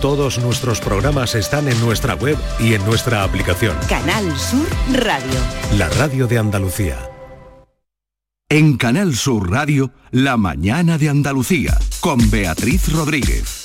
Todos 0.00 0.38
nuestros 0.38 0.80
programas 0.80 1.34
están 1.34 1.66
en 1.66 1.80
nuestra 1.80 2.14
web 2.14 2.36
y 2.60 2.74
en 2.74 2.84
nuestra 2.86 3.24
aplicación. 3.24 3.76
Canal 3.88 4.24
Sur 4.38 4.68
Radio. 4.92 5.40
La 5.76 5.88
radio 5.88 6.28
de 6.28 6.38
Andalucía. 6.38 7.10
En 8.48 8.76
Canal 8.76 9.16
Sur 9.16 9.50
Radio, 9.50 9.90
La 10.12 10.36
mañana 10.36 10.98
de 10.98 11.08
Andalucía, 11.08 11.76
con 11.98 12.30
Beatriz 12.30 12.92
Rodríguez. 12.92 13.57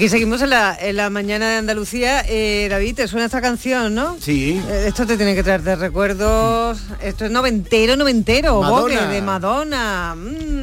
Aquí 0.00 0.08
seguimos 0.08 0.40
en 0.40 0.48
la, 0.48 1.10
mañana 1.10 1.50
de 1.50 1.56
Andalucía. 1.58 2.24
Eh, 2.26 2.68
David, 2.70 2.94
te 2.94 3.06
suena 3.06 3.26
esta 3.26 3.42
canción, 3.42 3.94
¿no? 3.94 4.16
Sí. 4.18 4.58
Eh, 4.66 4.86
esto 4.88 5.06
te 5.06 5.18
tiene 5.18 5.34
que 5.34 5.42
traer 5.42 5.60
de 5.60 5.76
recuerdos. 5.76 6.80
Esto 7.02 7.26
es 7.26 7.30
noventero, 7.30 7.96
noventero, 7.96 8.62
Madonna. 8.62 9.06
de 9.08 9.20
Madonna. 9.20 10.14
Mm, 10.16 10.59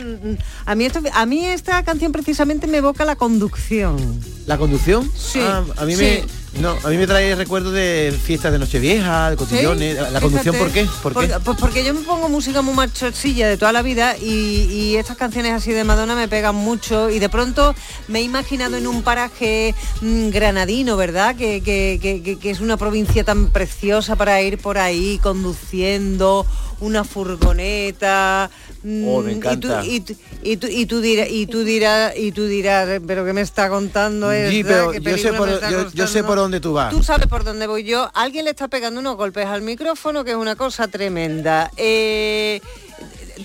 a, 0.65 0.75
mí 0.75 0.85
esto, 0.85 0.99
a 1.13 1.25
mí 1.25 1.45
esta 1.45 1.83
canción 1.83 2.11
precisamente 2.11 2.67
me 2.67 2.77
evoca 2.77 3.05
la 3.05 3.15
conducción. 3.15 3.97
¿La 4.45 4.57
conducción? 4.57 5.09
Sí. 5.15 5.39
Ah, 5.41 5.63
a 5.77 5.85
mí 5.85 5.95
sí. 5.95 6.01
me 6.01 6.23
no, 6.61 6.75
a 6.83 6.89
mí 6.89 6.97
me 6.97 7.05
trae 7.05 7.35
recuerdos 7.35 7.71
de 7.73 8.17
fiestas 8.23 8.51
de 8.51 8.57
Nochevieja, 8.57 9.29
de 9.29 9.35
cotillones. 9.35 9.95
Sí, 9.97 10.03
¿La 10.11 10.19
conducción 10.21 10.55
por 10.55 10.71
qué? 10.71 10.85
¿Por 11.03 11.13
Porque, 11.13 11.27
qué? 11.27 11.35
pues 11.43 11.57
porque 11.59 11.83
yo 11.85 11.93
me 11.93 11.99
pongo 12.01 12.29
música 12.29 12.63
muy 12.63 12.73
machosilla 12.73 13.47
de 13.47 13.57
toda 13.57 13.71
la 13.73 13.83
vida 13.83 14.17
y, 14.17 14.25
y 14.71 14.95
estas 14.95 15.17
canciones 15.17 15.53
así 15.53 15.71
de 15.71 15.83
Madonna 15.83 16.15
me 16.15 16.27
pegan 16.27 16.55
mucho 16.55 17.11
y 17.11 17.19
de 17.19 17.29
pronto 17.29 17.75
me 18.07 18.19
he 18.19 18.21
imaginado 18.23 18.75
en 18.77 18.87
un 18.87 19.03
paraje 19.03 19.75
mm, 20.01 20.29
granadino, 20.29 20.97
¿verdad? 20.97 21.35
Que- 21.35 21.61
que- 21.61 22.39
que 22.39 22.49
es 22.49 22.59
una 22.59 22.77
provincia 22.77 23.23
tan 23.23 23.51
preciosa 23.51 24.15
para 24.15 24.41
ir 24.41 24.57
por 24.57 24.79
ahí 24.79 25.19
conduciendo 25.21 26.47
una 26.79 27.03
furgoneta. 27.03 28.49
Mm, 28.83 29.07
Oh, 29.07 29.21
me 29.21 29.31
y 29.31 29.35
tú- 29.35 29.37
encanta. 29.37 29.85
Y 29.85 29.99
tú, 30.01 30.15
y 30.43 30.57
tú, 30.57 30.67
y 30.67 30.85
tú 30.85 31.01
dirás, 31.01 31.27
y 31.29 31.47
tú 31.47 31.63
dirás, 31.63 32.13
y 32.17 32.31
tú 32.31 32.45
dirás, 32.45 33.01
pero 33.05 33.25
¿qué 33.25 33.33
me 33.33 33.41
está 33.41 33.69
contando 33.69 34.31
Sí, 34.31 34.59
esta? 34.59 34.67
pero 34.69 34.91
¿Qué 34.91 35.01
yo 35.01 35.17
sé, 35.17 35.33
por, 35.33 35.49
yo, 35.49 35.59
yo 35.69 35.79
sé 35.87 35.89
contando?". 35.89 36.27
por 36.27 36.37
dónde 36.37 36.59
tú 36.59 36.73
vas. 36.73 36.93
Tú 36.93 37.03
sabes 37.03 37.27
por 37.27 37.43
dónde 37.43 37.67
voy 37.67 37.83
yo. 37.83 38.09
Alguien 38.13 38.45
le 38.45 38.51
está 38.51 38.67
pegando 38.67 38.99
unos 38.99 39.15
golpes 39.17 39.45
al 39.45 39.61
micrófono, 39.61 40.23
que 40.23 40.31
es 40.31 40.37
una 40.37 40.55
cosa 40.55 40.87
tremenda. 40.87 41.71
Eh, 41.77 42.61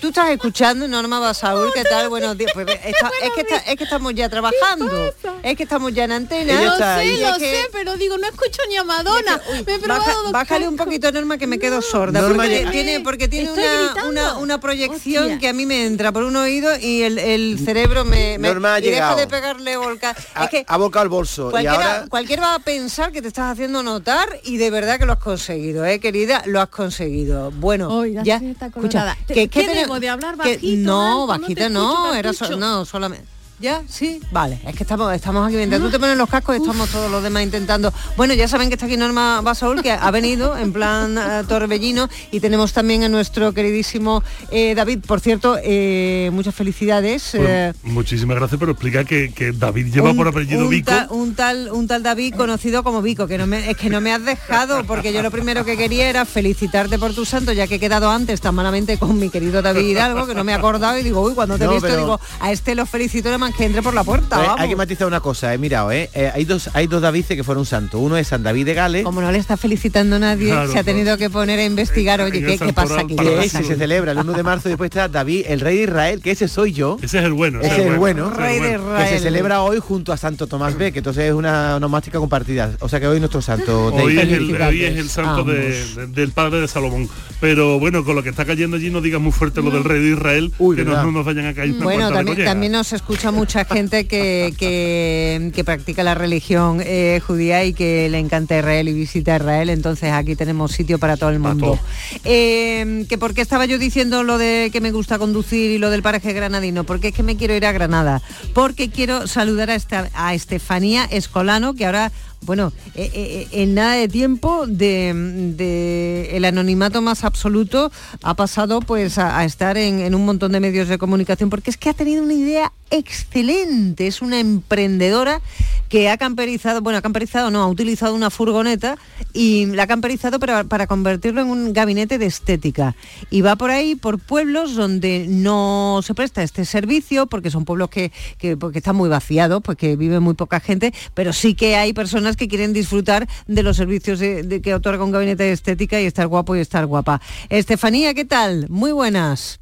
Tú 0.01 0.07
estás 0.09 0.29
escuchando 0.31 0.87
Norma 0.87 1.19
Basaúl, 1.19 1.71
¿qué 1.73 1.83
tal? 1.83 2.09
Buenos 2.09 2.37
días. 2.37 2.51
Pues, 2.53 2.67
está- 2.83 3.11
es, 3.21 3.31
que 3.33 3.41
está- 3.41 3.57
es 3.57 3.75
que 3.75 3.83
estamos 3.83 4.13
ya 4.13 4.27
trabajando. 4.29 5.13
Es 5.43 5.55
que 5.55 5.63
estamos 5.63 5.93
ya 5.93 6.05
en 6.05 6.11
antena. 6.13 6.61
Lo 6.61 6.77
sé, 6.77 6.83
ahí. 6.83 7.19
lo 7.19 7.27
Es 7.29 7.37
que- 7.37 7.51
sé, 7.51 7.67
pero 7.71 7.95
digo, 7.97 8.17
no 8.17 8.27
escucho 8.27 8.61
ni 8.69 8.75
a 8.77 8.83
Madonna. 8.83 9.39
Me 9.65 9.75
he 9.75 9.79
probado 9.79 10.03
Baja- 10.05 10.21
dos 10.23 10.31
bájale 10.31 10.67
un 10.67 10.75
poquito, 10.77 11.11
Norma, 11.11 11.37
que 11.37 11.47
me 11.47 11.59
quedo 11.59 11.81
sorda. 11.81 12.21
Norma 12.21 12.43
porque 12.43 12.67
tiene, 12.71 12.99
porque 13.01 13.27
tiene 13.27 13.51
una, 13.51 14.05
una, 14.07 14.37
una 14.37 14.59
proyección 14.59 15.23
Hostia. 15.23 15.39
que 15.39 15.47
a 15.49 15.53
mí 15.53 15.65
me 15.65 15.85
entra 15.85 16.11
por 16.11 16.23
un 16.23 16.35
oído 16.35 16.71
y 16.79 17.03
el, 17.03 17.19
el 17.19 17.59
cerebro 17.63 18.03
me, 18.05 18.37
me- 18.37 18.47
Norma 18.49 18.75
ha 18.75 18.79
y 18.79 18.83
deja 18.83 18.93
llegado. 18.95 19.15
de 19.17 19.27
pegarle 19.27 19.77
volca. 19.77 20.15
Ha, 20.33 20.45
Es 20.45 20.49
que 20.49 20.65
ha 20.67 20.77
volcado 20.77 21.03
el 21.03 21.09
bolso 21.09 21.47
y 21.49 21.51
Cualquiera, 21.51 21.75
ahora 21.97 22.05
cualquiera 22.09 22.41
va 22.43 22.55
a 22.55 22.59
pensar 22.59 23.11
que 23.11 23.21
te 23.21 23.27
estás 23.27 23.51
haciendo 23.51 23.83
notar 23.83 24.39
y 24.43 24.57
de 24.57 24.69
verdad 24.71 24.97
que 24.99 25.05
lo 25.05 25.13
has 25.13 25.19
conseguido, 25.19 25.85
¿eh, 25.85 25.99
querida? 25.99 26.41
Lo 26.45 26.61
has 26.61 26.69
conseguido. 26.69 27.51
Bueno, 27.51 27.89
Hoy 27.89 28.13
ya 28.13 28.23
ya, 28.23 28.41
escucha, 28.65 29.17
que, 29.27 29.33
¿Qué 29.33 29.47
que 29.49 29.67
debo 29.67 29.82
de 29.99 30.09
hablar 30.09 30.33
que- 30.33 30.37
bajito, 30.37 30.81
no, 30.91 31.27
bajito 31.27 31.69
no, 31.69 32.13
era 32.13 32.33
so- 32.33 32.57
no, 32.57 32.85
solamente. 32.85 33.32
¿Ya? 33.63 33.81
¿Sí? 33.87 34.19
Vale, 34.29 34.59
es 34.67 34.75
que 34.75 34.83
estamos, 34.83 35.13
estamos 35.13 35.47
aquí 35.47 35.55
mientras 35.55 35.79
tú 35.81 35.89
te 35.89 35.97
pones 35.97 36.17
los 36.17 36.27
cascos 36.29 36.57
y 36.57 36.59
estamos 36.59 36.89
todos 36.89 37.09
los 37.09 37.23
demás 37.23 37.43
intentando. 37.43 37.93
Bueno, 38.17 38.33
ya 38.33 38.49
saben 38.49 38.67
que 38.67 38.73
está 38.75 38.87
aquí 38.87 38.97
Norma 38.97 39.39
Basaúl, 39.39 39.81
que 39.81 39.89
ha 39.93 40.11
venido 40.11 40.57
en 40.57 40.73
plan 40.73 41.17
eh, 41.17 41.43
torbellino, 41.47 42.09
y 42.31 42.41
tenemos 42.41 42.73
también 42.73 43.03
a 43.03 43.09
nuestro 43.09 43.53
queridísimo 43.53 44.21
eh, 44.51 44.75
David. 44.75 44.99
Por 45.07 45.21
cierto, 45.21 45.57
eh, 45.63 46.29
muchas 46.33 46.53
felicidades. 46.53 47.29
Pues, 47.31 47.43
eh, 47.47 47.73
muchísimas 47.83 48.35
gracias, 48.35 48.59
pero 48.59 48.73
explica 48.73 49.05
que, 49.05 49.31
que 49.33 49.53
David 49.53 49.93
lleva 49.93 50.11
un- 50.11 50.17
por 50.17 50.27
apellido 50.27 50.63
un 50.65 50.69
Vico. 50.69 50.91
un 51.11 51.33
tal 51.33 51.69
un 51.71 51.87
tal 51.87 52.03
David 52.03 52.35
conocido 52.35 52.83
como 52.83 53.01
Vico 53.01 53.27
que 53.27 53.37
no 53.37 53.47
me 53.47 53.71
es 53.71 53.77
que 53.77 53.89
no 53.89 54.01
me 54.01 54.11
has 54.11 54.25
dejado 54.25 54.83
porque 54.83 55.13
yo 55.13 55.21
lo 55.21 55.31
primero 55.31 55.63
que 55.63 55.77
quería 55.77 56.09
era 56.09 56.25
felicitarte 56.25 56.99
por 56.99 57.13
tu 57.13 57.23
santo 57.23 57.53
ya 57.53 57.65
que 57.67 57.75
he 57.75 57.79
quedado 57.79 58.09
antes 58.09 58.41
tan 58.41 58.55
malamente 58.55 58.97
con 58.97 59.17
mi 59.17 59.29
querido 59.29 59.61
David 59.61 59.85
Hidalgo 59.87 60.27
que 60.27 60.35
no 60.35 60.43
me 60.43 60.51
he 60.51 60.55
acordado 60.55 60.97
y 60.97 61.03
digo 61.03 61.21
uy 61.21 61.33
cuando 61.33 61.57
te 61.57 61.63
he 61.63 61.67
No, 61.67 61.73
visto 61.73 61.87
pero- 61.87 61.99
digo 62.01 62.19
a 62.41 62.51
este 62.51 62.75
lo 62.75 62.85
felicito 62.85 63.37
más 63.39 63.52
que 63.57 63.65
entre 63.65 63.81
por 63.81 63.93
la 63.93 64.03
puerta 64.03 64.37
Eh, 64.37 64.45
vamos. 64.47 64.59
hay 64.61 64.69
que 64.69 64.75
matizar 64.75 65.07
una 65.07 65.19
cosa, 65.19 65.53
he 65.53 65.57
mirado, 65.57 65.91
¿eh? 65.91 66.09
Eh, 66.13 66.31
hay 66.33 66.45
dos 66.45 66.69
hay 66.73 66.87
dos 66.87 67.01
Davices 67.01 67.37
que 67.37 67.43
fueron 67.43 67.65
santos. 67.65 67.99
Uno 68.01 68.17
es 68.17 68.27
San 68.27 68.41
David 68.43 68.65
de 68.65 68.73
Gales, 68.73 69.03
como 69.03 69.21
no 69.21 69.31
le 69.31 69.37
está 69.37 69.57
felicitando 69.57 70.17
nadie 70.19 70.47
Claro, 70.49 70.71
se 70.71 70.79
ha 70.79 70.83
tenido 70.83 71.17
que 71.17 71.29
poner 71.29 71.59
a 71.59 71.65
investigar 71.65 72.21
oye 72.21 72.41
qué, 72.41 72.57
qué 72.57 72.73
pasa 72.73 73.01
aquí 73.01 73.15
se 73.49 73.75
celebra 73.75 74.11
el 74.13 74.17
1 74.19 74.33
de 74.33 74.43
marzo. 74.43 74.69
y 74.69 74.71
Después 74.71 74.87
está 74.89 75.07
David, 75.07 75.45
el 75.47 75.59
rey 75.59 75.77
de 75.77 75.83
Israel, 75.83 76.21
que 76.21 76.31
ese 76.31 76.47
soy 76.47 76.73
yo. 76.73 76.97
Ese 77.01 77.19
es 77.19 77.25
el 77.25 77.33
bueno. 77.33 77.61
Ese 77.61 77.81
es 77.81 77.87
el 77.87 77.97
bueno. 77.97 78.29
Rey 78.31 78.59
de 78.59 78.77
bueno. 78.77 78.93
Que 78.97 79.01
se 79.03 79.15
Israel. 79.15 79.21
celebra 79.23 79.61
hoy 79.61 79.79
junto 79.79 80.11
a 80.13 80.17
Santo 80.17 80.47
Tomás 80.47 80.77
B, 80.77 80.91
que 80.91 80.99
entonces 80.99 81.25
es 81.25 81.33
una 81.33 81.75
onomástica 81.75 82.17
compartida. 82.19 82.71
O 82.79 82.89
sea 82.89 82.99
que 82.99 83.07
hoy 83.07 83.19
nuestro 83.19 83.41
santo. 83.41 83.93
Hoy 83.93 84.17
es, 84.17 84.29
el, 84.31 84.59
hoy 84.61 84.83
es 84.83 84.97
el 84.97 85.09
santo 85.09 85.43
de- 85.43 86.07
del 86.07 86.31
padre 86.31 86.61
de 86.61 86.67
Salomón. 86.67 87.07
Pero 87.39 87.79
bueno, 87.79 88.03
con 88.03 88.15
lo 88.15 88.23
que 88.23 88.29
está 88.29 88.45
cayendo 88.45 88.77
allí 88.77 88.89
no 88.89 89.01
digas 89.01 89.21
muy 89.21 89.31
fuerte 89.31 89.61
lo 89.61 89.69
del 89.69 89.83
rey 89.83 90.01
de 90.01 90.11
Israel, 90.11 90.53
Uy, 90.57 90.75
que 90.77 90.85
no, 90.85 91.11
nos 91.11 91.25
vayan 91.25 91.45
a 91.47 91.53
caer 91.53 91.73
Bueno, 91.73 92.09
también, 92.11 92.43
también 92.45 92.71
nos 92.71 92.93
escucha 92.93 93.31
mucha 93.43 93.65
gente 93.65 94.07
que, 94.07 94.53
que, 94.57 95.51
que 95.53 95.63
practica 95.65 96.01
la 96.01 96.15
religión 96.15 96.79
eh, 96.81 97.19
judía 97.27 97.65
y 97.65 97.73
que 97.73 98.07
le 98.07 98.17
encanta 98.17 98.57
Israel 98.57 98.87
y 98.87 98.93
visita 98.93 99.35
Israel, 99.35 99.69
entonces 99.69 100.13
aquí 100.13 100.37
tenemos 100.37 100.71
sitio 100.71 100.97
para 100.97 101.17
todo 101.17 101.29
el 101.29 101.39
mundo. 101.39 101.77
Eh, 102.23 103.05
que 103.09 103.17
por 103.17 103.33
qué 103.33 103.41
estaba 103.41 103.65
yo 103.65 103.77
diciendo 103.77 104.23
lo 104.23 104.37
de 104.37 104.69
que 104.71 104.79
me 104.79 104.93
gusta 104.93 105.19
conducir 105.19 105.71
y 105.71 105.77
lo 105.77 105.89
del 105.89 106.01
paraje 106.01 106.31
granadino, 106.31 106.85
porque 106.85 107.09
es 107.09 107.13
que 107.13 107.21
me 107.21 107.35
quiero 107.35 107.53
ir 107.53 107.65
a 107.65 107.73
Granada, 107.73 108.21
porque 108.53 108.89
quiero 108.89 109.27
saludar 109.27 109.71
a, 109.71 109.75
esta, 109.75 110.09
a 110.13 110.33
Estefanía 110.33 111.03
Escolano, 111.03 111.73
que 111.73 111.85
ahora 111.85 112.13
bueno, 112.45 112.73
eh, 112.95 113.09
eh, 113.13 113.47
en 113.51 113.73
nada 113.73 113.93
de 113.93 114.07
tiempo 114.07 114.65
de, 114.67 116.29
el 116.31 116.45
anonimato 116.45 117.01
más 117.01 117.23
absoluto 117.23 117.91
ha 118.21 118.33
pasado 118.33 118.79
pues 118.81 119.17
a, 119.17 119.43
estar 119.45 119.77
en, 119.77 120.13
un 120.13 120.25
montón 120.25 120.51
de 120.51 120.59
medios 120.59 120.87
de 120.87 120.97
comunicación 120.97 121.49
porque 121.49 121.69
es 121.69 121.77
que 121.77 121.89
ha 121.89 121.93
tenido 121.93 122.23
una 122.23 122.33
idea 122.33 122.71
excelente, 122.91 124.07
es 124.07 124.21
una 124.21 124.39
emprendedora 124.39 125.41
que 125.89 126.09
ha 126.09 126.17
camperizado, 126.17 126.81
bueno, 126.81 126.99
ha 126.99 127.01
camperizado, 127.01 127.51
no, 127.51 127.61
ha 127.61 127.67
utilizado 127.67 128.15
una 128.15 128.29
furgoneta 128.29 128.97
y 129.33 129.65
la 129.67 129.83
ha 129.83 129.87
camperizado 129.87 130.39
para, 130.39 130.87
convertirlo 130.87 131.41
en 131.41 131.49
un 131.49 131.73
gabinete 131.73 132.17
de 132.17 132.25
estética. 132.25 132.95
Y 133.29 133.41
va 133.41 133.55
por 133.55 133.71
ahí, 133.71 133.95
por 133.95 134.19
pueblos 134.19 134.75
donde 134.75 135.25
no 135.27 136.01
se 136.03 136.13
presta 136.13 136.43
este 136.43 136.65
servicio, 136.65 137.27
porque 137.27 137.51
son 137.51 137.65
pueblos 137.65 137.89
que, 137.89 138.11
que 138.37 138.57
porque 138.57 138.79
están 138.79 138.95
muy 138.95 139.09
vaciados, 139.09 139.61
pues 139.63 139.77
que 139.77 139.95
vive 139.95 140.19
muy 140.19 140.33
poca 140.33 140.59
gente, 140.59 140.93
pero 141.13 141.33
sí 141.33 141.55
que 141.55 141.75
hay 141.75 141.93
personas 141.93 142.32
que 142.35 142.47
quieren 142.47 142.73
disfrutar 142.73 143.27
de 143.47 143.63
los 143.63 143.77
servicios 143.77 144.19
de- 144.19 144.43
de 144.43 144.61
que 144.61 144.73
otorga 144.73 145.03
un 145.03 145.11
gabinete 145.11 145.43
de 145.43 145.51
estética 145.51 145.99
y 146.01 146.05
estar 146.05 146.27
guapo 146.27 146.55
y 146.55 146.59
estar 146.59 146.85
guapa. 146.85 147.21
Estefanía, 147.49 148.13
¿qué 148.13 148.25
tal? 148.25 148.67
Muy 148.69 148.91
buenas. 148.91 149.59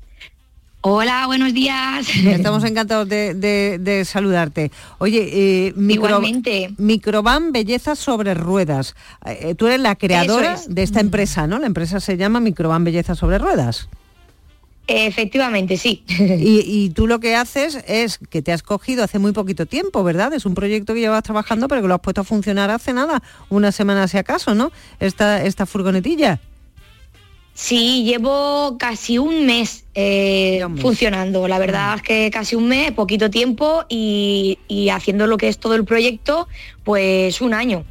Hola, 0.84 1.28
buenos 1.28 1.54
días. 1.54 2.08
Estamos 2.26 2.64
encantados 2.64 3.08
de, 3.08 3.36
de- 3.36 3.78
de 3.80 4.04
saludarte. 4.04 4.72
Oye, 4.98 5.30
eh, 5.68 5.74
micro. 5.76 6.20
Microban 6.80 7.52
Belleza 7.52 7.96
sobre 7.96 8.34
Ruedas. 8.34 8.96
Eh, 9.26 9.54
tú 9.54 9.68
eres 9.68 9.80
la 9.80 9.96
creadora 9.96 10.54
es. 10.56 10.74
de 10.74 10.82
esta 10.82 11.00
empresa, 11.00 11.46
¿no? 11.46 11.60
La 11.60 11.68
empresa 11.68 12.00
se 12.00 12.18
llama 12.18 12.40
Microban 12.40 12.84
Belleza 12.84 13.14
sobre 13.14 13.38
Ruedas. 13.38 13.90
Efectivamente, 14.88 15.78
sí. 15.78 16.04
Y, 16.08 16.64
y 16.66 16.90
tú 16.90 17.08
lo 17.08 17.20
que 17.20 17.36
haces 17.36 17.80
es 17.88 18.18
que 18.18 18.42
te 18.42 18.52
has 18.52 18.64
cogido 18.64 19.04
hace 19.04 19.20
muy 19.20 19.32
poquito 19.32 19.66
tiempo, 19.66 20.04
¿verdad? 20.04 20.34
Es 20.34 20.46
un 20.46 20.54
proyecto 20.56 20.94
que 20.94 21.00
llevas 21.00 21.24
trabajando, 21.24 21.68
pero 21.68 21.82
que 21.82 21.88
lo 21.88 21.96
has 21.96 22.02
puesto 22.02 22.22
a 22.22 22.24
funcionar 22.24 22.70
hace 22.72 22.94
nada, 22.94 23.22
una 23.50 23.72
semana 23.72 24.08
si 24.08 24.18
acaso, 24.18 24.56
¿no? 24.56 24.72
Esta, 25.00 25.44
esta 25.44 25.66
furgonetilla. 25.66 26.40
Sí, 27.54 28.04
llevo 28.06 28.78
casi 28.80 29.18
un 29.18 29.46
mes 29.46 29.86
eh, 29.94 30.66
funcionando. 30.80 31.48
La 31.48 31.60
verdad 31.60 31.96
es 31.98 32.02
que 32.02 32.32
casi 32.32 32.56
un 32.56 32.68
mes, 32.68 32.92
poquito 32.92 33.30
tiempo 33.30 33.84
y, 33.90 34.58
y 34.68 34.90
haciendo 34.90 35.28
lo 35.28 35.38
que 35.38 35.50
es 35.50 35.58
todo 35.58 35.76
el 35.76 35.86
proyecto, 35.86 36.48
pues 36.84 37.42
un 37.42 37.54
año. 37.54 37.84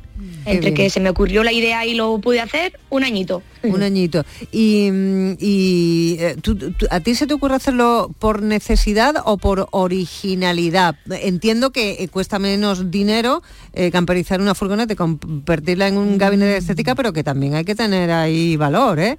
Qué 0.44 0.50
Entre 0.52 0.70
bien. 0.70 0.74
que 0.74 0.90
se 0.90 1.00
me 1.00 1.10
ocurrió 1.10 1.44
la 1.44 1.52
idea 1.52 1.86
y 1.86 1.94
lo 1.94 2.18
pude 2.18 2.40
hacer, 2.40 2.78
un 2.88 3.04
añito. 3.04 3.42
Un 3.62 3.82
añito. 3.82 4.24
Y, 4.52 4.90
mm, 4.90 5.32
y, 5.38 6.16
eh, 6.18 6.36
¿tú- 6.40 6.56
tú- 6.56 6.86
¿a 6.90 7.00
ti 7.00 7.14
se 7.14 7.26
te 7.26 7.34
ocurre 7.34 7.54
hacerlo 7.56 8.10
por 8.18 8.42
necesidad 8.42 9.16
o 9.24 9.36
por 9.36 9.68
originalidad? 9.70 10.96
Entiendo 11.10 11.70
que 11.70 11.96
eh, 12.02 12.08
cuesta 12.08 12.38
menos 12.38 12.90
dinero 12.90 13.42
eh, 13.72 13.90
camperizar 13.90 14.40
una 14.40 14.54
furgoneta 14.54 14.92
y 14.92 14.96
convertirla 14.96 15.88
en 15.88 15.96
un 15.98 16.18
gabinete 16.18 16.52
de 16.52 16.58
estética, 16.58 16.94
pero 16.94 17.12
que 17.12 17.22
también 17.24 17.54
hay 17.54 17.64
que 17.64 17.74
tener 17.74 18.10
ahí 18.10 18.56
valor, 18.56 18.98
¿eh? 18.98 19.18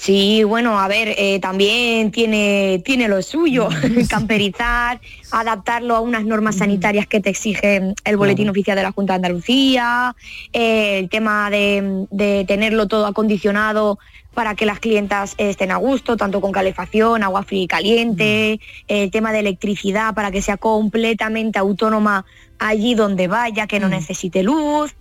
Sí, 0.00 0.44
bueno, 0.44 0.80
a 0.80 0.88
ver, 0.88 1.14
eh, 1.18 1.40
también 1.40 2.10
tiene, 2.10 2.80
tiene 2.82 3.06
lo 3.06 3.20
suyo, 3.20 3.68
camperizar, 4.08 4.98
adaptarlo 5.30 5.94
a 5.94 6.00
unas 6.00 6.24
normas 6.24 6.56
sanitarias 6.56 7.06
que 7.06 7.20
te 7.20 7.28
exige 7.28 7.92
el 8.04 8.16
boletín 8.16 8.48
oficial 8.48 8.78
de 8.78 8.82
la 8.82 8.92
Junta 8.92 9.12
de 9.12 9.16
Andalucía, 9.16 10.16
eh, 10.54 11.00
el 11.00 11.10
tema 11.10 11.50
de, 11.50 12.06
de 12.10 12.46
tenerlo 12.48 12.88
todo 12.88 13.04
acondicionado 13.04 13.98
para 14.32 14.54
que 14.54 14.64
las 14.64 14.80
clientas 14.80 15.34
estén 15.36 15.70
a 15.70 15.76
gusto, 15.76 16.16
tanto 16.16 16.40
con 16.40 16.50
calefacción, 16.50 17.22
agua 17.22 17.42
fría 17.42 17.64
y 17.64 17.66
caliente, 17.66 18.60
el 18.88 19.10
tema 19.10 19.32
de 19.32 19.40
electricidad 19.40 20.14
para 20.14 20.30
que 20.30 20.40
sea 20.40 20.56
completamente 20.56 21.58
autónoma 21.58 22.24
allí 22.58 22.94
donde 22.94 23.28
vaya, 23.28 23.66
que 23.66 23.80
no 23.80 23.90
necesite 23.90 24.42
luz. 24.42 24.94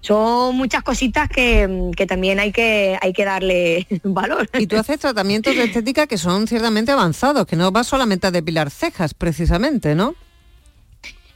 Son 0.00 0.56
muchas 0.56 0.82
cositas 0.82 1.28
que, 1.28 1.90
que 1.96 2.06
también 2.06 2.38
hay 2.38 2.52
que, 2.52 2.98
hay 3.00 3.12
que 3.12 3.24
darle 3.24 3.86
valor. 4.04 4.48
Y 4.58 4.66
tú 4.66 4.76
haces 4.76 5.00
tratamientos 5.00 5.54
de 5.54 5.64
estética 5.64 6.06
que 6.06 6.18
son 6.18 6.46
ciertamente 6.46 6.92
avanzados, 6.92 7.46
que 7.46 7.56
no 7.56 7.72
vas 7.72 7.88
solamente 7.88 8.26
a 8.26 8.30
depilar 8.30 8.70
cejas, 8.70 9.14
precisamente, 9.14 9.94
¿no? 9.94 10.14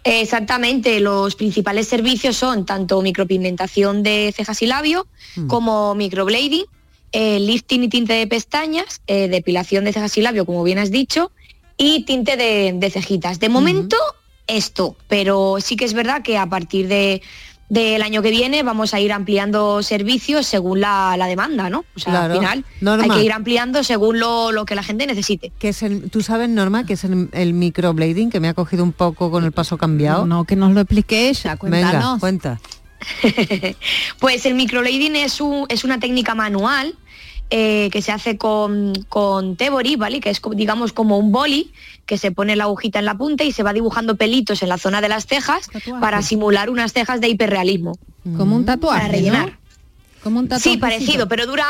Exactamente, 0.05 0.99
los 0.99 1.37
principales 1.37 1.87
servicios 1.87 2.37
son 2.37 2.67
tanto 2.67 3.01
micropigmentación 3.03 4.03
de 4.03 4.33
cejas 4.35 4.61
y 4.63 4.67
labio 4.67 5.07
como 5.47 5.95
microblading, 5.95 6.65
eh, 7.13 7.39
lifting 7.39 7.85
y 7.85 7.89
tinte 7.89 8.15
de 8.15 8.27
pestañas, 8.27 9.01
eh, 9.07 9.29
depilación 9.29 9.85
de 9.85 9.93
cejas 9.93 10.19
y 10.19 10.23
labio, 10.23 10.45
como 10.45 10.65
bien 10.65 10.79
has 10.79 10.91
dicho, 10.91 11.31
y 11.77 12.05
tinte 12.05 12.37
de, 12.37 12.73
de 12.75 12.91
cejitas. 12.91 13.39
De 13.39 13.49
momento, 13.49 13.97
esto, 14.49 14.97
pero 15.07 15.59
sí 15.61 15.77
que 15.77 15.85
es 15.85 15.95
verdad 15.95 16.23
que 16.23 16.37
a 16.37 16.47
partir 16.47 16.89
de 16.89 17.23
del 17.69 18.03
año 18.03 18.21
que 18.21 18.31
viene 18.31 18.63
vamos 18.63 18.93
a 18.93 19.01
ir 19.01 19.13
ampliando 19.13 19.83
servicios 19.83 20.47
según 20.47 20.81
la, 20.81 21.15
la 21.17 21.27
demanda, 21.27 21.71
¿no? 21.71 21.85
O 21.97 21.99
sea, 22.01 22.13
Claro, 22.13 22.35
al 22.35 22.39
final 22.41 22.65
Norma. 22.83 23.05
hay 23.05 23.11
que 23.21 23.25
ir 23.25 23.33
ampliando 23.33 23.83
según 23.83 24.19
lo, 24.19 24.53
lo 24.53 24.67
que 24.67 24.75
la 24.75 24.83
gente 24.83 25.07
necesite. 25.07 25.53
Que 25.59 25.71
es 25.71 25.83
el, 25.83 26.11
¿Tú 26.11 26.21
sabes, 26.23 26.49
Norma, 26.51 26.85
que 26.85 26.93
es 26.95 27.05
el, 27.05 27.31
el 27.33 27.55
microblading, 27.55 28.31
que 28.31 28.41
me 28.41 28.49
ha 28.49 28.55
cogido 28.55 28.85
un 28.85 28.93
poco 28.93 29.31
con 29.31 29.45
el 29.45 29.53
paso 29.53 29.79
cambiado? 29.79 30.27
No, 30.27 30.45
que 30.45 30.55
nos 30.57 30.73
lo 30.73 30.81
explique 30.83 31.31
ella, 31.31 31.57
Venga, 31.63 32.17
cuenta. 32.21 32.61
Pues 34.21 34.47
el 34.47 34.55
microblading 34.55 35.17
es, 35.17 35.41
un- 35.41 35.67
es 35.69 35.85
una 35.85 35.99
técnica 35.99 36.35
manual 36.35 36.95
eh, 37.55 37.91
que 37.93 38.01
se 38.01 38.13
hace 38.13 38.39
con, 38.39 38.95
con 39.11 39.57
Tebori, 39.57 39.97
¿vale? 39.97 40.21
Que 40.21 40.31
es 40.31 40.41
digamos 40.57 40.93
como 40.95 41.19
un 41.19 41.31
boli 41.33 41.71
que 42.07 42.17
se 42.17 42.33
pone 42.33 42.57
la 42.57 42.65
agujita 42.65 42.99
en 42.99 43.05
la 43.05 43.15
punta 43.15 43.45
y 43.45 43.53
se 43.53 43.63
va 43.63 43.75
dibujando 43.75 44.17
pelitos 44.17 44.63
en 44.63 44.71
la 44.71 44.79
zona 44.79 45.03
de 45.03 45.11
las 45.11 45.27
cejas 45.27 45.67
Tatuaje. 45.69 46.01
para 46.01 46.23
simular 46.23 46.71
unas 46.71 46.93
cejas 46.95 47.21
de 47.21 47.29
hiperrealismo. 47.29 47.93
Como 48.37 48.57
un 48.57 48.65
tatuaje, 48.65 49.01
Para 49.03 49.13
rellenar. 49.13 49.51
¿no? 49.51 49.57
Como 50.25 50.39
un 50.41 50.49
tatuaje. 50.49 50.71
Sí, 50.71 50.77
parecido, 50.79 51.29
pero 51.29 51.47
dura, 51.47 51.67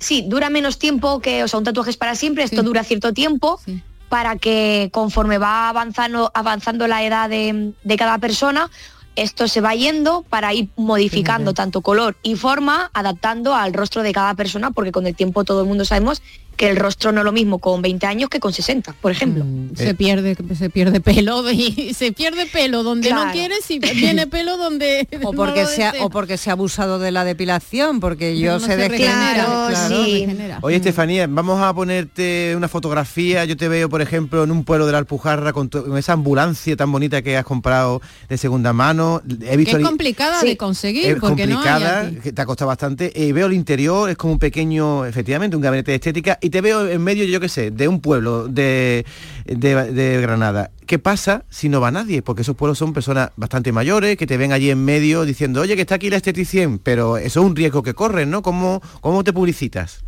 sí, 0.00 0.24
dura 0.26 0.50
menos 0.50 0.78
tiempo 0.80 1.20
que, 1.20 1.44
o 1.44 1.48
sea, 1.48 1.58
un 1.58 1.64
tatuaje 1.64 1.90
es 1.90 1.96
para 1.96 2.14
siempre, 2.16 2.42
esto 2.42 2.60
Sí. 2.62 2.66
dura 2.66 2.82
cierto 2.82 3.12
tiempo 3.12 3.60
Sí. 3.64 3.80
para 4.08 4.36
que 4.36 4.90
conforme 4.92 5.38
va 5.38 5.68
avanzando, 5.68 6.30
avanzando 6.34 6.86
la 6.88 7.04
edad 7.04 7.28
de, 7.30 7.72
de 7.84 7.96
cada 7.96 8.18
persona, 8.18 8.68
esto 9.16 9.48
se 9.48 9.60
va 9.60 9.74
yendo 9.74 10.22
para 10.28 10.52
ir 10.52 10.68
modificando 10.76 11.54
tanto 11.54 11.80
color 11.80 12.16
y 12.22 12.36
forma, 12.36 12.90
adaptando 12.92 13.54
al 13.54 13.72
rostro 13.72 14.02
de 14.02 14.12
cada 14.12 14.34
persona, 14.34 14.70
porque 14.70 14.92
con 14.92 15.06
el 15.06 15.14
tiempo 15.14 15.44
todo 15.44 15.62
el 15.62 15.68
mundo 15.68 15.84
sabemos 15.84 16.22
que 16.56 16.68
el 16.70 16.76
rostro 16.76 17.12
no 17.12 17.20
es 17.20 17.24
lo 17.24 17.32
mismo 17.32 17.58
con 17.58 17.82
20 17.82 18.06
años 18.06 18.28
que 18.30 18.40
con 18.40 18.52
60, 18.52 18.94
por 19.00 19.12
ejemplo. 19.12 19.44
Mm, 19.44 19.74
Se 19.76 19.94
pierde, 19.94 20.36
se 20.56 20.70
pierde 20.70 21.00
pelo 21.00 21.50
y 21.50 21.92
se 21.94 22.12
pierde 22.12 22.46
pelo 22.46 22.82
donde 22.82 23.10
no 23.10 23.30
quieres 23.32 23.70
y 23.70 23.78
viene 23.78 24.26
pelo 24.26 24.56
donde 24.56 25.06
O 25.22 25.32
no 25.32 25.32
porque, 25.32 25.62
lo 25.62 25.68
se 25.68 25.84
ha, 25.84 25.92
deseas. 25.92 26.06
o 26.06 26.10
porque 26.10 26.36
se 26.38 26.50
ha 26.50 26.52
abusado 26.54 26.98
de 26.98 27.10
la 27.10 27.24
depilación, 27.24 28.00
porque 28.00 28.38
yo 28.38 28.52
No 28.54 28.60
sé 28.60 28.76
se 28.76 28.96
Claro, 28.96 29.66
claro, 29.68 30.04
sí. 30.04 30.26
Oye, 30.62 30.76
Estefanía, 30.76 31.26
vamos 31.28 31.60
a 31.62 31.72
ponerte 31.74 32.54
una 32.56 32.68
fotografía. 32.68 33.44
Yo 33.44 33.56
te 33.56 33.68
veo, 33.68 33.88
por 33.88 34.02
ejemplo, 34.02 34.44
en 34.44 34.50
un 34.50 34.64
pueblo 34.64 34.86
de 34.86 34.92
la 34.92 34.98
Alpujarra 34.98 35.52
con, 35.52 35.68
tu- 35.68 35.84
con 35.84 35.96
esa 35.98 36.12
ambulancia 36.12 36.76
tan 36.76 36.90
bonita 36.92 37.22
que 37.22 37.36
has 37.36 37.44
comprado 37.44 38.00
de 38.28 38.38
segunda 38.38 38.72
mano. 38.72 39.22
He 39.42 39.50
Que 39.50 39.56
visto 39.56 39.76
es 39.78 39.84
complicada 39.84 40.40
Sí. 40.40 40.48
de 40.48 40.56
conseguir 40.56 41.06
es 41.06 41.16
porque 41.20 41.46
no 41.46 41.60
hay 41.60 41.64
complicada, 41.68 42.10
que 42.22 42.32
te 42.32 42.42
ha 42.42 42.46
costado 42.46 42.68
bastante. 42.68 43.12
Y 43.14 43.32
veo 43.32 43.46
el 43.46 43.52
interior, 43.52 44.10
es 44.10 44.16
como 44.16 44.32
un 44.34 44.38
pequeño, 44.38 45.04
efectivamente, 45.04 45.56
un 45.56 45.62
gabinete 45.62 45.90
de 45.92 45.96
estética. 45.96 46.38
Y 46.44 46.50
te 46.50 46.60
veo 46.60 46.86
en 46.86 47.02
medio, 47.02 47.24
yo 47.24 47.40
qué 47.40 47.48
sé, 47.48 47.70
de 47.70 47.88
un 47.88 48.00
pueblo 48.00 48.48
de, 48.48 49.06
de- 49.46 49.92
de 49.92 50.20
Granada. 50.20 50.70
¿Qué 50.86 50.98
pasa 50.98 51.44
si 51.48 51.70
no 51.70 51.80
va 51.80 51.90
nadie? 51.90 52.20
Porque 52.20 52.42
esos 52.42 52.54
pueblos 52.54 52.76
son 52.76 52.92
personas 52.92 53.30
bastante 53.36 53.72
mayores 53.72 54.18
que 54.18 54.26
te 54.26 54.36
ven 54.36 54.52
allí 54.52 54.68
en 54.68 54.84
medio 54.84 55.24
diciendo, 55.24 55.62
oye, 55.62 55.74
que 55.74 55.80
está 55.80 55.94
aquí 55.94 56.10
la 56.10 56.16
esteticien, 56.18 56.78
pero 56.78 57.16
eso 57.16 57.40
es 57.40 57.46
un 57.46 57.56
riesgo 57.56 57.82
que 57.82 57.94
corren, 57.94 58.28
¿no? 58.28 58.42
¿Cómo, 58.42 58.82
cómo 59.00 59.24
te 59.24 59.32
publicitas? 59.32 60.04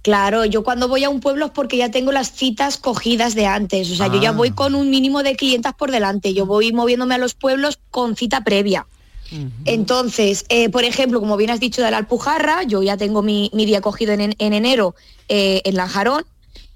Claro, 0.00 0.44
yo 0.44 0.62
cuando 0.64 0.88
voy 0.88 1.04
a 1.04 1.10
un 1.10 1.20
pueblo 1.20 1.46
es 1.46 1.50
porque 1.50 1.76
ya 1.76 1.90
tengo 1.90 2.12
las 2.12 2.32
citas 2.32 2.78
cogidas 2.78 3.34
de 3.34 3.44
antes, 3.46 3.90
o 3.90 3.94
sea, 3.96 4.06
yo 4.06 4.20
ya 4.22 4.30
Ah. 4.30 4.32
voy 4.32 4.52
con 4.52 4.74
un 4.74 4.88
mínimo 4.88 5.22
de 5.22 5.34
clientas 5.36 5.74
por 5.74 5.90
delante, 5.90 6.32
yo 6.32 6.46
voy 6.46 6.72
moviéndome 6.72 7.16
a 7.16 7.18
los 7.18 7.34
pueblos 7.34 7.78
con 7.90 8.16
cita 8.16 8.42
previa. 8.44 8.86
Entonces, 9.64 10.44
eh, 10.48 10.68
por 10.68 10.84
ejemplo, 10.84 11.20
como 11.20 11.36
bien 11.36 11.50
has 11.50 11.60
dicho 11.60 11.82
de 11.82 11.90
la 11.90 11.98
Alpujarra, 11.98 12.62
yo 12.62 12.82
ya 12.82 12.96
tengo 12.96 13.22
mi, 13.22 13.50
mi 13.52 13.66
día 13.66 13.80
cogido 13.80 14.12
en, 14.12 14.34
en 14.38 14.52
enero 14.52 14.94
eh, 15.28 15.62
en 15.64 15.74
Lanjarón 15.74 16.24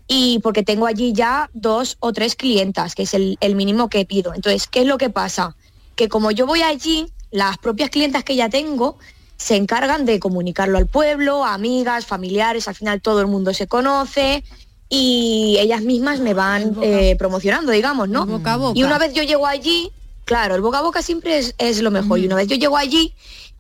y 0.08 0.41
porque 0.41 0.62
tengo 0.62 0.87
allí 0.87 1.12
ya 1.12 1.50
dos 1.52 1.97
o 2.00 2.12
tres 2.12 2.35
clientas, 2.35 2.94
que 2.94 3.05
es 3.05 3.14
el, 3.14 3.38
el 3.41 3.55
mínimo 3.55 3.88
que 3.88 4.05
pido. 4.05 4.35
Entonces, 4.35 4.67
¿qué 4.67 4.81
es 4.81 4.87
lo 4.87 4.99
que 4.99 5.11
pasa? 5.11 5.55
Que 5.94 6.08
como 6.08 6.32
yo 6.32 6.47
voy 6.47 6.62
allí, 6.62 7.06
las 7.31 7.58
propias 7.58 7.91
clientas 7.91 8.25
que 8.25 8.35
ya 8.35 8.49
tengo 8.49 8.99
se 9.37 9.56
encargan 9.56 10.05
de 10.05 10.19
comunicarlo 10.19 10.79
al 10.79 10.87
pueblo, 10.87 11.44
a 11.44 11.55
amigas, 11.55 12.06
familiares, 12.06 12.69
al 12.69 12.75
final 12.75 13.00
todo 13.00 13.20
el 13.20 13.26
mundo 13.26 13.55
se 13.55 13.69
conoce 13.69 14.44
y 14.88 15.56
ellas 15.61 15.82
mismas 15.82 16.19
me 16.19 16.35
van 16.35 16.76
eh, 16.82 17.14
promocionando, 17.17 17.70
digamos, 17.70 18.08
¿no? 18.08 18.26
Boca 18.26 18.55
a 18.55 18.56
boca. 18.56 18.79
Y 18.79 18.82
una 18.82 18.99
vez 18.99 19.14
yo 19.14 19.23
llego 19.23 19.46
allí, 19.46 19.93
claro, 20.31 20.55
el 20.55 20.61
boca 20.61 20.79
a 20.79 20.82
boca 20.82 21.03
siempre 21.03 21.41
es, 21.59 21.82
lo 21.82 21.91
mejor. 21.91 22.20
Y 22.20 22.27
una 22.27 22.37
vez 22.37 22.46
yo 22.46 22.55
llego 22.55 22.77
allí, 22.77 23.15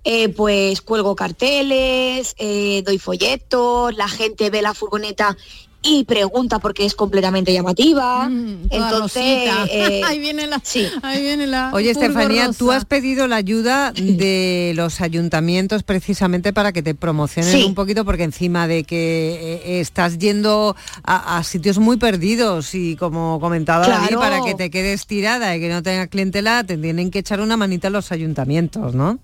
eh, 0.04 0.28
pues 0.28 0.80
cuelgo 0.80 1.16
carteles, 1.16 2.36
eh, 2.38 2.84
doy 2.86 2.96
folletos, 2.96 3.92
la 3.96 4.06
gente 4.06 4.50
ve 4.50 4.62
la 4.62 4.72
furgoneta 4.72 5.36
y 5.82 6.04
pregunta 6.04 6.58
porque 6.58 6.84
es 6.84 6.94
completamente 6.94 7.52
llamativa. 7.52 8.28
Mm, 8.28 8.66
Entonces, 8.70 9.48
eh, 9.70 10.02
ahí 10.06 10.18
viene 10.18 10.46
la, 10.46 10.60
sí. 10.62 10.86
ahí 11.02 11.22
viene 11.22 11.46
la. 11.46 11.70
Oye, 11.72 11.90
Estefanía, 11.90 12.50
tú 12.56 12.70
has 12.70 12.84
pedido 12.84 13.26
la 13.26 13.36
ayuda 13.36 13.92
de 13.92 14.72
los 14.76 15.00
ayuntamientos 15.00 15.82
precisamente 15.82 16.52
para 16.52 16.72
que 16.72 16.82
te 16.82 16.94
promocionen 16.94 17.50
Sí. 17.52 17.64
un 17.64 17.74
poquito, 17.74 18.04
porque 18.04 18.24
encima 18.24 18.66
de 18.68 18.84
que 18.84 19.60
eh, 19.64 19.80
estás 19.80 20.18
yendo 20.18 20.76
a, 21.02 21.38
a 21.38 21.44
sitios 21.44 21.78
muy 21.78 21.96
perdidos 21.96 22.74
y 22.74 22.96
como 22.96 23.40
comentaba 23.40 23.86
David, 23.88 24.08
Claro. 24.08 24.20
para 24.20 24.40
que 24.44 24.54
te 24.54 24.70
quedes 24.70 25.06
tirada 25.06 25.56
y 25.56 25.60
que 25.60 25.68
no 25.70 25.82
tengas 25.82 26.08
clientela, 26.08 26.62
te 26.64 26.76
tienen 26.76 27.10
que 27.10 27.20
echar 27.20 27.40
una 27.40 27.56
manita 27.56 27.88
a 27.88 27.90
los 27.90 28.12
ayuntamientos, 28.12 28.94
¿no? 28.94 29.18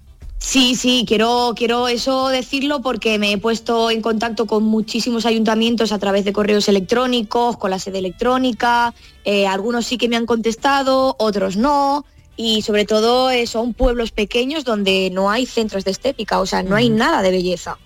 Sí, 0.46 0.76
sí, 0.76 1.04
quiero, 1.08 1.54
quiero 1.56 1.88
eso 1.88 2.28
decirlo 2.28 2.80
porque 2.80 3.18
me 3.18 3.32
he 3.32 3.36
puesto 3.38 3.90
en 3.90 4.00
contacto 4.00 4.46
con 4.46 4.62
muchísimos 4.62 5.26
ayuntamientos 5.26 5.90
a 5.90 5.98
través 5.98 6.24
de 6.24 6.32
correos 6.32 6.68
electrónicos, 6.68 7.56
con 7.56 7.72
la 7.72 7.80
sede 7.80 7.98
electrónica, 7.98 8.94
eh, 9.24 9.48
algunos 9.48 9.86
sí 9.86 9.98
que 9.98 10.08
me 10.08 10.14
han 10.14 10.24
contestado, 10.24 11.16
otros 11.18 11.56
no, 11.56 12.04
y 12.36 12.62
sobre 12.62 12.84
todo 12.84 13.28
eh, 13.32 13.48
son 13.48 13.74
pueblos 13.74 14.12
pequeños 14.12 14.62
donde 14.62 15.10
no 15.10 15.32
hay 15.32 15.46
centros 15.46 15.84
de 15.84 15.90
estética, 15.90 16.38
o 16.38 16.46
sea, 16.46 16.62
no 16.62 16.76
hay 16.76 16.90
nada 16.90 17.22
de 17.22 17.32
belleza. 17.32 17.76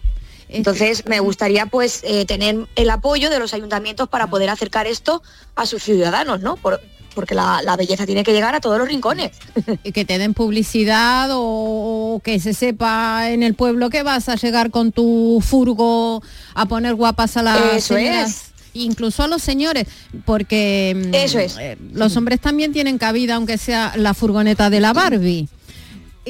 Entonces 0.50 1.04
me 1.06 1.20
gustaría 1.20 1.64
pues 1.64 2.02
eh, 2.04 2.26
tener 2.26 2.66
el 2.76 2.90
apoyo 2.90 3.30
de 3.30 3.38
los 3.38 3.54
ayuntamientos 3.54 4.06
para 4.10 4.26
poder 4.26 4.50
acercar 4.50 4.86
esto 4.86 5.22
a 5.56 5.64
sus 5.64 5.82
ciudadanos, 5.82 6.40
¿no? 6.42 6.56
Por- 6.56 6.82
porque 7.14 7.34
la, 7.34 7.60
la 7.62 7.76
belleza 7.76 8.06
tiene 8.06 8.22
que 8.24 8.32
llegar 8.32 8.54
a 8.54 8.60
todos 8.60 8.78
los 8.78 8.88
rincones. 8.88 9.32
que 9.94 10.04
te 10.04 10.18
den 10.18 10.34
publicidad 10.34 11.28
o, 11.32 12.20
que 12.24 12.40
se 12.40 12.54
sepa 12.54 13.30
en 13.30 13.42
el 13.42 13.54
pueblo 13.54 13.90
que 13.90 14.02
vas 14.02 14.28
a 14.28 14.36
llegar 14.36 14.70
con 14.70 14.92
tu 14.92 15.42
furgo 15.46 16.22
a 16.54 16.66
poner 16.66 16.94
guapas 16.94 17.36
a 17.36 17.42
las 17.42 17.60
Eso 17.74 17.94
señoras. 17.94 18.30
es. 18.30 18.50
Incluso 18.72 19.24
a 19.24 19.26
los 19.26 19.42
señores, 19.42 19.88
porque 20.24 20.94
mm, 21.10 21.14
Eso 21.14 21.40
es. 21.40 21.56
eh, 21.58 21.76
los 21.92 22.16
hombres 22.16 22.40
también 22.40 22.72
tienen 22.72 22.98
cabida, 22.98 23.34
aunque 23.34 23.58
sea 23.58 23.92
la 23.96 24.14
furgoneta 24.14 24.70
de 24.70 24.78
la 24.78 24.92
Barbie. 24.92 25.48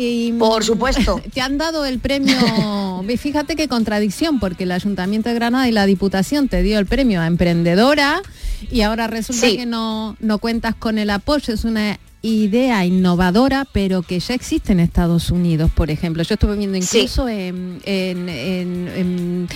Y, 0.02 0.32
Por 0.32 0.64
supuesto. 0.64 1.20
Te 1.34 1.42
han 1.42 1.58
dado 1.58 1.84
el 1.84 1.98
premio, 1.98 3.04
fíjate 3.18 3.54
qué 3.54 3.68
contradicción, 3.68 4.40
porque 4.40 4.64
el 4.64 4.72
Ayuntamiento 4.72 5.28
de 5.28 5.34
Granada 5.34 5.68
y 5.68 5.72
la 5.72 5.84
Diputación 5.84 6.48
te 6.48 6.62
dio 6.62 6.78
el 6.78 6.86
premio 6.86 7.20
a 7.20 7.26
emprendedora 7.26 8.22
y 8.70 8.80
ahora 8.80 9.08
resulta 9.08 9.46
Sí. 9.48 9.56
que 9.58 9.66
no, 9.66 10.16
no 10.20 10.38
cuentas 10.38 10.74
con 10.74 10.98
el 10.98 11.10
apoyo. 11.10 11.52
Es 11.52 11.64
una 11.64 11.98
idea 12.22 12.84
innovadora, 12.86 13.66
pero 13.72 14.02
que 14.02 14.20
ya 14.20 14.34
existe 14.34 14.72
en 14.72 14.80
Estados 14.80 15.30
Unidos, 15.30 15.70
por 15.74 15.90
ejemplo. 15.90 16.22
Yo 16.22 16.34
estuve 16.34 16.56
viendo 16.56 16.80
Sí. 16.80 16.98
incluso 16.98 17.28
en, 17.28 17.80
en- 17.84 18.28
en- 18.28 18.88
en 18.96 19.48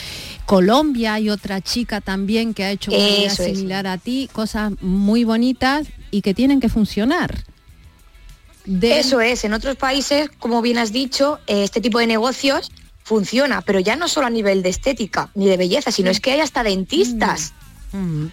Colombia 0.46 1.14
hay 1.14 1.30
otra 1.30 1.60
chica 1.60 2.00
también 2.00 2.52
que 2.54 2.64
ha 2.64 2.70
hecho 2.70 2.90
una 2.90 3.00
idea 3.00 3.26
es. 3.28 3.34
similar 3.34 3.86
a 3.86 3.96
ti, 3.98 4.28
cosas 4.32 4.72
muy 4.82 5.24
bonitas 5.24 5.86
y 6.10 6.20
que 6.22 6.34
tienen 6.34 6.60
que 6.60 6.68
funcionar. 6.68 7.44
De- 8.64 8.99
Eso 8.99 9.21
es, 9.21 9.44
en 9.44 9.52
otros 9.52 9.76
países, 9.76 10.30
como 10.38 10.62
bien 10.62 10.78
has 10.78 10.92
dicho, 10.92 11.38
eh, 11.47 11.64
este 11.64 11.80
tipo 11.80 11.99
de 11.99 12.06
negocios 12.06 12.71
funciona, 13.02 13.61
pero 13.61 13.80
ya 13.80 13.97
no 13.97 14.09
solo 14.09 14.26
a 14.26 14.30
nivel 14.30 14.62
de 14.62 14.71
estética 14.71 15.30
ni 15.35 15.47
de 15.47 15.56
belleza, 15.59 15.90
sino 15.90 16.11
es 16.11 16.21
que 16.21 16.33
hay 16.33 16.40
hasta 16.40 16.62
dentistas. 16.62 17.52
Mm. 17.92 18.26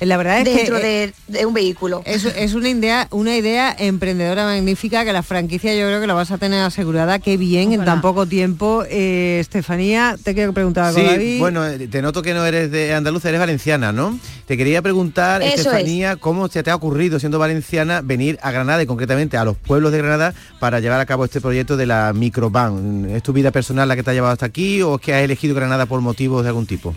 La 0.00 0.16
verdad 0.16 0.38
es 0.40 0.44
dentro 0.44 0.76
que 0.80 1.04
eh, 1.04 1.12
de, 1.28 1.38
de 1.38 1.46
un 1.46 1.54
vehículo. 1.54 2.02
es, 2.04 2.24
es 2.24 2.54
una 2.54 2.68
idea 2.68 3.08
una 3.10 3.36
idea 3.36 3.74
emprendedora 3.78 4.44
magnífica 4.44 5.04
que 5.04 5.12
la 5.12 5.22
franquicia 5.22 5.74
yo 5.74 5.86
creo 5.86 6.00
que 6.00 6.06
la 6.06 6.14
vas 6.14 6.30
a 6.30 6.38
tener 6.38 6.62
asegurada. 6.62 7.18
Qué 7.18 7.36
bien 7.36 7.72
en 7.72 7.84
tan 7.84 8.00
poco 8.00 8.26
tiempo. 8.26 8.84
Eh, 8.88 9.38
Estefanía, 9.40 10.16
te 10.22 10.34
quiero 10.34 10.52
preguntar 10.52 10.84
algo, 10.86 11.00
Sí, 11.00 11.06
David. 11.06 11.38
bueno, 11.40 11.66
eh, 11.66 11.88
te 11.88 12.02
noto 12.02 12.22
que 12.22 12.34
no 12.34 12.44
eres 12.44 12.70
de 12.70 12.94
Andalucía, 12.94 13.30
eres 13.30 13.40
valenciana, 13.40 13.92
¿no? 13.92 14.18
Te 14.46 14.56
quería 14.56 14.82
preguntar, 14.82 15.42
Eso 15.42 15.56
Estefanía, 15.56 16.16
¿cómo 16.16 16.48
se 16.48 16.62
te 16.62 16.70
ha 16.70 16.74
ocurrido, 16.76 17.18
siendo 17.18 17.38
valenciana, 17.38 18.00
venir 18.02 18.38
a 18.42 18.50
Granada 18.50 18.82
y 18.82 18.86
concretamente 18.86 19.36
a 19.36 19.44
los 19.44 19.56
pueblos 19.56 19.92
de 19.92 19.98
Granada 19.98 20.34
para 20.60 20.80
llevar 20.80 21.00
a 21.00 21.06
cabo 21.06 21.24
este 21.24 21.40
proyecto 21.40 21.76
de 21.76 21.86
la 21.86 22.12
microban? 22.14 23.08
¿Es 23.10 23.22
tu 23.22 23.32
vida 23.32 23.50
personal 23.50 23.88
la 23.88 23.96
que 23.96 24.02
te 24.02 24.10
ha 24.10 24.14
llevado 24.14 24.32
hasta 24.32 24.46
aquí 24.46 24.82
o 24.82 24.96
es 24.96 25.00
que 25.00 25.14
has 25.14 25.22
elegido 25.22 25.54
Granada 25.54 25.86
por 25.86 26.00
motivos 26.00 26.42
de 26.42 26.48
algún 26.50 26.66
tipo? 26.66 26.94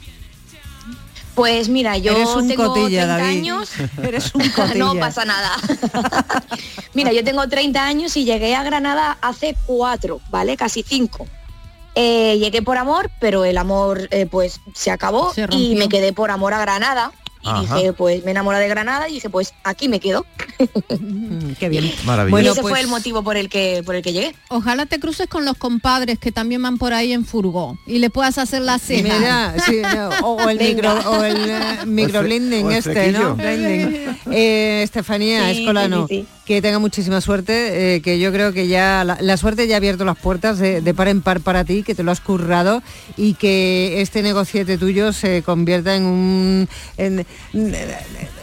Pues 1.40 1.70
mira, 1.70 1.98
yo 1.98 2.12
Eres 2.12 2.30
un 2.36 2.48
tengo 2.50 2.68
cotilla, 2.74 3.06
30 3.06 3.18
David. 3.18 3.38
años. 3.38 3.70
Eres 4.04 4.36
un 4.36 4.50
cotilla. 4.56 4.76
no 4.76 4.96
pasa 4.96 5.24
nada. 5.24 5.52
mira, 6.94 7.14
yo 7.14 7.24
tengo 7.24 7.48
30 7.48 7.82
años 7.82 8.18
y 8.18 8.26
llegué 8.26 8.56
a 8.56 8.64
Granada 8.64 9.18
hace 9.22 9.56
cuatro, 9.66 10.20
¿vale? 10.30 10.58
Casi 10.58 10.84
cinco. 10.84 11.28
Eh, 11.96 12.38
llegué 12.40 12.62
por 12.62 12.78
amor, 12.78 13.10
pero 13.20 13.46
el 13.46 13.58
amor 13.58 14.08
eh, 14.12 14.26
pues 14.26 14.60
se 14.76 14.92
acabó 14.92 15.34
Se 15.34 15.48
y 15.52 15.76
me 15.76 15.90
quedé 15.90 16.14
por 16.14 16.30
amor 16.30 16.54
a 16.54 16.60
Granada. 16.60 17.12
Y 17.42 17.48
Ajá. 17.48 17.76
dije, 17.78 17.94
pues 17.94 18.24
me 18.26 18.32
enamoré 18.32 18.60
de 18.60 18.68
Granada 18.68 19.08
y 19.08 19.14
dije, 19.14 19.30
pues 19.30 19.54
aquí 19.64 19.88
me 19.88 20.00
quedo. 20.02 20.26
Mm, 21.00 21.54
Qué 21.60 21.70
bien. 21.70 21.92
Maravilloso. 22.06 22.32
Bueno, 22.32 22.48
y 22.50 22.52
ese 22.52 22.62
pues- 22.62 22.72
fue 22.74 22.82
el 22.82 22.88
motivo 22.88 23.24
por 23.24 23.38
el 23.38 23.50
que 23.50 23.82
por 23.86 23.96
el 23.96 24.02
que 24.02 24.12
llegué. 24.14 24.36
Ojalá 24.50 24.86
te 24.86 25.00
cruces 25.00 25.28
con 25.28 25.46
los 25.46 25.56
compadres 25.58 26.20
que 26.20 26.32
también 26.32 26.62
van 26.62 26.78
por 26.78 26.94
ahí 26.94 27.14
en 27.14 27.26
furgo 27.26 27.78
y 27.88 28.00
le 28.00 28.10
puedas 28.10 28.38
hacer 28.38 28.62
la 28.62 28.78
ceja. 28.78 29.04
Mira, 29.18 29.56
sí, 29.66 29.82
no, 29.82 30.10
o, 30.28 30.50
el 30.50 30.60
micro 30.60 30.94
o 31.10 31.24
el 31.24 31.50
eh, 31.50 31.62
microblending 31.86 32.66
o 32.66 32.72
el 32.72 32.78
este, 32.78 33.12
¿no? 33.14 33.36
Blending. 33.36 34.18
Eh, 34.32 34.82
Estefanía 34.84 35.52
Sí, 35.54 35.60
Escolano, 35.62 36.08
sí, 36.08 36.16
sí, 36.16 36.22
sí. 36.22 36.28
Que 36.50 36.64
tenga 36.64 36.80
muchísima 36.80 37.22
suerte, 37.22 37.94
eh, 37.98 38.02
que 38.02 38.18
yo 38.18 38.32
creo 38.32 38.52
que 38.54 38.68
ya 38.68 39.04
la, 39.04 39.20
la 39.22 39.38
suerte 39.38 39.68
ya 39.68 39.76
ha 39.76 39.78
abierto 39.78 40.04
las 40.04 40.18
puertas 40.18 40.58
de, 40.58 40.82
de 40.82 40.94
par 40.96 41.08
en 41.08 41.22
par 41.22 41.42
para 41.42 41.64
ti, 41.64 41.84
que 41.84 41.94
te 41.94 42.02
lo 42.02 42.10
has 42.12 42.22
currado 42.22 42.82
y 43.18 43.36
que 43.36 44.02
este 44.02 44.24
negociete 44.24 44.80
tuyo 44.80 45.14
se 45.14 45.44
convierta 45.44 45.96
en 45.96 46.06
un 46.06 46.68
en, 46.98 47.24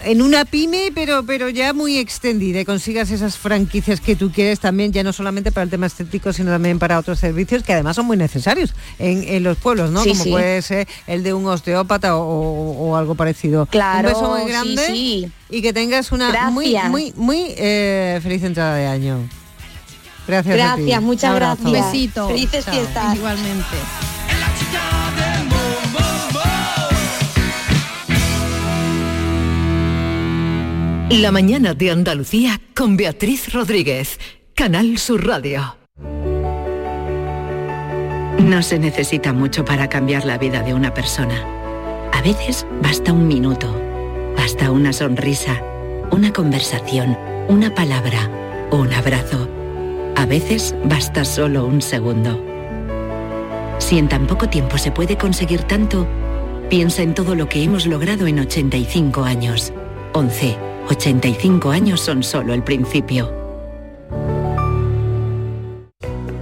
en 0.05 0.23
una 0.23 0.45
pyme, 0.45 0.93
pero 0.95 1.25
pero 1.25 1.49
ya 1.49 1.73
muy 1.73 1.99
extendida 1.99 2.61
y 2.61 2.65
consigas 2.65 3.11
esas 3.11 3.37
franquicias 3.37 4.01
que 4.01 4.15
tú 4.15 4.31
quieres 4.31 4.61
también, 4.61 4.93
ya 4.93 5.03
no 5.03 5.13
solamente 5.13 5.51
para 5.51 5.65
el 5.65 5.71
tema 5.71 5.87
estético, 5.87 6.33
sino 6.33 6.53
también 6.53 6.79
para 6.79 7.01
otros 7.01 7.19
servicios 7.19 7.65
que 7.65 7.73
además 7.73 7.97
son 7.97 8.07
muy 8.07 8.17
necesarios 8.17 8.73
en, 9.01 9.25
en 9.25 9.43
los 9.43 9.59
pueblos, 9.59 9.91
¿no? 9.91 10.05
Sí, 10.05 10.11
Como 10.11 10.23
sí. 10.23 10.31
puede 10.31 10.63
ser 10.63 10.87
el 11.09 11.25
de 11.25 11.35
un 11.35 11.45
osteópata 11.47 12.17
o, 12.17 12.21
o- 12.23 12.91
o 12.91 12.97
algo 12.97 13.17
parecido. 13.17 13.67
Claro, 13.67 14.09
un 14.11 14.15
beso 14.15 14.31
muy 14.31 14.49
grande 14.49 14.87
sí. 14.87 15.29
Y 15.51 15.63
que 15.63 15.73
tengas 15.73 16.13
una 16.13 16.51
muy 16.51 16.73
Gracias. 16.73 16.91
muy 16.91 17.13
muy 17.17 17.55
eh, 17.57 18.21
feliz 18.23 18.43
entrada 18.43 18.77
de 18.77 18.87
año. 18.87 19.29
Gracias. 20.27 20.55
a 20.61 20.77
ti. 20.77 20.83
Gracias, 20.83 21.03
muchas 21.03 21.31
Un 21.31 21.37
abrazo. 21.37 21.63
Un 21.65 21.73
gracias. 21.73 21.93
besito. 21.93 22.29
Felices 22.29 22.65
Chao. 22.65 22.75
fiestas. 22.75 23.15
Igualmente. 23.17 23.77
La 31.11 31.31
mañana 31.31 31.73
de 31.75 31.91
Andalucía 31.93 32.61
con 32.75 32.97
Beatriz 32.97 33.53
Rodríguez. 33.53 34.19
Canal 34.55 34.99
Sur 34.99 35.27
Radio. 35.27 35.77
No 38.39 38.63
se 38.63 38.79
necesita 38.79 39.33
mucho 39.33 39.65
para 39.65 39.89
cambiar 39.89 40.25
la 40.25 40.39
vida 40.39 40.63
de 40.63 40.75
una 40.75 40.93
persona. 40.93 41.45
A 42.13 42.21
veces 42.23 42.67
basta 42.83 43.13
un 43.13 43.29
minuto, 43.29 43.75
basta 44.37 44.71
una 44.71 44.93
sonrisa, 44.93 45.63
una 46.11 46.33
conversación, 46.33 47.19
una 47.49 47.75
palabra, 47.75 48.31
un 48.71 48.93
abrazo. 48.93 49.49
A 50.17 50.27
veces 50.27 50.75
basta 50.85 51.25
solo 51.25 51.67
un 51.67 51.83
segundo. 51.83 52.43
Si 53.79 53.99
en 53.99 54.09
tan 54.09 54.27
poco 54.27 54.49
tiempo 54.49 54.79
se 54.79 54.91
puede 54.91 55.17
conseguir 55.17 55.63
tanto, 55.63 56.07
piensa 56.69 57.03
en 57.03 57.15
todo 57.15 57.35
lo 57.35 57.49
que 57.49 57.63
hemos 57.63 57.87
logrado 57.87 58.27
en 58.27 58.39
85 58.41 59.25
años. 59.25 59.73
11. 60.13 60.57
85 60.89 61.71
años 61.71 62.01
son 62.01 62.23
solo 62.23 62.55
el 62.55 62.63
principio. 62.63 63.46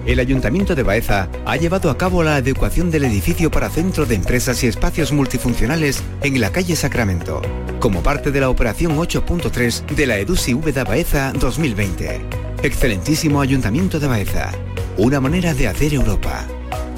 El 0.06 0.20
Ayuntamiento 0.20 0.74
de 0.74 0.82
Baeza 0.82 1.30
ha 1.46 1.56
llevado 1.56 1.90
a 1.90 1.96
cabo 1.96 2.22
la 2.22 2.36
adecuación 2.36 2.90
del 2.90 3.04
edificio 3.04 3.50
para 3.50 3.70
centro 3.70 4.04
de 4.04 4.14
empresas 4.14 4.62
y 4.62 4.66
espacios 4.66 5.12
multifuncionales 5.12 6.02
en 6.22 6.40
la 6.40 6.52
calle 6.52 6.76
Sacramento, 6.76 7.40
como 7.80 8.02
parte 8.02 8.30
de 8.30 8.40
la 8.40 8.50
operación 8.50 8.98
8.3 8.98 9.86
de 9.86 10.06
la 10.06 10.18
EDUSI 10.18 10.52
Úbeda 10.52 10.84
Baeza 10.84 11.32
2020. 11.32 12.20
Excelentísimo 12.62 13.40
Ayuntamiento 13.40 13.98
de 13.98 14.06
Baeza, 14.06 14.52
una 14.98 15.20
manera 15.20 15.54
de 15.54 15.68
hacer 15.68 15.94
Europa. 15.94 16.46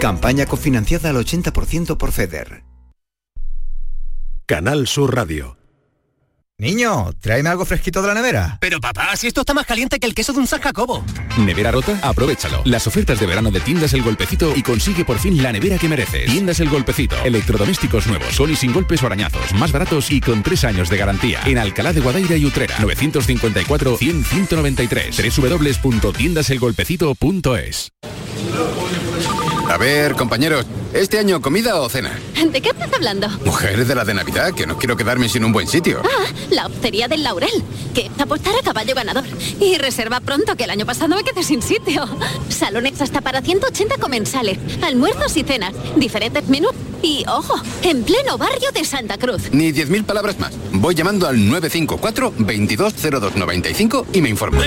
Campaña 0.00 0.46
cofinanciada 0.46 1.10
al 1.10 1.16
80% 1.16 1.96
por 1.96 2.10
FEDER. 2.10 2.64
Canal 4.46 4.88
Sur 4.88 5.14
Radio. 5.14 5.56
Niño, 6.58 7.12
tráeme 7.20 7.50
algo 7.50 7.66
fresquito 7.66 8.00
de 8.00 8.08
la 8.08 8.14
nevera. 8.14 8.56
Pero 8.62 8.80
papá, 8.80 9.14
si 9.16 9.26
esto 9.26 9.42
está 9.42 9.52
más 9.52 9.66
caliente 9.66 9.98
que 9.98 10.06
el 10.06 10.14
queso 10.14 10.32
de 10.32 10.38
un 10.38 10.46
San 10.46 10.62
Jacobo. 10.62 11.04
¿Nevera 11.36 11.70
rota? 11.70 11.98
Aprovechalo. 12.02 12.62
Las 12.64 12.86
ofertas 12.86 13.20
de 13.20 13.26
verano 13.26 13.50
de 13.50 13.60
Tiendas 13.60 13.92
El 13.92 14.02
Golpecito 14.02 14.54
y 14.56 14.62
consigue 14.62 15.04
por 15.04 15.18
fin 15.18 15.42
la 15.42 15.52
nevera 15.52 15.76
que 15.76 15.86
mereces. 15.86 16.30
Tiendas 16.30 16.58
El 16.60 16.70
Golpecito. 16.70 17.14
Electrodomésticos 17.24 18.06
nuevos, 18.06 18.34
con 18.38 18.50
y 18.50 18.56
sin 18.56 18.72
golpes 18.72 19.02
o 19.02 19.06
arañazos, 19.06 19.52
más 19.52 19.70
baratos 19.70 20.10
y 20.10 20.22
con 20.22 20.42
tres 20.42 20.64
años 20.64 20.88
de 20.88 20.96
garantía. 20.96 21.42
En 21.44 21.58
Alcalá 21.58 21.92
de 21.92 22.00
Guadaira 22.00 22.38
y 22.38 22.46
Utrera. 22.46 22.78
954 22.80 23.98
100 23.98 24.24
193. 24.24 25.36
www.tiendaselgolpecito.es 25.36 27.92
A 29.68 29.78
ver, 29.78 30.14
compañeros, 30.14 30.64
¿este 30.92 31.18
año 31.18 31.42
comida 31.42 31.80
o 31.80 31.88
cena? 31.88 32.16
¿De 32.52 32.60
qué 32.60 32.68
estás 32.68 32.92
hablando? 32.92 33.28
Mujer 33.44 33.84
de 33.84 33.94
la 33.94 34.04
de 34.04 34.14
Navidad, 34.14 34.52
que 34.54 34.64
no 34.66 34.78
quiero 34.78 34.96
quedarme 34.96 35.28
sin 35.28 35.44
un 35.44 35.52
buen 35.52 35.66
sitio. 35.66 36.02
Ah, 36.04 36.24
la 36.50 36.66
hostería 36.66 37.08
del 37.08 37.24
Laurel, 37.24 37.64
que 37.92 38.08
apostar 38.18 38.54
a 38.54 38.62
caballo 38.62 38.94
ganador. 38.94 39.24
Y 39.60 39.76
reserva 39.76 40.20
pronto, 40.20 40.56
que 40.56 40.64
el 40.64 40.70
año 40.70 40.86
pasado 40.86 41.16
me 41.16 41.24
quedé 41.24 41.42
sin 41.42 41.62
sitio. 41.62 42.06
Salones 42.48 43.00
hasta 43.02 43.20
para 43.20 43.42
180 43.42 43.96
comensales, 43.98 44.58
almuerzos 44.82 45.36
y 45.36 45.42
cenas, 45.42 45.74
diferentes 45.96 46.48
menús. 46.48 46.72
Y, 47.02 47.24
ojo, 47.28 47.60
en 47.82 48.04
pleno 48.04 48.38
barrio 48.38 48.70
de 48.72 48.84
Santa 48.84 49.18
Cruz. 49.18 49.50
Ni 49.52 49.72
10.000 49.72 50.04
palabras 50.04 50.38
más. 50.38 50.52
Voy 50.72 50.94
llamando 50.94 51.26
al 51.26 51.36
954 51.36 52.34
220295 52.38 54.06
y 54.12 54.22
me 54.22 54.28
informo. 54.28 54.60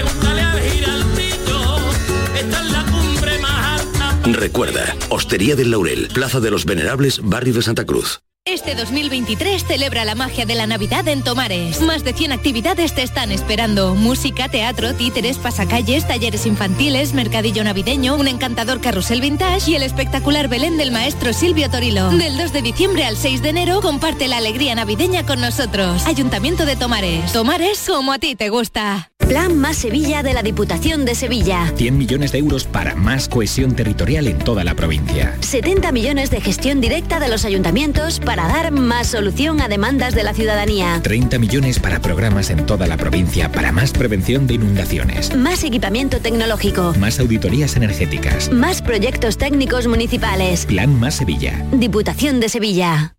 Recuerda, 4.34 4.96
Hostería 5.10 5.56
del 5.56 5.72
Laurel, 5.72 6.08
Plaza 6.14 6.40
de 6.40 6.52
los 6.52 6.66
Venerables, 6.66 7.20
Barrio 7.24 7.54
de 7.54 7.62
Santa 7.62 7.86
Cruz. 7.86 8.20
Este 8.46 8.74
2023 8.74 9.64
celebra 9.64 10.06
la 10.06 10.16
magia 10.16 10.46
de 10.46 10.56
la 10.56 10.66
Navidad 10.66 11.08
en 11.08 11.24
Tomares. 11.24 11.82
Más 11.82 12.04
de 12.04 12.14
100 12.14 12.32
actividades 12.32 12.96
te 12.96 13.04
están 13.04 13.32
esperando. 13.32 13.94
Música, 13.96 14.50
teatro, 14.50 14.94
títeres, 14.94 15.38
pasacalles, 15.38 16.08
talleres 16.08 16.46
infantiles, 16.46 17.14
mercadillo 17.14 17.64
navideño, 17.64 18.16
un 18.16 18.28
encantador 18.28 18.82
carrusel 18.82 19.22
vintage 19.22 19.70
y 19.70 19.76
el 19.76 19.84
espectacular 19.84 20.48
Belén 20.48 20.78
del 20.78 20.92
maestro 20.92 21.34
Silvio 21.34 21.70
Torilo. 21.70 22.10
Del 22.10 22.38
2 22.38 22.54
de 22.54 22.62
diciembre 22.62 23.06
al 23.06 23.18
6 23.18 23.42
de 23.42 23.50
enero 23.50 23.82
comparte 23.82 24.28
la 24.28 24.38
alegría 24.38 24.74
navideña 24.74 25.26
con 25.26 25.42
nosotros. 25.42 26.08
Ayuntamiento 26.08 26.66
de 26.66 26.76
Tomares. 26.76 27.32
Tomares 27.34 27.86
como 27.88 28.14
a 28.14 28.20
ti 28.20 28.36
te 28.36 28.50
gusta. 28.50 29.09
Plan 29.28 29.60
Más 29.60 29.78
Sevilla 29.78 30.24
de 30.24 30.34
la 30.34 30.42
Diputación 30.42 31.06
de 31.06 31.14
Sevilla. 31.14 31.72
100 31.76 31.96
millones 31.98 32.32
de 32.32 32.40
euros 32.40 32.64
para 32.64 32.96
más 32.96 33.30
cohesión 33.30 33.76
territorial 33.76 34.28
en 34.28 34.40
toda 34.40 34.64
la 34.64 34.74
provincia. 34.74 35.38
70 35.42 35.92
millones 35.92 36.32
de 36.32 36.42
gestión 36.42 36.82
directa 36.82 37.20
de 37.20 37.28
los 37.30 37.46
ayuntamientos 37.46 38.20
para 38.20 38.48
dar 38.48 38.72
más 38.72 39.08
solución 39.08 39.62
a 39.62 39.68
demandas 39.68 40.16
de 40.16 40.24
la 40.24 40.34
ciudadanía. 40.34 41.00
30 41.04 41.38
millones 41.38 41.80
para 41.80 42.00
programas 42.00 42.50
en 42.50 42.66
toda 42.66 42.88
la 42.88 42.98
provincia 42.98 43.52
para 43.52 43.72
más 43.72 43.92
prevención 43.92 44.48
de 44.48 44.56
inundaciones. 44.56 45.36
Más 45.36 45.64
equipamiento 45.64 46.20
tecnológico. 46.22 46.96
Más 46.98 47.20
auditorías 47.20 47.76
energéticas. 47.76 48.52
Más 48.52 48.82
proyectos 48.82 49.38
técnicos 49.38 49.86
municipales. 49.86 50.66
Plan 50.66 51.00
Más 51.00 51.16
Sevilla. 51.18 51.64
Diputación 51.72 52.40
de 52.40 52.50
Sevilla. 52.50 53.16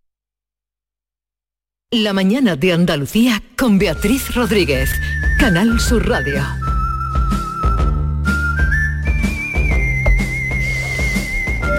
La 1.92 2.12
mañana 2.12 2.56
de 2.56 2.72
Andalucía 2.72 3.42
con 3.56 3.78
Beatriz 3.78 4.34
Rodríguez. 4.34 4.90
Canal 5.40 5.80
Sur 5.80 6.06
Radio. 6.06 6.69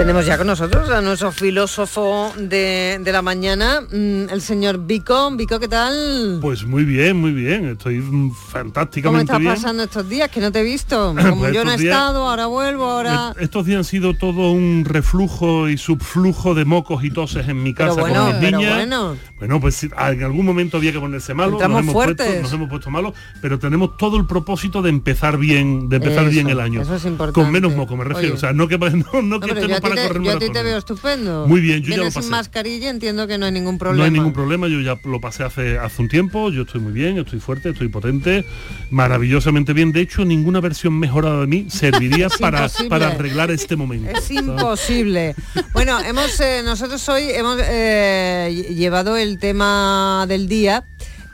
Tenemos 0.02 0.26
ya 0.26 0.36
con 0.36 0.48
nosotros 0.48 0.90
a 0.90 1.00
nuestro 1.00 1.32
filósofo 1.32 2.34
de, 2.36 3.00
de 3.04 3.12
la 3.12 3.22
mañana, 3.22 3.82
mm, 3.82 4.30
el 4.32 4.42
señor 4.42 4.80
Vico. 4.88 5.30
Vico, 5.36 5.60
¿qué 5.60 5.68
tal? 5.68 6.40
Pues 6.42 6.66
muy 6.66 6.86
bien, 6.86 7.18
muy 7.18 7.32
bien. 7.32 7.68
Estoy 7.68 8.00
mm, 8.00 8.10
¿Cómo 8.30 8.34
fantásticamente 8.34 9.26
estás 9.26 9.40
bien. 9.40 9.54
pasando 9.54 9.84
estos 9.84 10.10
días? 10.10 10.30
Que 10.32 10.40
no 10.40 10.52
te 10.52 10.62
he 10.62 10.64
visto. 10.64 11.14
Como 11.30 11.42
Pues 11.42 11.54
yo 11.54 11.64
no 11.64 11.74
he 11.74 11.78
días- 11.78 11.94
estado, 11.94 12.28
ahora 12.28 12.48
vuelvo, 12.48 12.86
ahora... 12.86 13.36
Estos 13.40 13.68
días 13.68 13.78
han 13.78 13.84
sido 13.84 14.16
todo 14.16 14.52
un 14.52 14.86
reflujo 14.88 15.70
y 15.70 15.78
subflujo 15.78 16.56
de 16.56 16.66
mocos 16.66 17.04
y 17.04 17.12
toses 17.12 17.48
en 17.48 17.62
mi 17.62 17.76
casa 17.76 17.92
Pero 17.94 18.08
bueno, 18.08 18.26
con 18.26 18.32
mis 18.40 18.40
pero 18.42 18.58
niñas. 18.58 18.76
bueno. 18.78 19.18
Bueno, 19.38 19.62
pues 19.62 19.76
sí, 19.76 19.88
en 20.10 20.24
algún 20.24 20.46
momento 20.48 20.78
había 20.78 20.92
que 20.94 21.00
ponerse 21.00 21.36
malo, 21.36 21.52
nos 21.52 21.62
Entramos 21.62 21.82
hemos, 21.82 21.94
fuertes. 21.94 22.26
puesto, 22.26 22.42
nos 22.42 22.54
hemos 22.54 22.70
puesto 22.70 22.90
malos, 22.90 23.14
pero 23.40 23.60
tenemos 23.60 23.98
todo 23.98 24.18
el 24.18 24.26
propósito 24.26 24.82
de 24.82 24.90
empezar 24.90 25.38
bien, 25.38 25.90
de 25.90 25.98
empezar 25.98 26.24
Eso, 26.24 26.32
bien 26.32 26.50
el 26.50 26.60
año. 26.60 26.82
eso 26.82 26.96
es 26.96 27.06
importante. 27.06 27.40
Con 27.40 27.52
menos 27.52 27.76
moco, 27.76 27.96
me 27.96 28.04
refiero. 28.04 28.30
Oye. 28.30 28.36
O 28.36 28.40
sea, 28.40 28.52
no 28.54 28.68
que, 28.68 28.78
no, 29.14 29.22
no 29.22 29.40
que 29.40 29.52
estemos 29.52 29.80
para 29.96 30.02
te, 30.02 30.08
correr 30.08 30.24
yo 30.24 30.32
a 30.32 30.40
ti 30.40 30.50
te 30.52 30.64
veo 30.64 30.78
estupendo. 30.78 31.46
Muy 31.48 31.62
bien, 31.62 31.82
yo 31.84 31.92
ya 31.96 31.98
lo 32.04 32.12
sin 32.12 32.30
mascarilla, 32.30 32.90
entiendo 32.90 33.28
que 33.28 33.38
no 33.38 33.46
hay 33.46 33.52
ningún 33.52 33.78
problema. 33.78 33.98
No 34.00 34.06
hay 34.06 34.12
ningún 34.12 34.34
problema, 34.34 34.68
yo 34.68 34.80
ya 34.82 35.00
lo 35.04 35.22
pasé 35.22 35.44
hace, 35.44 35.78
hace 35.78 36.02
un 36.02 36.08
tiempo, 36.10 36.50
yo 36.52 36.64
estoy 36.64 36.82
muy 36.82 36.92
bien, 36.94 37.18
estoy 37.18 37.40
fuerte, 37.40 37.70
estoy 37.70 37.88
potente, 37.90 38.46
maravillosamente 38.90 39.74
bien. 39.74 39.92
De 39.92 40.02
hecho, 40.02 40.26
ninguna 40.26 40.60
versión 40.60 40.98
mejorada 41.00 41.42
de 41.42 41.48
mí 41.48 41.66
serviría 41.70 42.30
para, 42.40 42.60
imposible. 42.64 42.90
para 42.90 43.08
arreglar 43.08 43.52
este 43.52 43.76
momento. 43.76 44.10
Es 44.12 44.24
¿sabes? 44.26 44.32
imposible. 44.44 45.36
Bueno, 45.74 46.00
hemos 46.02 46.40
eh, 46.40 46.62
nosotros 46.64 47.08
hoy 47.10 47.30
hemos 47.30 47.60
eh, 47.64 48.50
lle- 48.52 48.76
llevado 48.76 49.18
el 49.18 49.40
tema 49.40 50.26
del 50.28 50.48
día. 50.48 50.86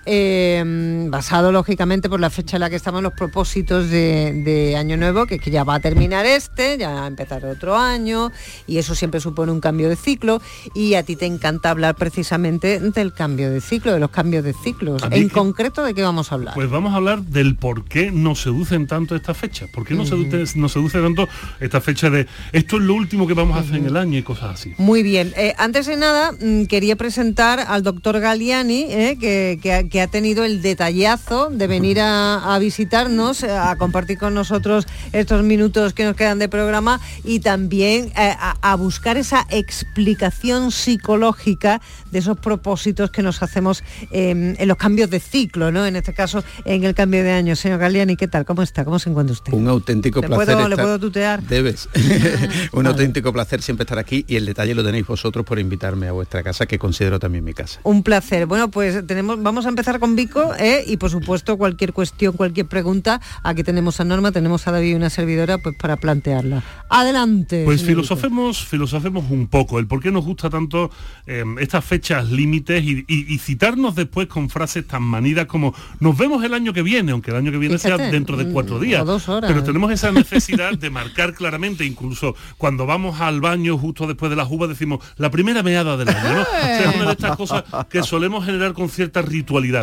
Eh, 0.07 1.05
basado 1.09 1.51
lógicamente 1.51 2.09
por 2.09 2.19
la 2.19 2.29
fecha 2.29 2.55
en 2.57 2.61
la 2.61 2.69
que 2.69 2.77
estamos 2.77 3.03
los 3.03 3.13
propósitos 3.13 3.89
de, 3.89 4.31
de 4.45 4.75
año 4.77 4.95
nuevo 4.97 5.25
que, 5.25 5.37
que 5.37 5.51
ya 5.51 5.63
va 5.63 5.75
a 5.75 5.79
terminar 5.79 6.25
este 6.25 6.77
ya 6.77 6.89
va 6.91 7.03
a 7.03 7.07
empezar 7.07 7.45
otro 7.45 7.75
año 7.75 8.31
y 8.67 8.77
eso 8.77 8.95
siempre 8.95 9.19
supone 9.19 9.51
un 9.51 9.59
cambio 9.59 9.89
de 9.89 9.95
ciclo 9.97 10.41
y 10.73 10.93
a 10.95 11.03
ti 11.03 11.15
te 11.15 11.25
encanta 11.25 11.69
hablar 11.69 11.95
precisamente 11.95 12.79
del 12.79 13.13
cambio 13.13 13.51
de 13.51 13.61
ciclo 13.61 13.93
de 13.93 13.99
los 13.99 14.09
cambios 14.09 14.43
de 14.43 14.53
ciclos 14.53 15.03
en 15.11 15.27
que- 15.27 15.33
concreto 15.33 15.83
de 15.83 15.93
qué 15.93 16.01
vamos 16.03 16.31
a 16.31 16.35
hablar 16.35 16.53
Pues 16.55 16.69
vamos 16.69 16.93
a 16.93 16.97
hablar 16.97 17.21
del 17.23 17.55
por 17.57 17.83
qué 17.85 18.09
nos 18.11 18.41
seducen 18.41 18.87
tanto 18.87 19.15
estas 19.15 19.37
fechas. 19.37 19.69
¿Por 19.73 19.85
qué 19.85 19.93
nos, 19.93 20.09
seduce, 20.09 20.57
nos 20.57 20.71
seduce 20.71 20.99
tanto 21.01 21.27
esta 21.59 21.81
fecha 21.81 22.09
de 22.09 22.27
esto 22.53 22.77
es 22.77 22.83
lo 22.83 22.93
último 22.95 23.27
que 23.27 23.33
vamos 23.33 23.57
a 23.57 23.59
hacer 23.61 23.75
en 23.75 23.85
el 23.87 23.97
año 23.97 24.17
y 24.17 24.23
cosas 24.23 24.51
así? 24.53 24.73
Muy 24.77 25.03
bien. 25.03 25.33
Eh, 25.35 25.53
antes 25.57 25.85
de 25.85 25.97
nada, 25.97 26.31
mm, 26.31 26.65
quería 26.65 26.95
presentar 26.95 27.59
al 27.67 27.83
doctor 27.83 28.19
Galiani, 28.19 28.85
eh, 28.89 29.17
que, 29.19 29.59
que 29.61 29.73
ha- 29.73 29.83
que 29.97 30.01
ha 30.03 30.07
tenido 30.07 30.45
el 30.45 30.61
detallazo 30.61 31.49
de 31.49 31.65
venir 31.65 31.99
a, 31.99 32.53
a 32.53 32.59
visitarnos, 32.59 33.41
eh, 33.41 33.49
a 33.49 33.75
compartir 33.77 34.19
con 34.19 34.35
nosotros 34.35 34.85
estos 35.11 35.41
minutos 35.41 35.93
que 35.93 36.03
nos 36.05 36.15
quedan 36.15 36.37
de 36.37 36.47
programa 36.47 37.01
y 37.23 37.39
también 37.39 38.11
eh, 38.15 38.35
a, 38.39 38.57
a 38.61 38.75
buscar 38.75 39.17
esa 39.17 39.47
explicación 39.49 40.71
psicológica 40.71 41.81
de 42.11 42.19
esos 42.19 42.37
propósitos 42.37 43.09
que 43.09 43.23
nos 43.23 43.41
hacemos 43.41 43.83
eh, 44.11 44.55
en 44.55 44.67
los 44.67 44.77
cambios 44.77 45.09
de 45.09 45.19
ciclo, 45.19 45.71
¿no? 45.71 45.83
En 45.83 45.95
este 45.95 46.13
caso, 46.13 46.43
en 46.65 46.83
el 46.83 46.93
cambio 46.93 47.23
de 47.23 47.31
año. 47.31 47.55
Señor 47.55 47.79
Galiani, 47.79 48.15
¿qué 48.17 48.27
tal? 48.27 48.45
¿Cómo 48.45 48.61
está? 48.61 48.85
¿Cómo 48.85 48.99
se 48.99 49.09
encuentra 49.09 49.33
usted? 49.33 49.51
Un 49.51 49.67
auténtico 49.67 50.21
¿Le 50.21 50.27
placer. 50.27 50.53
puedo, 50.53 50.69
¿Le 50.69 50.75
puedo 50.75 50.99
tutear? 50.99 51.41
Debes. 51.41 51.89
Un 52.71 52.85
auténtico 52.85 53.33
placer 53.33 53.63
siempre 53.63 53.85
estar 53.85 53.97
aquí 53.97 54.25
y 54.27 54.35
el 54.35 54.45
detalle 54.45 54.75
lo 54.75 54.83
tenéis 54.83 55.07
vosotros 55.07 55.43
por 55.43 55.57
invitarme 55.57 56.07
a 56.07 56.11
vuestra 56.11 56.43
casa, 56.43 56.67
que 56.67 56.77
considero 56.77 57.17
también 57.17 57.43
mi 57.43 57.55
casa. 57.55 57.79
Un 57.81 58.03
placer. 58.03 58.45
Bueno, 58.45 58.69
pues 58.69 59.07
tenemos, 59.07 59.41
vamos 59.41 59.65
a 59.65 59.69
empezar 59.69 59.86
con 59.99 60.15
Vico 60.15 60.51
¿eh? 60.59 60.83
y 60.85 60.97
por 60.97 61.09
supuesto 61.09 61.57
cualquier 61.57 61.93
cuestión, 61.93 62.33
cualquier 62.33 62.67
pregunta, 62.67 63.21
aquí 63.43 63.63
tenemos 63.63 63.99
a 64.01 64.03
Norma, 64.03 64.31
tenemos 64.33 64.67
a 64.67 64.71
David 64.71 64.91
y 64.91 64.93
una 64.95 65.09
servidora 65.09 65.57
pues 65.57 65.75
para 65.77 65.95
plantearla. 65.95 66.61
Adelante. 66.89 67.63
Pues 67.65 67.81
Vico. 67.81 67.91
filosofemos, 67.91 68.65
filosofemos 68.65 69.25
un 69.31 69.47
poco 69.47 69.79
el 69.79 69.87
por 69.87 70.01
qué 70.01 70.11
nos 70.11 70.25
gusta 70.25 70.49
tanto 70.49 70.91
eh, 71.25 71.43
estas 71.59 71.85
fechas 71.85 72.29
límites 72.29 72.83
y, 72.83 73.05
y- 73.07 73.33
y 73.33 73.37
citarnos 73.39 73.95
después 73.95 74.27
con 74.27 74.49
frases 74.49 74.85
tan 74.87 75.03
manidas 75.03 75.45
como 75.45 75.73
nos 75.99 76.17
vemos 76.17 76.43
el 76.43 76.53
año 76.53 76.73
que 76.73 76.81
viene, 76.81 77.11
aunque 77.11 77.31
el 77.31 77.37
año 77.37 77.51
que 77.51 77.57
viene 77.57 77.77
sea 77.77 77.97
dentro 77.97 78.35
de 78.37 78.49
cuatro 78.51 78.77
mm, 78.77 78.81
días. 78.81 79.01
o 79.01 79.05
dos 79.05 79.29
horas. 79.29 79.49
Pero 79.51 79.63
tenemos 79.63 79.91
esa 79.91 80.11
necesidad 80.11 80.77
de 80.77 80.89
marcar 80.89 81.33
claramente, 81.33 81.85
incluso 81.85 82.35
cuando 82.57 82.85
vamos 82.85 83.21
al 83.21 83.41
baño 83.41 83.77
justo 83.77 84.07
después 84.07 84.29
de 84.29 84.35
las 84.35 84.47
uvas, 84.49 84.69
decimos 84.69 84.99
la 85.17 85.29
primera 85.31 85.61
meada 85.63 85.95
del 85.97 86.09
año. 86.09 86.33
¿no? 86.33 86.41
O 86.57 86.59
sea, 86.59 86.89
es 86.89 86.95
una 86.95 87.05
de 87.05 87.11
estas 87.11 87.37
cosas 87.37 87.63
que 87.89 88.01
solemos 88.03 88.43
generar 88.45 88.73
con 88.73 88.89
cierta 88.89 89.21
ritualidad. 89.21 89.76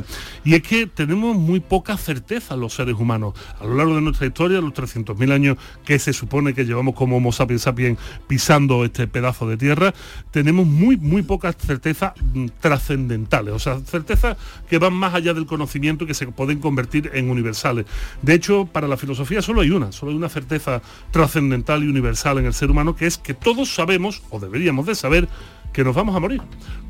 Y 0.45 0.55
es 0.55 0.63
que 0.63 0.87
tenemos 0.87 1.37
muy 1.37 1.61
poca 1.61 1.97
certeza 1.97 2.57
los 2.57 2.75
seres 2.75 2.95
humanos. 2.97 3.35
A 3.61 3.65
lo 3.65 3.75
largo 3.75 3.95
de 3.95 4.01
nuestra 4.01 4.27
historia, 4.27 4.61
los 4.61 4.73
300.000 4.73 5.33
años 5.33 5.59
que 5.85 5.99
se 5.99 6.13
supone 6.13 6.55
que 6.55 6.65
llevamos 6.65 6.95
como 6.95 7.17
Homo 7.17 7.33
sapiens 7.33 7.63
sapiens 7.63 7.99
pisando 8.27 8.85
este 8.85 9.07
pedazo 9.07 9.49
de 9.49 9.57
tierra, 9.57 9.95
tenemos 10.31 10.67
muy, 10.67 10.97
muy 10.97 11.23
pocas 11.23 11.57
certezas 11.57 12.13
mm, 12.35 12.47
trascendentales. 12.61 13.55
O 13.55 13.59
sea, 13.59 13.79
certezas 13.81 14.37
que 14.69 14.79
van 14.79 14.95
más 14.95 15.15
allá 15.15 15.35
del 15.35 15.47
conocimiento 15.47 16.05
y 16.05 16.07
que 16.07 16.15
se 16.15 16.27
pueden 16.27 16.59
convertir 16.61 17.11
en 17.15 17.31
universales. 17.31 17.87
De 18.23 18.35
hecho, 18.35 18.67
para 18.67 18.89
la 18.89 18.97
filosofía 18.97 19.43
solo 19.43 19.61
hay 19.61 19.71
una, 19.71 19.93
solo 19.93 20.13
hay 20.13 20.17
una 20.17 20.29
certeza 20.29 20.83
trascendental 21.11 21.83
y 21.85 21.89
universal 21.89 22.39
en 22.39 22.47
el 22.47 22.55
ser 22.55 22.71
humano, 22.71 22.97
que 22.97 23.07
es 23.07 23.19
que 23.19 23.35
todos 23.35 23.75
sabemos, 23.75 24.23
o 24.31 24.41
deberíamos 24.41 24.87
de 24.87 24.95
saber, 24.95 25.29
que 25.75 25.85
nos 25.85 25.95
vamos 25.95 26.17
a 26.17 26.21
morir. 26.21 26.41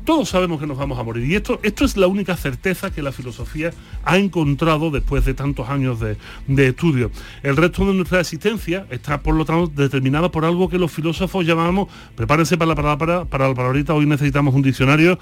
Todos 0.05 0.29
sabemos 0.29 0.59
que 0.61 0.67
nos 0.67 0.77
vamos 0.77 0.97
a 0.99 1.03
morir. 1.03 1.25
Y 1.25 1.35
esto, 1.35 1.59
esto 1.63 1.83
es 1.83 1.97
la 1.97 2.05
única 2.05 2.37
certeza 2.37 2.91
que 2.91 3.01
la 3.01 3.11
filosofía 3.11 3.71
ha 4.05 4.17
encontrado 4.17 4.91
después 4.91 5.25
de 5.25 5.33
tantos 5.33 5.67
años 5.67 5.99
de, 5.99 6.17
de 6.47 6.67
estudio. 6.67 7.11
El 7.41 7.57
resto 7.57 7.85
de 7.87 7.95
nuestra 7.95 8.21
existencia 8.21 8.85
está, 8.91 9.21
por 9.21 9.35
lo 9.35 9.43
tanto, 9.43 9.71
determinada 9.75 10.29
por 10.29 10.45
algo 10.45 10.69
que 10.69 10.77
los 10.77 10.91
filósofos 10.91 11.45
llamamos, 11.45 11.89
prepárense 12.15 12.57
para 12.57 12.69
la 12.69 12.75
palabra, 12.75 13.25
para 13.25 13.49
la 13.49 13.55
palabrita, 13.55 13.95
hoy 13.95 14.05
necesitamos 14.05 14.53
un 14.53 14.61
diccionario, 14.61 15.17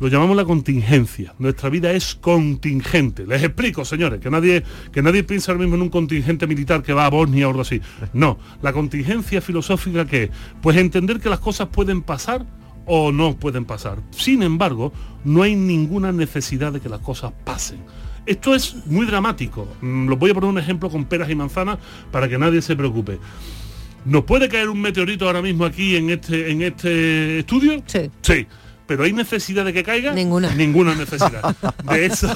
lo 0.00 0.08
llamamos 0.08 0.36
la 0.36 0.44
contingencia. 0.44 1.34
Nuestra 1.38 1.70
vida 1.70 1.92
es 1.92 2.14
contingente. 2.16 3.26
Les 3.26 3.42
explico, 3.42 3.84
señores, 3.84 4.20
que 4.20 4.30
nadie, 4.30 4.62
que 4.92 5.02
nadie 5.02 5.24
piensa 5.24 5.52
ahora 5.52 5.62
mismo 5.62 5.76
en 5.76 5.82
un 5.82 5.88
contingente 5.88 6.46
militar 6.46 6.82
que 6.82 6.92
va 6.92 7.06
a 7.06 7.10
Bosnia 7.10 7.46
o 7.46 7.50
algo 7.50 7.62
así. 7.62 7.80
No, 8.12 8.38
la 8.62 8.72
contingencia 8.72 9.40
filosófica 9.40 10.06
que 10.06 10.24
es, 10.24 10.30
pues 10.60 10.76
entender 10.76 11.20
que 11.20 11.28
las 11.28 11.40
cosas 11.40 11.68
pueden 11.68 12.02
pasar 12.02 12.46
o 12.88 13.12
no 13.12 13.36
pueden 13.36 13.64
pasar. 13.64 13.98
Sin 14.10 14.42
embargo, 14.42 14.92
no 15.24 15.42
hay 15.42 15.54
ninguna 15.54 16.10
necesidad 16.10 16.72
de 16.72 16.80
que 16.80 16.88
las 16.88 17.00
cosas 17.00 17.32
pasen. 17.44 17.78
Esto 18.26 18.54
es 18.54 18.76
muy 18.86 19.06
dramático. 19.06 19.68
Mm, 19.80 20.08
Lo 20.08 20.16
voy 20.16 20.30
a 20.30 20.34
poner 20.34 20.50
un 20.50 20.58
ejemplo 20.58 20.90
con 20.90 21.04
peras 21.04 21.30
y 21.30 21.34
manzanas 21.34 21.78
para 22.10 22.28
que 22.28 22.38
nadie 22.38 22.60
se 22.62 22.74
preocupe. 22.76 23.18
¿Nos 24.04 24.24
puede 24.24 24.48
caer 24.48 24.68
un 24.68 24.80
meteorito 24.80 25.26
ahora 25.26 25.42
mismo 25.42 25.64
aquí 25.64 25.96
en 25.96 26.10
este, 26.10 26.50
en 26.50 26.62
este 26.62 27.40
estudio? 27.40 27.82
Sí. 27.86 28.10
Sí. 28.22 28.46
Pero 28.88 29.04
hay 29.04 29.12
necesidad 29.12 29.64
de 29.66 29.72
que 29.74 29.84
caiga? 29.84 30.12
Ninguna. 30.14 30.52
Ninguna 30.54 30.94
necesidad. 30.94 31.54
De 31.84 32.06
eso, 32.06 32.26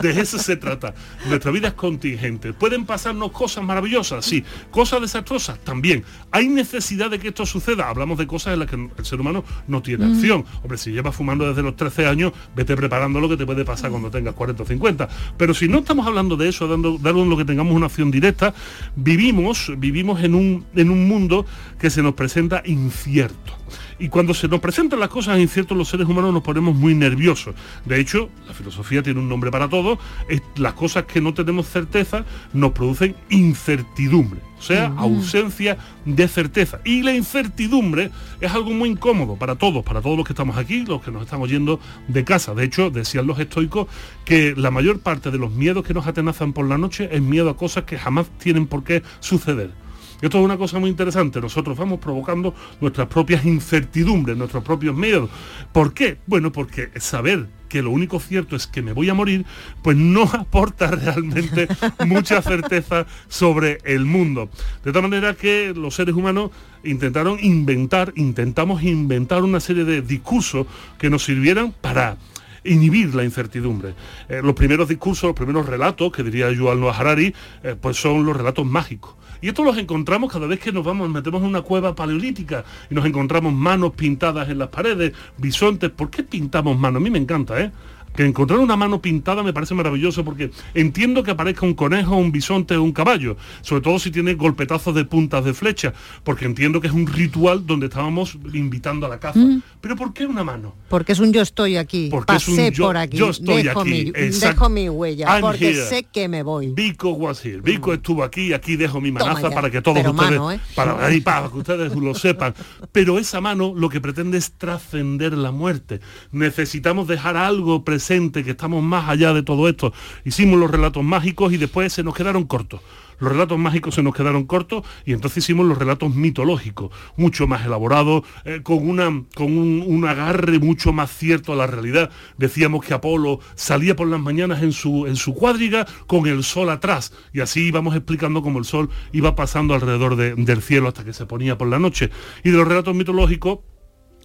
de 0.00 0.20
eso 0.20 0.38
se 0.38 0.56
trata. 0.56 0.94
Nuestra 1.28 1.50
vida 1.50 1.68
es 1.68 1.74
contingente. 1.74 2.52
¿Pueden 2.52 2.84
pasarnos 2.86 3.32
cosas 3.32 3.64
maravillosas? 3.64 4.24
Sí. 4.24 4.44
¿Cosas 4.70 5.00
desastrosas? 5.00 5.58
También. 5.60 6.04
¿Hay 6.30 6.48
necesidad 6.48 7.10
de 7.10 7.18
que 7.18 7.28
esto 7.28 7.46
suceda? 7.46 7.88
Hablamos 7.88 8.18
de 8.18 8.26
cosas 8.26 8.52
en 8.52 8.58
las 8.60 8.68
que 8.68 8.76
el 8.76 9.04
ser 9.04 9.20
humano 9.20 9.44
no 9.66 9.80
tiene 9.82 10.04
Mm. 10.06 10.12
acción. 10.14 10.44
Hombre, 10.62 10.76
si 10.78 10.90
llevas 10.92 11.14
fumando 11.16 11.48
desde 11.48 11.62
los 11.62 11.74
13 11.76 12.06
años, 12.06 12.32
vete 12.54 12.76
preparando 12.76 13.18
lo 13.20 13.28
que 13.28 13.36
te 13.38 13.46
puede 13.46 13.64
pasar 13.64 13.90
cuando 13.90 14.10
tengas 14.10 14.34
40 14.34 14.62
o 14.62 14.66
50. 14.66 15.08
Pero 15.38 15.54
si 15.54 15.68
no 15.68 15.78
estamos 15.78 16.06
hablando 16.06 16.36
de 16.36 16.50
eso, 16.50 16.68
dando, 16.68 16.98
dando 16.98 17.22
en 17.22 17.30
lo 17.30 17.36
que 17.38 17.46
tengamos 17.46 17.74
una 17.74 17.86
acción 17.86 18.10
directa, 18.10 18.52
vivimos, 18.94 19.72
vivimos 19.78 20.22
en 20.22 20.34
un, 20.34 20.66
en 20.74 20.90
un 20.90 21.08
mundo 21.08 21.46
que 21.78 21.88
se 21.90 22.02
nos 22.02 22.12
presenta 22.14 22.62
incierto. 22.66 23.52
Y 23.98 24.08
cuando 24.08 24.34
se 24.34 24.48
nos 24.48 24.60
presentan 24.60 25.00
las 25.00 25.08
cosas 25.08 25.38
inciertas, 25.38 25.76
los 25.76 25.88
seres 25.88 26.06
humanos 26.06 26.32
nos 26.32 26.42
ponemos 26.42 26.74
muy 26.74 26.94
nerviosos. 26.94 27.54
De 27.84 28.00
hecho, 28.00 28.28
la 28.46 28.54
filosofía 28.54 29.02
tiene 29.02 29.20
un 29.20 29.28
nombre 29.28 29.50
para 29.50 29.68
todo. 29.68 29.98
Es, 30.28 30.42
las 30.56 30.74
cosas 30.74 31.04
que 31.04 31.20
no 31.20 31.34
tenemos 31.34 31.66
certeza 31.68 32.24
nos 32.52 32.72
producen 32.72 33.14
incertidumbre. 33.30 34.40
O 34.58 34.62
sea, 34.62 34.94
ausencia 34.96 35.76
de 36.06 36.26
certeza. 36.26 36.80
Y 36.84 37.02
la 37.02 37.14
incertidumbre 37.14 38.10
es 38.40 38.50
algo 38.50 38.70
muy 38.70 38.88
incómodo 38.88 39.36
para 39.36 39.56
todos, 39.56 39.84
para 39.84 40.00
todos 40.00 40.16
los 40.16 40.26
que 40.26 40.32
estamos 40.32 40.56
aquí, 40.56 40.86
los 40.86 41.02
que 41.02 41.10
nos 41.10 41.22
están 41.22 41.42
oyendo 41.42 41.80
de 42.08 42.24
casa. 42.24 42.54
De 42.54 42.64
hecho, 42.64 42.90
decían 42.90 43.26
los 43.26 43.38
estoicos 43.38 43.88
que 44.24 44.54
la 44.56 44.70
mayor 44.70 45.00
parte 45.00 45.30
de 45.30 45.36
los 45.36 45.52
miedos 45.52 45.84
que 45.84 45.92
nos 45.92 46.06
atenazan 46.06 46.54
por 46.54 46.66
la 46.66 46.78
noche 46.78 47.10
es 47.12 47.20
miedo 47.20 47.50
a 47.50 47.56
cosas 47.58 47.84
que 47.84 47.98
jamás 47.98 48.26
tienen 48.38 48.66
por 48.66 48.84
qué 48.84 49.02
suceder. 49.20 49.83
Esto 50.24 50.38
es 50.38 50.44
una 50.46 50.56
cosa 50.56 50.78
muy 50.78 50.88
interesante. 50.88 51.38
Nosotros 51.38 51.76
vamos 51.76 52.00
provocando 52.00 52.54
nuestras 52.80 53.08
propias 53.08 53.44
incertidumbres, 53.44 54.38
nuestros 54.38 54.64
propios 54.64 54.96
miedos. 54.96 55.28
¿Por 55.70 55.92
qué? 55.92 56.16
Bueno, 56.26 56.50
porque 56.50 56.88
saber 56.96 57.46
que 57.68 57.82
lo 57.82 57.90
único 57.90 58.18
cierto 58.18 58.56
es 58.56 58.66
que 58.66 58.80
me 58.80 58.94
voy 58.94 59.10
a 59.10 59.14
morir, 59.14 59.44
pues 59.82 59.98
no 59.98 60.22
aporta 60.32 60.86
realmente 60.86 61.68
mucha 62.06 62.40
certeza 62.40 63.04
sobre 63.28 63.80
el 63.84 64.06
mundo. 64.06 64.48
De 64.82 64.92
tal 64.92 65.02
manera 65.02 65.34
que 65.34 65.74
los 65.76 65.94
seres 65.94 66.14
humanos 66.14 66.52
intentaron 66.84 67.38
inventar, 67.42 68.14
intentamos 68.16 68.82
inventar 68.82 69.42
una 69.42 69.60
serie 69.60 69.84
de 69.84 70.00
discursos 70.00 70.66
que 70.96 71.10
nos 71.10 71.22
sirvieran 71.22 71.74
para 71.82 72.16
inhibir 72.64 73.14
la 73.14 73.24
incertidumbre. 73.24 73.94
Eh, 74.30 74.40
los 74.42 74.54
primeros 74.54 74.88
discursos, 74.88 75.24
los 75.24 75.36
primeros 75.36 75.66
relatos, 75.66 76.10
que 76.12 76.22
diría 76.22 76.50
Yuval 76.50 76.80
Noah 76.80 76.96
Harari, 76.96 77.34
eh, 77.62 77.76
pues 77.78 77.98
son 77.98 78.24
los 78.24 78.34
relatos 78.34 78.64
mágicos. 78.64 79.16
Y 79.40 79.48
esto 79.48 79.64
los 79.64 79.76
encontramos 79.78 80.32
cada 80.32 80.46
vez 80.46 80.60
que 80.60 80.72
nos 80.72 80.84
vamos, 80.84 81.08
metemos 81.08 81.42
en 81.42 81.48
una 81.48 81.62
cueva 81.62 81.94
paleolítica 81.94 82.64
y 82.90 82.94
nos 82.94 83.04
encontramos 83.06 83.52
manos 83.52 83.92
pintadas 83.94 84.48
en 84.48 84.58
las 84.58 84.68
paredes, 84.68 85.12
bisontes. 85.36 85.90
¿Por 85.90 86.10
qué 86.10 86.22
pintamos 86.22 86.78
manos? 86.78 87.00
A 87.00 87.04
mí 87.04 87.10
me 87.10 87.18
encanta, 87.18 87.60
¿eh? 87.60 87.72
Que 88.14 88.24
encontrar 88.24 88.58
una 88.60 88.76
mano 88.76 89.00
pintada 89.02 89.42
me 89.42 89.52
parece 89.52 89.74
maravilloso 89.74 90.24
porque 90.24 90.50
entiendo 90.74 91.22
que 91.22 91.32
aparezca 91.32 91.66
un 91.66 91.74
conejo, 91.74 92.16
un 92.16 92.30
bisonte 92.32 92.76
o 92.76 92.82
un 92.82 92.92
caballo, 92.92 93.36
sobre 93.62 93.82
todo 93.82 93.98
si 93.98 94.10
tiene 94.10 94.34
golpetazos 94.34 94.94
de 94.94 95.04
puntas 95.04 95.44
de 95.44 95.52
flecha, 95.54 95.92
porque 96.22 96.44
entiendo 96.44 96.80
que 96.80 96.86
es 96.86 96.92
un 96.92 97.06
ritual 97.06 97.66
donde 97.66 97.86
estábamos 97.86 98.38
invitando 98.52 99.06
a 99.06 99.08
la 99.08 99.18
caza. 99.18 99.38
Mm. 99.38 99.62
Pero 99.80 99.96
¿por 99.96 100.12
qué 100.12 100.26
una 100.26 100.44
mano? 100.44 100.74
Porque 100.88 101.12
es 101.12 101.18
un 101.18 101.32
yo 101.32 101.42
estoy 101.42 101.76
aquí, 101.76 102.08
Porque 102.10 102.36
es 102.36 102.48
un 102.48 102.70
yo- 102.70 102.86
por 102.86 102.96
aquí, 102.96 103.16
yo 103.16 103.30
estoy 103.30 103.62
dejo, 103.64 103.80
aquí, 103.80 103.90
mi, 103.90 104.28
dejo 104.30 104.68
mi 104.68 104.88
huella, 104.88 105.26
I'm 105.34 105.40
porque 105.40 105.70
here. 105.70 105.84
sé 105.86 106.04
que 106.04 106.28
me 106.28 106.42
voy. 106.42 106.68
Vico 106.68 107.10
was 107.10 107.44
here. 107.44 107.60
Vico 107.60 107.92
estuvo 107.92 108.22
aquí, 108.22 108.52
aquí 108.52 108.76
dejo 108.76 109.00
mi 109.00 109.10
manaza 109.10 109.50
para 109.50 109.70
que 109.70 109.82
todos 109.82 109.98
Pero 109.98 110.10
ustedes, 110.12 110.30
mano, 110.32 110.52
¿eh? 110.52 110.60
para, 110.74 111.04
ahí, 111.04 111.20
para 111.20 111.48
que 111.48 111.58
ustedes 111.58 111.94
lo 111.96 112.14
sepan. 112.14 112.54
Pero 112.92 113.18
esa 113.18 113.40
mano 113.40 113.74
lo 113.76 113.88
que 113.88 114.00
pretende 114.00 114.38
es 114.38 114.52
trascender 114.52 115.32
la 115.36 115.50
muerte. 115.50 116.00
Necesitamos 116.30 117.08
dejar 117.08 117.36
algo 117.36 117.84
presente, 117.84 118.03
que 118.44 118.50
estamos 118.50 118.82
más 118.82 119.08
allá 119.08 119.32
de 119.32 119.42
todo 119.42 119.68
esto. 119.68 119.92
Hicimos 120.24 120.58
los 120.58 120.70
relatos 120.70 121.02
mágicos 121.02 121.52
y 121.52 121.56
después 121.56 121.92
se 121.92 122.02
nos 122.02 122.14
quedaron 122.14 122.44
cortos. 122.44 122.80
Los 123.20 123.30
relatos 123.30 123.58
mágicos 123.58 123.94
se 123.94 124.02
nos 124.02 124.14
quedaron 124.14 124.44
cortos 124.44 124.84
y 125.06 125.12
entonces 125.12 125.44
hicimos 125.44 125.64
los 125.66 125.78
relatos 125.78 126.14
mitológicos, 126.14 126.90
mucho 127.16 127.46
más 127.46 127.64
elaborados, 127.64 128.24
eh, 128.44 128.60
con, 128.62 128.86
una, 128.88 129.04
con 129.34 129.56
un, 129.56 129.84
un 129.86 130.04
agarre 130.04 130.58
mucho 130.58 130.92
más 130.92 131.16
cierto 131.16 131.52
a 131.52 131.56
la 131.56 131.66
realidad. 131.66 132.10
Decíamos 132.36 132.84
que 132.84 132.92
Apolo 132.92 133.38
salía 133.54 133.94
por 133.96 134.08
las 134.08 134.20
mañanas 134.20 134.62
en 134.62 134.72
su, 134.72 135.06
en 135.06 135.16
su 135.16 135.32
cuadriga 135.32 135.86
con 136.06 136.26
el 136.26 136.42
sol 136.42 136.68
atrás 136.70 137.12
y 137.32 137.40
así 137.40 137.68
íbamos 137.68 137.94
explicando 137.94 138.42
cómo 138.42 138.58
el 138.58 138.64
sol 138.64 138.90
iba 139.12 139.34
pasando 139.36 139.74
alrededor 139.74 140.16
de- 140.16 140.34
del 140.34 140.60
cielo 140.60 140.88
hasta 140.88 141.04
que 141.04 141.12
se 141.12 141.24
ponía 141.24 141.56
por 141.56 141.68
la 141.68 141.78
noche. 141.78 142.10
Y 142.42 142.50
de 142.50 142.58
los 142.58 142.66
relatos 142.68 142.94
mitológicos, 142.96 143.60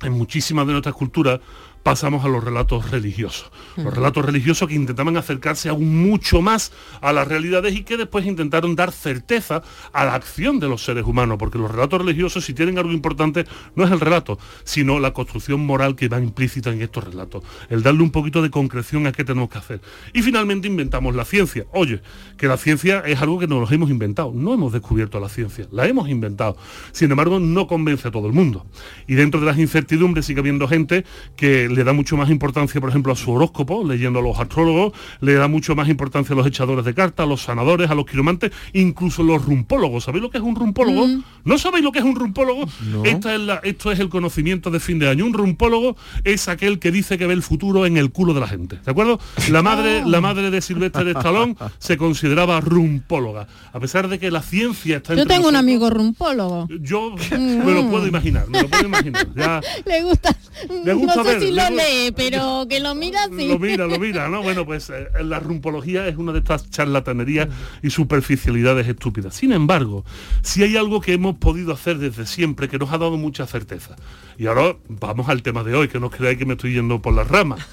en 0.01 0.13
muchísimas 0.13 0.65
de 0.65 0.71
nuestras 0.71 0.95
culturas 0.95 1.41
pasamos 1.83 2.25
a 2.25 2.27
los 2.27 2.43
relatos 2.43 2.91
religiosos. 2.91 3.51
Los 3.77 3.93
relatos 3.93 4.25
religiosos 4.25 4.67
que 4.67 4.75
intentaban 4.75 5.17
acercarse 5.17 5.69
aún 5.69 6.03
mucho 6.03 6.41
más 6.41 6.71
a 7.01 7.13
las 7.13 7.27
realidades 7.27 7.75
y 7.75 7.83
que 7.83 7.97
después 7.97 8.25
intentaron 8.25 8.75
dar 8.75 8.91
certeza 8.91 9.63
a 9.93 10.05
la 10.05 10.15
acción 10.15 10.59
de 10.59 10.67
los 10.67 10.83
seres 10.83 11.05
humanos, 11.05 11.37
porque 11.37 11.57
los 11.57 11.71
relatos 11.71 11.99
religiosos, 11.99 12.45
si 12.45 12.53
tienen 12.53 12.77
algo 12.77 12.91
importante, 12.91 13.45
no 13.75 13.85
es 13.85 13.91
el 13.91 13.99
relato, 13.99 14.37
sino 14.63 14.99
la 14.99 15.13
construcción 15.13 15.65
moral 15.65 15.95
que 15.95 16.09
va 16.09 16.19
implícita 16.19 16.71
en 16.71 16.81
estos 16.81 17.03
relatos, 17.03 17.43
el 17.69 17.81
darle 17.83 18.03
un 18.03 18.11
poquito 18.11 18.41
de 18.41 18.49
concreción 18.49 19.07
a 19.07 19.11
qué 19.11 19.23
tenemos 19.23 19.49
que 19.49 19.57
hacer. 19.57 19.81
Y 20.13 20.21
finalmente 20.21 20.67
inventamos 20.67 21.15
la 21.15 21.25
ciencia. 21.25 21.65
Oye, 21.71 22.01
que 22.37 22.47
la 22.47 22.57
ciencia 22.57 22.99
es 23.05 23.21
algo 23.21 23.39
que 23.39 23.47
nos 23.47 23.71
hemos 23.71 23.89
inventado, 23.89 24.31
no 24.33 24.53
hemos 24.53 24.73
descubierto 24.73 25.19
la 25.19 25.29
ciencia, 25.29 25.67
la 25.71 25.87
hemos 25.87 26.09
inventado. 26.09 26.57
Sin 26.91 27.11
embargo, 27.11 27.39
no 27.39 27.67
convence 27.67 28.07
a 28.07 28.11
todo 28.11 28.27
el 28.27 28.33
mundo. 28.33 28.65
Y 29.07 29.15
dentro 29.15 29.39
de 29.39 29.45
las 29.45 29.57
incertidumbres 29.57 30.25
sigue 30.25 30.39
habiendo 30.39 30.67
gente 30.67 31.05
que 31.35 31.68
le 31.69 31.83
da 31.83 31.93
mucho 31.93 32.17
más 32.17 32.29
importancia, 32.29 32.79
por 32.81 32.89
ejemplo, 32.89 33.13
a 33.13 33.15
su 33.15 33.31
horóscopo, 33.31 33.83
leyendo 33.87 34.19
a 34.19 34.21
los 34.21 34.39
astrólogos, 34.39 34.93
le 35.21 35.33
da 35.35 35.47
mucho 35.47 35.75
más 35.75 35.87
importancia 35.89 36.33
a 36.33 36.37
los 36.37 36.47
echadores 36.47 36.85
de 36.85 36.93
cartas, 36.93 37.23
a 37.25 37.27
los 37.29 37.41
sanadores, 37.41 37.89
a 37.89 37.95
los 37.95 38.05
quiromantes, 38.05 38.51
incluso 38.73 39.23
los 39.23 39.43
rumpólogos. 39.45 40.03
¿Sabéis 40.03 40.23
lo 40.23 40.29
que 40.29 40.37
es 40.39 40.43
un 40.43 40.55
rumpólogo? 40.55 41.07
¿No 41.45 41.57
sabéis 41.57 41.83
lo 41.83 41.91
que 41.91 41.99
es 41.99 42.05
un 42.05 42.15
rumpólogo? 42.15 42.65
Esta 43.03 43.33
es 43.35 43.39
la- 43.41 43.61
esto 43.63 43.91
es 43.91 43.99
el 43.99 44.09
conocimiento 44.09 44.71
de 44.71 44.79
fin 44.79 44.99
de 44.99 45.09
año. 45.09 45.25
Un 45.25 45.33
rumpólogo 45.33 45.95
es 46.23 46.47
aquel 46.47 46.79
que 46.79 46.91
dice 46.91 47.17
que 47.17 47.27
ve 47.27 47.33
el 47.33 47.43
futuro 47.43 47.85
en 47.85 47.97
el 47.97 48.11
culo 48.11 48.33
de 48.33 48.39
la 48.39 48.47
gente. 48.47 48.77
¿De 48.83 48.91
acuerdo? 48.91 49.19
La 49.49 49.61
madre, 49.61 50.03
la 50.05 50.21
madre 50.21 50.49
de 50.51 50.61
Silvestre 50.61 51.03
de 51.03 51.11
Stallone 51.11 51.55
se 51.79 51.97
consideraba 51.97 52.59
rumpóloga. 52.61 53.47
A 53.73 53.79
pesar 53.79 54.07
de 54.07 54.19
que 54.19 54.31
la 54.31 54.41
ciencia 54.41 54.97
está 54.97 55.15
Yo 55.15 55.25
tengo 55.25 55.47
un 55.47 55.55
amigo 55.55 55.89
rumpólogo. 55.89 56.67
Yo 56.81 57.15
me 57.37 57.73
lo 57.73 57.89
puedo 57.89 58.07
imaginar, 58.07 58.47
me 58.49 58.61
lo 58.61 58.67
puedo 58.69 58.85
imaginar. 58.85 59.27
Ya, 59.35 59.61
Le 59.85 60.03
gusta, 60.03 60.35
Le 60.85 60.93
gusta 60.93 61.15
no 61.15 61.23
sé 61.23 61.29
ver, 61.29 61.39
si 61.41 61.51
le 61.51 61.58
lo 61.59 61.75
lee, 61.75 62.11
pero 62.15 62.65
que 62.69 62.79
lo 62.79 62.95
mira 62.95 63.27
sí. 63.35 63.47
lo 63.47 63.59
mira, 63.59 63.87
lo 63.87 63.99
mira, 63.99 64.29
¿no? 64.29 64.41
Bueno, 64.41 64.65
pues 64.65 64.89
eh, 64.89 65.07
la 65.23 65.39
rumpología 65.39 66.07
es 66.07 66.17
una 66.17 66.31
de 66.31 66.39
estas 66.39 66.69
charlatanerías 66.69 67.49
y 67.81 67.89
superficialidades 67.89 68.87
estúpidas. 68.87 69.35
Sin 69.35 69.51
embargo, 69.51 70.05
si 70.41 70.63
hay 70.63 70.77
algo 70.77 71.01
que 71.01 71.13
hemos 71.13 71.35
podido 71.37 71.73
hacer 71.73 71.97
desde 71.97 72.25
siempre 72.25 72.67
que 72.67 72.77
nos 72.77 72.91
ha 72.91 72.97
dado 72.97 73.17
mucha 73.17 73.45
certeza. 73.45 73.95
Y 74.37 74.47
ahora 74.47 74.77
vamos 74.87 75.27
al 75.27 75.41
tema 75.41 75.63
de 75.63 75.75
hoy, 75.75 75.89
que 75.89 75.99
no 75.99 76.07
os 76.07 76.15
creáis 76.15 76.37
que 76.37 76.45
me 76.45 76.53
estoy 76.53 76.73
yendo 76.73 77.01
por 77.01 77.13
las 77.13 77.27
ramas. 77.27 77.67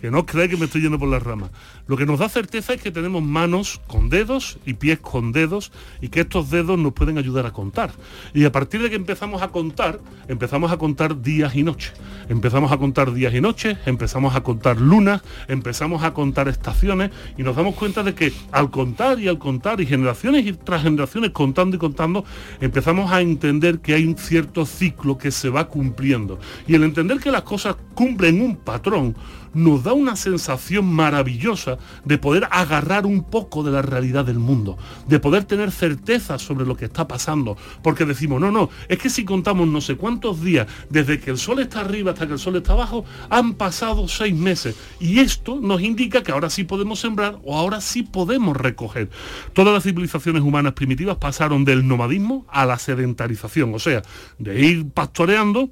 Que 0.00 0.10
no 0.10 0.20
os 0.20 0.24
creáis 0.24 0.50
que 0.50 0.56
me 0.56 0.64
estoy 0.64 0.80
yendo 0.80 0.98
por 0.98 1.08
las 1.08 1.22
ramas. 1.22 1.50
Lo 1.86 1.96
que 1.96 2.04
nos 2.04 2.18
da 2.18 2.28
certeza 2.28 2.74
es 2.74 2.82
que 2.82 2.90
tenemos 2.90 3.22
manos 3.22 3.80
con 3.86 4.08
dedos 4.08 4.58
y 4.66 4.74
pies 4.74 4.98
con 4.98 5.30
dedos 5.30 5.70
y 6.00 6.08
que 6.08 6.20
estos 6.20 6.50
dedos 6.50 6.78
nos 6.78 6.92
pueden 6.92 7.16
ayudar 7.16 7.46
a 7.46 7.52
contar. 7.52 7.92
Y 8.34 8.44
a 8.44 8.50
partir 8.50 8.82
de 8.82 8.90
que 8.90 8.96
empezamos 8.96 9.40
a 9.40 9.48
contar, 9.48 10.00
empezamos 10.26 10.72
a 10.72 10.78
contar 10.78 11.22
días 11.22 11.54
y 11.54 11.62
noches. 11.62 11.92
Empezamos 12.28 12.72
a 12.72 12.78
contar 12.78 13.12
días 13.12 13.32
y 13.34 13.40
noches, 13.40 13.78
empezamos 13.86 14.34
a 14.34 14.42
contar 14.42 14.80
lunas, 14.80 15.22
empezamos 15.46 16.02
a 16.02 16.12
contar 16.12 16.48
estaciones 16.48 17.12
y 17.38 17.44
nos 17.44 17.54
damos 17.54 17.76
cuenta 17.76 18.02
de 18.02 18.14
que 18.14 18.32
al 18.50 18.70
contar 18.70 19.20
y 19.20 19.28
al 19.28 19.38
contar 19.38 19.80
y 19.80 19.86
generaciones 19.86 20.44
y 20.44 20.52
tras 20.54 20.82
generaciones 20.82 21.30
contando 21.30 21.76
y 21.76 21.78
contando, 21.78 22.24
empezamos 22.60 23.12
a 23.12 23.20
entender 23.20 23.78
que 23.78 23.94
hay 23.94 24.06
un 24.06 24.18
cierto 24.18 24.66
ciclo 24.66 25.18
que 25.18 25.30
se 25.30 25.50
va 25.50 25.68
cumpliendo. 25.68 26.40
Y 26.66 26.74
el 26.74 26.82
entender 26.82 27.20
que 27.20 27.30
las 27.30 27.42
cosas 27.42 27.76
cumplen 27.94 28.40
un 28.40 28.56
patrón 28.56 29.14
nos 29.56 29.82
da 29.82 29.94
una 29.94 30.16
sensación 30.16 30.84
maravillosa 30.84 31.78
de 32.04 32.18
poder 32.18 32.46
agarrar 32.50 33.06
un 33.06 33.24
poco 33.24 33.62
de 33.62 33.72
la 33.72 33.82
realidad 33.82 34.24
del 34.24 34.38
mundo, 34.38 34.76
de 35.08 35.18
poder 35.18 35.44
tener 35.44 35.72
certeza 35.72 36.38
sobre 36.38 36.66
lo 36.66 36.76
que 36.76 36.84
está 36.84 37.08
pasando, 37.08 37.56
porque 37.82 38.04
decimos, 38.04 38.40
no, 38.40 38.52
no, 38.52 38.68
es 38.88 38.98
que 38.98 39.08
si 39.08 39.24
contamos 39.24 39.66
no 39.66 39.80
sé 39.80 39.96
cuántos 39.96 40.42
días 40.42 40.66
desde 40.90 41.18
que 41.18 41.30
el 41.30 41.38
sol 41.38 41.60
está 41.60 41.80
arriba 41.80 42.12
hasta 42.12 42.26
que 42.26 42.34
el 42.34 42.38
sol 42.38 42.56
está 42.56 42.74
abajo, 42.74 43.04
han 43.30 43.54
pasado 43.54 44.06
seis 44.08 44.34
meses 44.34 44.76
y 45.00 45.20
esto 45.20 45.58
nos 45.60 45.80
indica 45.80 46.22
que 46.22 46.32
ahora 46.32 46.50
sí 46.50 46.64
podemos 46.64 47.00
sembrar 47.00 47.38
o 47.42 47.56
ahora 47.56 47.80
sí 47.80 48.02
podemos 48.02 48.56
recoger. 48.56 49.08
Todas 49.54 49.72
las 49.72 49.84
civilizaciones 49.84 50.42
humanas 50.42 50.74
primitivas 50.74 51.16
pasaron 51.16 51.64
del 51.64 51.88
nomadismo 51.88 52.46
a 52.50 52.66
la 52.66 52.78
sedentarización, 52.78 53.74
o 53.74 53.78
sea, 53.78 54.02
de 54.38 54.60
ir 54.60 54.90
pastoreando 54.90 55.70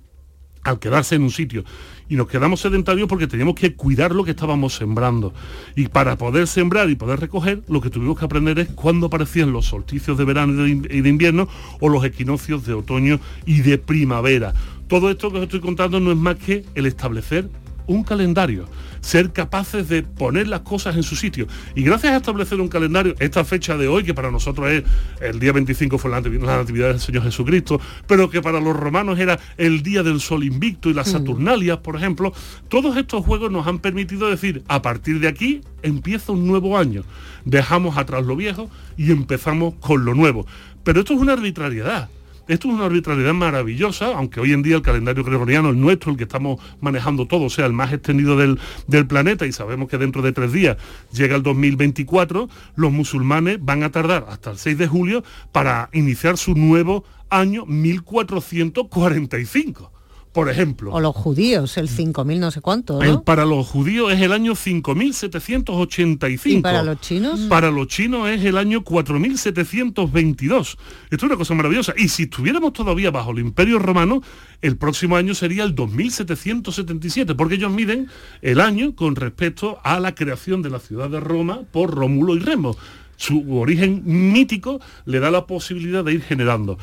al 0.65 0.79
quedarse 0.79 1.15
en 1.15 1.23
un 1.23 1.31
sitio. 1.31 1.65
Y 2.09 2.17
nos 2.17 2.29
quedamos 2.29 2.61
sedentarios 2.61 3.09
porque 3.09 3.27
teníamos 3.27 3.55
que 3.55 3.75
cuidar 3.75 4.15
lo 4.15 4.25
que 4.25 4.33
estábamos 4.33 4.75
sembrando. 4.75 5.33
Y 5.75 5.89
para 5.89 6.19
poder 6.19 6.47
sembrar 6.47 6.91
y 6.91 6.97
poder 6.97 7.21
recoger, 7.21 7.63
lo 7.69 7.81
que 7.81 7.91
tuvimos 7.91 8.19
que 8.19 8.25
aprender 8.25 8.59
es 8.59 8.69
cuándo 8.69 9.07
aparecían 9.07 9.53
los 9.53 9.67
solsticios 9.67 10.19
de 10.19 10.25
verano 10.25 10.67
y 10.67 10.75
de 10.75 11.09
invierno 11.09 11.49
o 11.81 11.89
los 11.89 12.05
equinoccios 12.05 12.67
de 12.67 12.75
otoño 12.75 13.21
y 13.47 13.63
de 13.63 13.79
primavera. 13.79 14.55
Todo 14.89 15.11
esto 15.11 15.31
que 15.31 15.39
os 15.39 15.45
estoy 15.45 15.61
contando 15.61 15.99
no 15.99 16.13
es 16.13 16.19
más 16.19 16.37
que 16.37 16.65
el 16.75 16.87
establecer 16.87 17.49
un 17.87 18.03
calendario, 18.03 18.67
ser 19.05 19.33
capaces 19.33 19.89
de 19.89 20.03
poner 20.03 20.49
las 20.49 20.61
cosas 20.61 20.97
en 20.97 21.03
su 21.03 21.15
sitio. 21.15 21.47
Y 21.75 21.83
gracias 21.83 22.15
a 22.15 22.17
establecer 22.17 22.59
un 22.61 22.69
calendario, 22.69 23.15
esta 23.19 23.45
fecha 23.45 23.77
de 23.77 23.87
hoy, 23.87 24.03
que 24.03 24.15
para 24.15 24.31
nosotros 24.31 24.71
es 24.71 24.85
el 25.21 25.39
día 25.39 25.53
25 25.53 25.99
fue 25.99 26.11
la 26.11 26.21
la 26.25 26.57
natividad 26.57 26.89
del 26.89 27.01
Señor 27.01 27.25
Jesucristo, 27.25 27.81
pero 28.07 28.31
que 28.31 28.41
para 28.41 28.61
los 28.61 28.75
romanos 28.75 29.19
era 29.19 29.39
el 29.59 29.83
día 29.83 30.03
del 30.03 30.21
sol 30.21 30.43
invicto 30.43 30.89
y 30.89 30.95
las 30.95 31.11
Saturnalias, 31.11 31.79
por 31.79 31.97
ejemplo, 31.97 32.33
todos 32.69 32.97
estos 32.97 33.25
juegos 33.25 33.51
nos 33.51 33.67
han 33.67 33.79
permitido 33.79 34.31
decir, 34.31 34.63
a 34.69 34.81
partir 34.81 35.21
de 35.21 35.29
aquí 35.29 35.61
empieza 35.83 36.33
un 36.33 36.47
nuevo 36.47 36.79
año. 36.79 37.03
Dejamos 37.45 37.99
atrás 37.99 38.25
lo 38.25 38.37
viejo 38.37 38.71
y 38.97 39.11
empezamos 39.11 39.75
con 39.81 40.05
lo 40.07 40.15
nuevo. 40.15 40.47
Pero 40.83 41.01
esto 41.01 41.13
es 41.13 41.21
una 41.21 41.35
arbitrariedad. 41.35 42.09
Esto 42.47 42.69
es 42.69 42.75
una 42.75 42.85
arbitrariedad 42.85 43.33
maravillosa, 43.33 44.15
aunque 44.15 44.39
hoy 44.39 44.53
en 44.53 44.63
día 44.63 44.77
el 44.77 44.83
calendario 44.83 45.25
gregoriano, 45.25 45.71
el 45.71 45.81
nuestro, 45.81 46.13
el 46.13 46.19
que 46.19 46.25
estamos 46.25 46.61
manejando 46.81 47.27
todo, 47.27 47.49
sea 47.49 47.65
el 47.65 47.73
más 47.73 47.91
extendido 47.91 48.37
del, 48.37 48.61
del 48.87 49.07
planeta 49.07 49.47
y 49.47 49.53
sabemos 49.53 49.89
que 49.89 49.97
dentro 49.97 50.21
de 50.21 50.33
tres 50.33 50.53
días 50.53 50.77
llega 51.11 51.37
el 51.37 51.43
2024, 51.43 52.51
los 52.77 52.93
musulmanes 52.93 53.65
van 53.65 53.83
a 53.83 53.91
tardar 53.91 54.27
hasta 54.29 54.51
el 54.51 54.59
6 54.59 54.77
de 54.77 54.87
julio 54.87 55.25
para 55.53 55.89
iniciar 55.95 56.37
su 56.37 56.55
nuevo 56.55 57.07
año 57.31 57.65
1445 57.65 59.94
por 60.35 60.51
ejemplo. 60.51 60.93
O 60.93 61.01
los 61.01 61.15
judíos, 61.17 61.79
el 61.79 61.89
5.000 61.89 62.39
no 62.41 62.51
sé 62.51 62.61
cuánto, 62.61 62.99
¿no? 62.99 63.03
El- 63.05 63.23
para 63.23 63.47
los 63.47 63.67
judíos 63.67 64.13
es 64.13 64.21
el 64.21 64.33
año 64.33 64.55
5785. 64.57 66.59
¿Y 66.59 66.61
para 66.61 66.83
los 66.83 67.01
chinos? 67.01 67.41
Para 67.49 67.71
los 67.71 67.87
chinos 67.87 68.29
es 68.29 68.45
el 68.45 68.59
año 68.59 68.83
4722. 68.85 70.77
Esto 71.05 71.17
es 71.17 71.23
una 71.23 71.37
cosa 71.37 71.55
maravillosa. 71.55 71.95
Y 71.97 72.09
si 72.09 72.25
estuviéramos 72.25 72.73
todavía 72.73 73.11
bajo 73.11 73.31
el 73.31 73.39
Imperio 73.39 73.79
Romano, 73.79 74.23
el 74.61 74.77
próximo 74.77 75.17
año 75.17 75.35
sería 75.35 75.63
el 75.65 75.75
2777, 75.75 77.35
porque 77.35 77.55
ellos 77.55 77.73
miden 77.73 78.09
el 78.43 78.61
año 78.61 78.95
con 78.95 79.17
respecto 79.17 79.79
a 79.85 80.01
la 80.01 80.15
creación 80.15 80.63
de 80.63 80.71
la 80.71 80.81
ciudad 80.81 81.09
de 81.11 81.21
Roma 81.21 81.61
por 81.71 81.95
Rómulo 81.95 82.35
y 82.35 82.41
Remo. 82.41 82.77
Su 83.17 83.57
origen 83.57 84.03
mítico 84.05 84.81
le 85.05 85.21
da 85.21 85.31
la 85.31 85.47
posibilidad 85.47 86.05
de 86.05 86.15
ir 86.15 86.23
generando. 86.23 86.79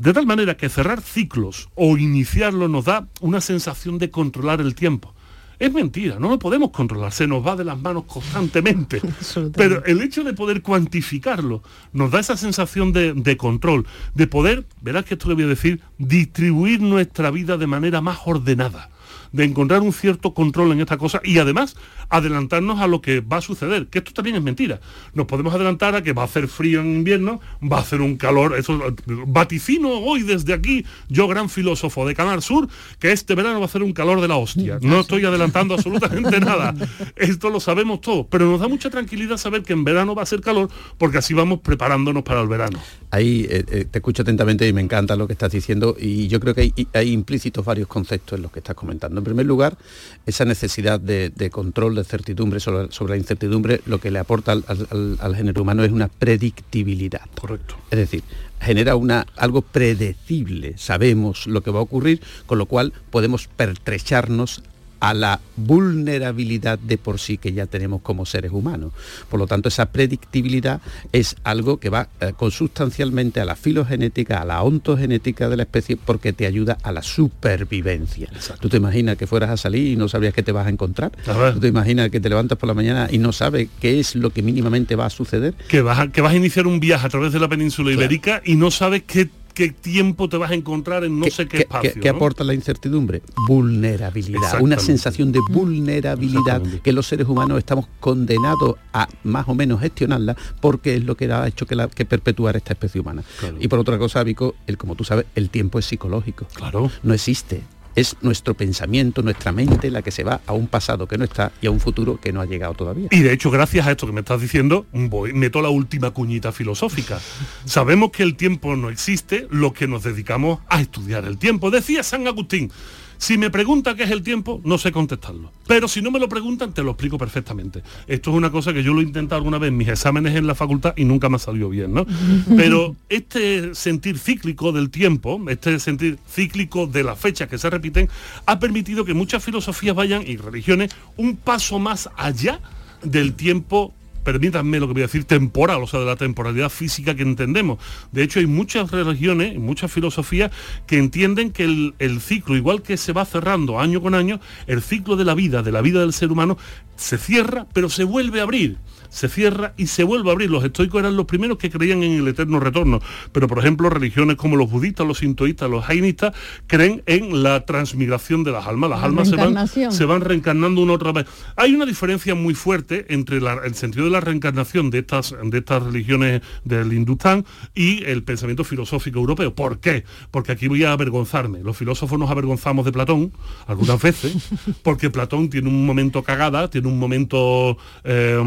De 0.00 0.12
tal 0.12 0.26
manera 0.26 0.56
que 0.56 0.68
cerrar 0.68 1.02
ciclos 1.02 1.68
o 1.74 1.98
iniciarlos 1.98 2.70
nos 2.70 2.86
da 2.86 3.06
una 3.20 3.40
sensación 3.40 3.98
de 3.98 4.10
controlar 4.10 4.60
el 4.60 4.74
tiempo. 4.74 5.14
Es 5.58 5.72
mentira, 5.72 6.18
no 6.18 6.30
lo 6.30 6.38
podemos 6.38 6.70
controlar, 6.70 7.12
se 7.12 7.26
nos 7.26 7.46
va 7.46 7.54
de 7.54 7.64
las 7.64 7.78
manos 7.78 8.04
constantemente. 8.04 9.00
Pero 9.54 9.84
el 9.84 10.00
hecho 10.00 10.24
de 10.24 10.32
poder 10.32 10.62
cuantificarlo 10.62 11.62
nos 11.92 12.10
da 12.10 12.20
esa 12.20 12.36
sensación 12.36 12.92
de, 12.92 13.12
de 13.12 13.36
control, 13.36 13.86
de 14.14 14.26
poder, 14.26 14.66
verás 14.80 15.04
que 15.04 15.14
esto 15.14 15.28
le 15.28 15.34
voy 15.34 15.44
a 15.44 15.48
decir, 15.48 15.80
distribuir 15.98 16.80
nuestra 16.80 17.30
vida 17.30 17.56
de 17.56 17.66
manera 17.66 18.00
más 18.00 18.18
ordenada 18.24 18.90
de 19.34 19.44
encontrar 19.44 19.80
un 19.80 19.92
cierto 19.92 20.32
control 20.32 20.70
en 20.72 20.80
esta 20.80 20.96
cosa 20.96 21.20
y 21.24 21.38
además 21.38 21.76
adelantarnos 22.08 22.80
a 22.80 22.86
lo 22.86 23.02
que 23.02 23.20
va 23.20 23.38
a 23.38 23.40
suceder, 23.40 23.88
que 23.88 23.98
esto 23.98 24.12
también 24.12 24.36
es 24.36 24.42
mentira. 24.42 24.80
Nos 25.12 25.26
podemos 25.26 25.52
adelantar 25.52 25.96
a 25.96 26.02
que 26.02 26.12
va 26.12 26.22
a 26.22 26.26
hacer 26.26 26.46
frío 26.46 26.80
en 26.80 26.94
invierno, 26.94 27.40
va 27.60 27.78
a 27.78 27.80
hacer 27.80 28.00
un 28.00 28.16
calor, 28.16 28.56
eso 28.56 28.80
vaticino 29.26 29.90
hoy 29.90 30.22
desde 30.22 30.54
aquí, 30.54 30.86
yo 31.08 31.26
gran 31.26 31.50
filósofo 31.50 32.06
de 32.06 32.14
Canal 32.14 32.42
Sur, 32.42 32.68
que 33.00 33.10
este 33.10 33.34
verano 33.34 33.58
va 33.58 33.64
a 33.64 33.66
hacer 33.66 33.82
un 33.82 33.92
calor 33.92 34.20
de 34.20 34.28
la 34.28 34.36
hostia. 34.36 34.78
No 34.80 35.00
estoy 35.00 35.24
adelantando 35.24 35.74
absolutamente 35.74 36.38
nada. 36.40 36.72
Esto 37.16 37.50
lo 37.50 37.58
sabemos 37.58 38.02
todos, 38.02 38.26
pero 38.30 38.46
nos 38.46 38.60
da 38.60 38.68
mucha 38.68 38.88
tranquilidad 38.88 39.36
saber 39.36 39.64
que 39.64 39.72
en 39.72 39.82
verano 39.82 40.14
va 40.14 40.22
a 40.22 40.26
ser 40.26 40.42
calor 40.42 40.68
porque 40.96 41.18
así 41.18 41.34
vamos 41.34 41.58
preparándonos 41.58 42.22
para 42.22 42.40
el 42.40 42.46
verano. 42.46 42.78
Ahí 43.10 43.48
eh, 43.50 43.64
eh, 43.68 43.84
te 43.90 43.98
escucho 43.98 44.22
atentamente 44.22 44.68
y 44.68 44.72
me 44.72 44.80
encanta 44.80 45.16
lo 45.16 45.26
que 45.26 45.32
estás 45.32 45.50
diciendo 45.50 45.96
y 45.98 46.28
yo 46.28 46.38
creo 46.38 46.54
que 46.54 46.60
hay, 46.60 46.88
hay 46.92 47.10
implícitos 47.10 47.64
varios 47.64 47.88
conceptos 47.88 48.36
en 48.36 48.42
los 48.42 48.52
que 48.52 48.60
estás 48.60 48.76
comentando. 48.76 49.23
En 49.24 49.32
primer 49.32 49.46
lugar, 49.46 49.78
esa 50.26 50.44
necesidad 50.44 51.00
de, 51.00 51.30
de 51.30 51.48
control, 51.48 51.94
de 51.94 52.04
certidumbre 52.04 52.60
sobre, 52.60 52.92
sobre, 52.92 53.14
la 53.14 53.16
incertidumbre, 53.16 53.80
lo 53.86 53.98
que 53.98 54.10
le 54.10 54.18
aporta 54.18 54.52
al, 54.52 54.64
al, 54.68 55.16
al, 55.18 55.34
género 55.34 55.62
humano 55.62 55.82
es 55.82 55.92
una 55.92 56.08
predictibilidad. 56.08 57.22
Correcto. 57.40 57.74
Es 57.90 57.98
decir, 57.98 58.22
genera 58.60 58.96
una, 58.96 59.26
algo 59.36 59.62
predecible, 59.62 60.76
sabemos 60.76 61.46
lo 61.46 61.62
que 61.62 61.70
va 61.70 61.78
a 61.78 61.82
ocurrir, 61.82 62.20
con 62.44 62.58
lo 62.58 62.66
cual 62.66 62.92
podemos 63.10 63.48
pertrecharnos 63.48 64.62
a 65.04 65.12
la 65.12 65.38
vulnerabilidad 65.56 66.78
de 66.78 66.96
por 66.96 67.20
sí 67.20 67.36
que 67.36 67.52
ya 67.52 67.66
tenemos 67.66 68.00
como 68.00 68.24
seres 68.24 68.52
humanos. 68.52 68.92
Por 69.28 69.38
lo 69.38 69.46
tanto, 69.46 69.68
esa 69.68 69.92
predictibilidad 69.92 70.80
es 71.12 71.36
algo 71.44 71.76
que 71.78 71.90
va 71.90 72.08
eh, 72.20 72.32
consustancialmente 72.34 73.38
a 73.38 73.44
la 73.44 73.54
filogenética, 73.54 74.40
a 74.40 74.46
la 74.46 74.62
ontogenética 74.62 75.50
de 75.50 75.58
la 75.58 75.64
especie, 75.64 75.98
porque 75.98 76.32
te 76.32 76.46
ayuda 76.46 76.78
a 76.82 76.90
la 76.90 77.02
supervivencia. 77.02 78.30
Exacto. 78.32 78.62
Tú 78.62 78.68
te 78.70 78.78
imaginas 78.78 79.18
que 79.18 79.26
fueras 79.26 79.50
a 79.50 79.58
salir 79.58 79.88
y 79.88 79.96
no 79.96 80.08
sabrías 80.08 80.32
qué 80.32 80.42
te 80.42 80.52
vas 80.52 80.66
a 80.66 80.70
encontrar. 80.70 81.12
A 81.26 81.52
Tú 81.52 81.60
te 81.60 81.68
imaginas 81.68 82.08
que 82.08 82.20
te 82.20 82.30
levantas 82.30 82.56
por 82.56 82.68
la 82.68 82.74
mañana 82.74 83.08
y 83.12 83.18
no 83.18 83.32
sabes 83.32 83.68
qué 83.82 84.00
es 84.00 84.14
lo 84.14 84.30
que 84.30 84.40
mínimamente 84.40 84.96
va 84.96 85.04
a 85.04 85.10
suceder. 85.10 85.52
Que 85.68 85.82
vas 85.82 85.98
a, 85.98 86.08
que 86.08 86.22
vas 86.22 86.32
a 86.32 86.36
iniciar 86.36 86.66
un 86.66 86.80
viaje 86.80 87.06
a 87.06 87.10
través 87.10 87.34
de 87.34 87.40
la 87.40 87.48
península 87.48 87.90
claro. 87.90 88.00
ibérica 88.00 88.40
y 88.42 88.56
no 88.56 88.70
sabes 88.70 89.02
qué 89.06 89.28
qué 89.54 89.70
tiempo 89.70 90.28
te 90.28 90.36
vas 90.36 90.50
a 90.50 90.54
encontrar 90.54 91.04
en 91.04 91.18
no 91.18 91.24
¿Qué, 91.24 91.30
sé 91.30 91.46
qué, 91.46 91.58
qué 91.58 91.62
espacio. 91.62 91.94
¿qué, 91.94 92.00
¿qué 92.00 92.10
¿no? 92.10 92.16
aporta 92.16 92.44
la 92.44 92.54
incertidumbre? 92.54 93.22
Vulnerabilidad, 93.48 94.60
una 94.60 94.78
sensación 94.78 95.32
de 95.32 95.40
vulnerabilidad 95.50 96.62
que 96.82 96.92
los 96.92 97.06
seres 97.06 97.28
humanos 97.28 97.58
estamos 97.58 97.86
condenados 98.00 98.76
a 98.92 99.08
más 99.22 99.48
o 99.48 99.54
menos 99.54 99.80
gestionarla 99.80 100.36
porque 100.60 100.96
es 100.96 101.04
lo 101.04 101.16
que 101.16 101.32
ha 101.32 101.46
hecho 101.46 101.66
que, 101.66 101.76
la, 101.76 101.88
que 101.88 102.04
perpetuar 102.04 102.56
esta 102.56 102.72
especie 102.72 103.00
humana. 103.00 103.22
Claro. 103.38 103.56
Y 103.60 103.68
por 103.68 103.78
otra 103.78 103.96
cosa, 103.98 104.22
Vico, 104.24 104.56
el, 104.66 104.76
como 104.76 104.96
tú 104.96 105.04
sabes, 105.04 105.26
el 105.34 105.50
tiempo 105.50 105.78
es 105.78 105.86
psicológico. 105.86 106.46
Claro. 106.54 106.90
No 107.02 107.14
existe 107.14 107.62
es 107.94 108.16
nuestro 108.22 108.54
pensamiento, 108.54 109.22
nuestra 109.22 109.52
mente 109.52 109.90
la 109.90 110.02
que 110.02 110.10
se 110.10 110.24
va 110.24 110.40
a 110.46 110.52
un 110.52 110.66
pasado 110.66 111.06
que 111.06 111.18
no 111.18 111.24
está 111.24 111.52
y 111.60 111.66
a 111.66 111.70
un 111.70 111.80
futuro 111.80 112.18
que 112.20 112.32
no 112.32 112.40
ha 112.40 112.46
llegado 112.46 112.74
todavía. 112.74 113.08
Y 113.10 113.20
de 113.20 113.32
hecho, 113.32 113.50
gracias 113.50 113.86
a 113.86 113.90
esto 113.90 114.06
que 114.06 114.12
me 114.12 114.20
estás 114.20 114.40
diciendo, 114.40 114.86
voy, 114.92 115.32
meto 115.32 115.62
la 115.62 115.68
última 115.68 116.10
cuñita 116.10 116.52
filosófica. 116.52 117.20
Sabemos 117.64 118.10
que 118.10 118.22
el 118.22 118.36
tiempo 118.36 118.76
no 118.76 118.90
existe, 118.90 119.46
lo 119.50 119.72
que 119.72 119.86
nos 119.86 120.02
dedicamos 120.02 120.60
a 120.68 120.80
estudiar 120.80 121.24
el 121.24 121.38
tiempo. 121.38 121.70
Decía 121.70 122.02
San 122.02 122.26
Agustín, 122.26 122.70
si 123.18 123.38
me 123.38 123.50
pregunta 123.50 123.94
qué 123.94 124.04
es 124.04 124.10
el 124.10 124.22
tiempo, 124.22 124.60
no 124.64 124.78
sé 124.78 124.92
contestarlo. 124.92 125.52
Pero 125.66 125.88
si 125.88 126.02
no 126.02 126.10
me 126.10 126.18
lo 126.18 126.28
preguntan, 126.28 126.72
te 126.72 126.82
lo 126.82 126.92
explico 126.92 127.18
perfectamente. 127.18 127.82
Esto 128.06 128.30
es 128.30 128.36
una 128.36 128.50
cosa 128.50 128.72
que 128.72 128.82
yo 128.82 128.92
lo 128.92 129.00
he 129.00 129.04
intentado 129.04 129.36
alguna 129.36 129.58
vez 129.58 129.68
en 129.68 129.76
mis 129.76 129.88
exámenes 129.88 130.34
en 130.36 130.46
la 130.46 130.54
facultad 130.54 130.94
y 130.96 131.04
nunca 131.04 131.28
me 131.28 131.36
ha 131.36 131.38
salido 131.38 131.68
bien, 131.68 131.92
¿no? 131.92 132.06
Pero 132.56 132.96
este 133.08 133.74
sentir 133.74 134.18
cíclico 134.18 134.72
del 134.72 134.90
tiempo, 134.90 135.40
este 135.48 135.78
sentir 135.78 136.18
cíclico 136.28 136.86
de 136.86 137.02
las 137.02 137.18
fechas 137.18 137.48
que 137.48 137.58
se 137.58 137.70
repiten, 137.70 138.08
ha 138.46 138.58
permitido 138.58 139.04
que 139.04 139.14
muchas 139.14 139.42
filosofías 139.42 139.94
vayan 139.94 140.22
y 140.26 140.36
religiones 140.36 140.90
un 141.16 141.36
paso 141.36 141.78
más 141.78 142.10
allá 142.16 142.60
del 143.02 143.34
tiempo 143.34 143.94
permítanme 144.24 144.80
lo 144.80 144.88
que 144.88 144.94
voy 144.94 145.02
a 145.02 145.06
decir, 145.06 145.24
temporal, 145.24 145.82
o 145.82 145.86
sea, 145.86 146.00
de 146.00 146.06
la 146.06 146.16
temporalidad 146.16 146.70
física 146.70 147.14
que 147.14 147.22
entendemos. 147.22 147.78
De 148.10 148.22
hecho, 148.22 148.40
hay 148.40 148.46
muchas 148.46 148.90
religiones, 148.90 149.58
muchas 149.58 149.92
filosofías 149.92 150.50
que 150.86 150.98
entienden 150.98 151.52
que 151.52 151.64
el, 151.64 151.94
el, 151.98 152.20
ciclo, 152.20 152.56
igual 152.56 152.82
que 152.82 152.96
se 152.96 153.12
va 153.12 153.24
cerrando 153.24 153.78
año 153.78 154.00
con 154.00 154.14
año, 154.14 154.40
el 154.66 154.82
ciclo 154.82 155.16
de 155.16 155.24
la 155.24 155.34
vida, 155.34 155.62
de 155.62 155.72
la 155.72 155.82
vida 155.82 156.00
del 156.00 156.12
ser 156.12 156.32
humano, 156.32 156.58
se 156.96 157.18
cierra, 157.18 157.66
pero 157.72 157.88
se 157.88 158.04
vuelve 158.04 158.40
a 158.40 158.44
abrir 158.44 158.78
se 159.14 159.28
cierra 159.28 159.74
y 159.76 159.86
se 159.86 160.02
vuelve 160.02 160.28
a 160.28 160.32
abrir. 160.32 160.50
Los 160.50 160.64
estoicos 160.64 160.98
eran 161.00 161.16
los 161.16 161.26
primeros 161.26 161.56
que 161.58 161.70
creían 161.70 162.02
en 162.02 162.12
el 162.18 162.26
eterno 162.28 162.58
retorno, 162.58 163.00
pero 163.32 163.46
por 163.46 163.60
ejemplo 163.60 163.88
religiones 163.88 164.36
como 164.36 164.56
los 164.56 164.68
budistas, 164.70 165.06
los 165.06 165.18
sintoístas, 165.18 165.70
los 165.70 165.84
jainistas 165.84 166.34
creen 166.66 167.02
en 167.06 167.42
la 167.44 167.64
transmigración 167.64 168.42
de 168.42 168.50
las 168.50 168.66
almas. 168.66 168.90
Las 168.90 169.00
La 169.00 169.06
almas 169.06 169.28
se 169.28 169.36
van, 169.36 169.54
se 169.92 170.04
van 170.04 170.20
reencarnando 170.20 170.80
una 170.82 170.94
otra 170.94 171.12
vez. 171.12 171.26
Hay 171.56 171.74
una 171.74 171.86
diferencia 171.86 172.34
muy 172.34 172.54
fuerte 172.54 173.06
entre 173.14 173.40
la- 173.40 173.60
el 173.64 173.74
sentido 173.76 174.04
de 174.06 174.10
la 174.10 174.20
reencarnación 174.20 174.90
de 174.90 174.98
estas, 174.98 175.34
de 175.42 175.58
estas 175.58 175.82
religiones 175.82 176.42
del 176.64 176.92
Hindustán 176.92 177.44
y 177.74 178.02
el 178.04 178.24
pensamiento 178.24 178.64
filosófico 178.64 179.20
europeo. 179.20 179.54
¿Por 179.54 179.78
qué? 179.78 180.04
Porque 180.32 180.50
aquí 180.52 180.66
voy 180.66 180.82
a 180.84 180.92
avergonzarme. 180.92 181.60
Los 181.62 181.76
filósofos 181.76 182.18
nos 182.18 182.30
avergonzamos 182.30 182.84
de 182.84 182.90
Platón 182.92 183.32
algunas 183.68 184.02
veces, 184.02 184.34
porque 184.82 185.08
Platón 185.10 185.48
tiene 185.50 185.68
un 185.68 185.86
momento 185.86 186.22
cagada, 186.24 186.68
tiene 186.68 186.88
un 186.88 186.98
momento 186.98 187.76
eh, 188.02 188.40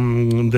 de 0.51 0.56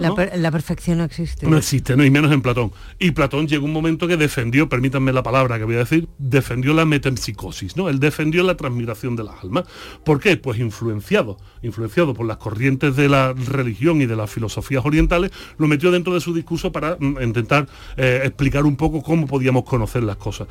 La, 0.00 0.08
¿no? 0.08 0.14
per- 0.14 0.38
la 0.38 0.50
perfección 0.50 0.98
no 0.98 1.04
existe. 1.04 1.46
No 1.46 1.56
existe, 1.56 1.96
no, 1.96 2.04
y 2.04 2.10
menos 2.10 2.30
en 2.32 2.42
Platón. 2.42 2.72
Y 2.98 3.12
Platón 3.12 3.46
llegó 3.48 3.64
un 3.64 3.72
momento 3.72 4.06
que 4.06 4.16
defendió, 4.16 4.68
permítanme 4.68 5.12
la 5.12 5.22
palabra 5.22 5.58
que 5.58 5.64
voy 5.64 5.76
a 5.76 5.78
decir, 5.78 6.08
defendió 6.18 6.74
la 6.74 6.84
metempsicosis, 6.84 7.76
¿no? 7.76 7.88
Él 7.88 8.00
defendió 8.00 8.42
la 8.42 8.56
transmigración 8.56 9.16
de 9.16 9.24
las 9.24 9.42
almas. 9.42 9.64
¿Por 10.04 10.20
qué? 10.20 10.36
Pues 10.36 10.58
influenciado, 10.58 11.38
influenciado 11.62 12.14
por 12.14 12.26
las 12.26 12.36
corrientes 12.36 12.96
de 12.96 13.08
la 13.08 13.32
religión 13.32 14.02
y 14.02 14.06
de 14.06 14.16
las 14.16 14.30
filosofías 14.30 14.84
orientales, 14.84 15.30
lo 15.58 15.68
metió 15.68 15.90
dentro 15.90 16.14
de 16.14 16.20
su 16.20 16.34
discurso 16.34 16.72
para 16.72 16.96
mm, 16.98 17.22
intentar 17.22 17.68
eh, 17.96 18.22
explicar 18.24 18.64
un 18.64 18.76
poco 18.76 19.02
cómo 19.02 19.26
podíamos 19.26 19.64
conocer 19.64 20.02
las 20.02 20.16
cosas. 20.16 20.48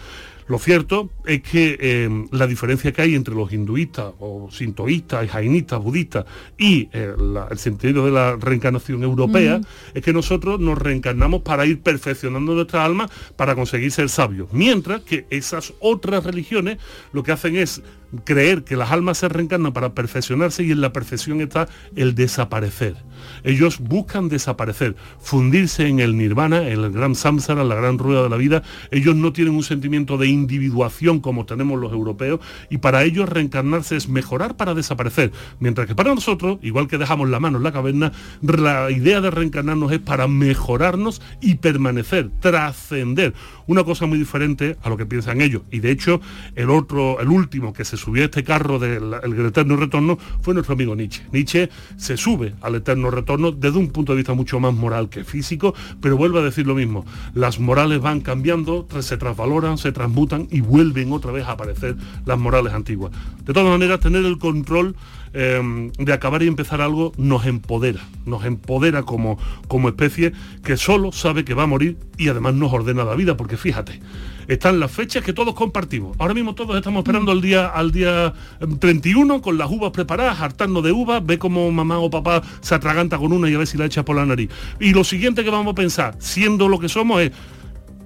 Lo 0.51 0.59
cierto 0.59 1.09
es 1.25 1.41
que 1.43 1.77
eh, 1.79 2.09
la 2.31 2.45
diferencia 2.45 2.91
que 2.91 3.01
hay 3.01 3.15
entre 3.15 3.33
los 3.33 3.53
hinduistas 3.53 4.11
o 4.19 4.49
sintoístas, 4.51 5.29
jainistas, 5.29 5.81
budistas 5.81 6.25
y 6.57 6.89
eh, 6.91 7.13
la- 7.17 7.47
el 7.49 7.57
sentido 7.57 8.03
de 8.03 8.11
la 8.11 8.35
reencarnación 8.35 9.01
europea 9.01 9.61
es 9.93 10.03
que 10.03 10.11
nosotros 10.11 10.59
nos 10.59 10.77
reencarnamos 10.77 11.41
para 11.43 11.65
ir 11.65 11.79
perfeccionando 11.79 12.53
nuestra 12.53 12.83
alma 12.83 13.09
para 13.37 13.55
conseguir 13.55 13.91
ser 13.93 14.09
sabios. 14.09 14.49
Mientras 14.51 14.99
que 15.03 15.25
esas 15.29 15.73
otras 15.79 16.25
religiones 16.25 16.79
lo 17.13 17.23
que 17.23 17.31
hacen 17.31 17.55
es 17.55 17.81
creer 18.23 18.63
que 18.63 18.75
las 18.75 18.91
almas 18.91 19.17
se 19.17 19.29
reencarnan 19.29 19.73
para 19.73 19.93
perfeccionarse 19.93 20.63
y 20.63 20.71
en 20.71 20.81
la 20.81 20.93
perfección 20.93 21.41
está 21.41 21.67
el 21.95 22.15
desaparecer. 22.15 22.95
Ellos 23.43 23.79
buscan 23.79 24.29
desaparecer, 24.29 24.95
fundirse 25.19 25.87
en 25.87 25.99
el 25.99 26.17
nirvana, 26.17 26.67
en 26.67 26.83
el 26.83 26.91
gran 26.91 27.15
samsara, 27.15 27.63
la 27.63 27.75
gran 27.75 27.97
rueda 27.97 28.23
de 28.23 28.29
la 28.29 28.37
vida. 28.37 28.63
Ellos 28.89 29.15
no 29.15 29.33
tienen 29.33 29.55
un 29.55 29.63
sentimiento 29.63 30.17
de 30.17 30.27
individuación 30.27 31.19
como 31.19 31.45
tenemos 31.45 31.79
los 31.79 31.91
europeos 31.91 32.39
y 32.69 32.79
para 32.79 33.03
ellos 33.03 33.29
reencarnarse 33.29 33.95
es 33.95 34.09
mejorar 34.09 34.57
para 34.57 34.73
desaparecer. 34.73 35.31
Mientras 35.59 35.87
que 35.87 35.95
para 35.95 36.13
nosotros, 36.13 36.59
igual 36.61 36.87
que 36.87 36.97
dejamos 36.97 37.29
la 37.29 37.39
mano 37.39 37.57
en 37.57 37.63
la 37.63 37.71
caverna, 37.71 38.11
la 38.41 38.91
idea 38.91 39.21
de 39.21 39.31
reencarnarnos 39.31 39.91
es 39.91 39.99
para 39.99 40.27
mejorarnos 40.27 41.21
y 41.41 41.55
permanecer, 41.55 42.29
trascender. 42.39 43.33
Una 43.67 43.83
cosa 43.83 44.05
muy 44.05 44.17
diferente 44.17 44.77
a 44.81 44.89
lo 44.89 44.97
que 44.97 45.05
piensan 45.05 45.41
ellos. 45.41 45.61
Y 45.71 45.79
de 45.79 45.91
hecho, 45.91 46.19
el 46.55 46.69
otro, 46.69 47.19
el 47.21 47.29
último 47.29 47.73
que 47.73 47.85
se 47.85 47.97
subió 48.01 48.23
a 48.23 48.25
este 48.25 48.43
carro 48.43 48.79
del 48.79 49.13
el 49.23 49.45
eterno 49.45 49.75
retorno 49.75 50.17
fue 50.41 50.53
nuestro 50.53 50.73
amigo 50.73 50.95
Nietzsche. 50.95 51.23
Nietzsche 51.31 51.69
se 51.97 52.17
sube 52.17 52.53
al 52.61 52.75
eterno 52.75 53.11
retorno 53.11 53.51
desde 53.51 53.77
un 53.77 53.89
punto 53.89 54.13
de 54.13 54.17
vista 54.17 54.33
mucho 54.33 54.59
más 54.59 54.73
moral 54.73 55.09
que 55.09 55.23
físico, 55.23 55.73
pero 56.01 56.17
vuelve 56.17 56.39
a 56.39 56.43
decir 56.43 56.65
lo 56.65 56.75
mismo. 56.75 57.05
Las 57.33 57.59
morales 57.59 58.01
van 58.01 58.21
cambiando, 58.21 58.87
se 58.99 59.17
transvaloran, 59.17 59.77
se 59.77 59.91
transmutan 59.91 60.47
y 60.49 60.61
vuelven 60.61 61.11
otra 61.11 61.31
vez 61.31 61.45
a 61.45 61.51
aparecer 61.51 61.95
las 62.25 62.39
morales 62.39 62.73
antiguas. 62.73 63.11
De 63.45 63.53
todas 63.53 63.69
maneras, 63.69 63.99
tener 63.99 64.25
el 64.25 64.37
control 64.37 64.95
eh, 65.33 65.91
de 65.97 66.13
acabar 66.13 66.43
y 66.43 66.47
empezar 66.47 66.81
algo 66.81 67.13
nos 67.17 67.45
empodera, 67.45 68.01
nos 68.25 68.43
empodera 68.43 69.03
como, 69.03 69.37
como 69.67 69.87
especie 69.87 70.33
que 70.63 70.75
solo 70.75 71.13
sabe 71.13 71.45
que 71.45 71.53
va 71.53 71.63
a 71.63 71.67
morir 71.67 71.97
y 72.17 72.27
además 72.27 72.55
nos 72.55 72.73
ordena 72.73 73.05
la 73.05 73.15
vida, 73.15 73.37
porque 73.37 73.55
fíjate, 73.55 74.01
están 74.47 74.79
las 74.79 74.91
fechas 74.91 75.23
que 75.23 75.33
todos 75.33 75.53
compartimos. 75.53 76.15
Ahora 76.19 76.33
mismo 76.33 76.55
todos 76.55 76.75
estamos 76.75 77.01
esperando 77.01 77.31
el 77.31 77.41
día, 77.41 77.67
al 77.67 77.91
día 77.91 78.33
31 78.79 79.41
con 79.41 79.57
las 79.57 79.69
uvas 79.69 79.91
preparadas, 79.91 80.39
hartando 80.39 80.81
de 80.81 80.91
uvas, 80.91 81.25
ve 81.25 81.37
como 81.37 81.71
mamá 81.71 81.99
o 81.99 82.09
papá 82.09 82.41
se 82.61 82.75
atraganta 82.75 83.17
con 83.17 83.31
una 83.31 83.49
y 83.49 83.55
a 83.55 83.57
ver 83.57 83.67
si 83.67 83.77
la 83.77 83.85
echa 83.85 84.03
por 84.03 84.15
la 84.15 84.25
nariz. 84.25 84.49
Y 84.79 84.91
lo 84.91 85.03
siguiente 85.03 85.43
que 85.43 85.49
vamos 85.49 85.71
a 85.71 85.75
pensar, 85.75 86.15
siendo 86.19 86.67
lo 86.67 86.79
que 86.79 86.89
somos, 86.89 87.21
es 87.21 87.31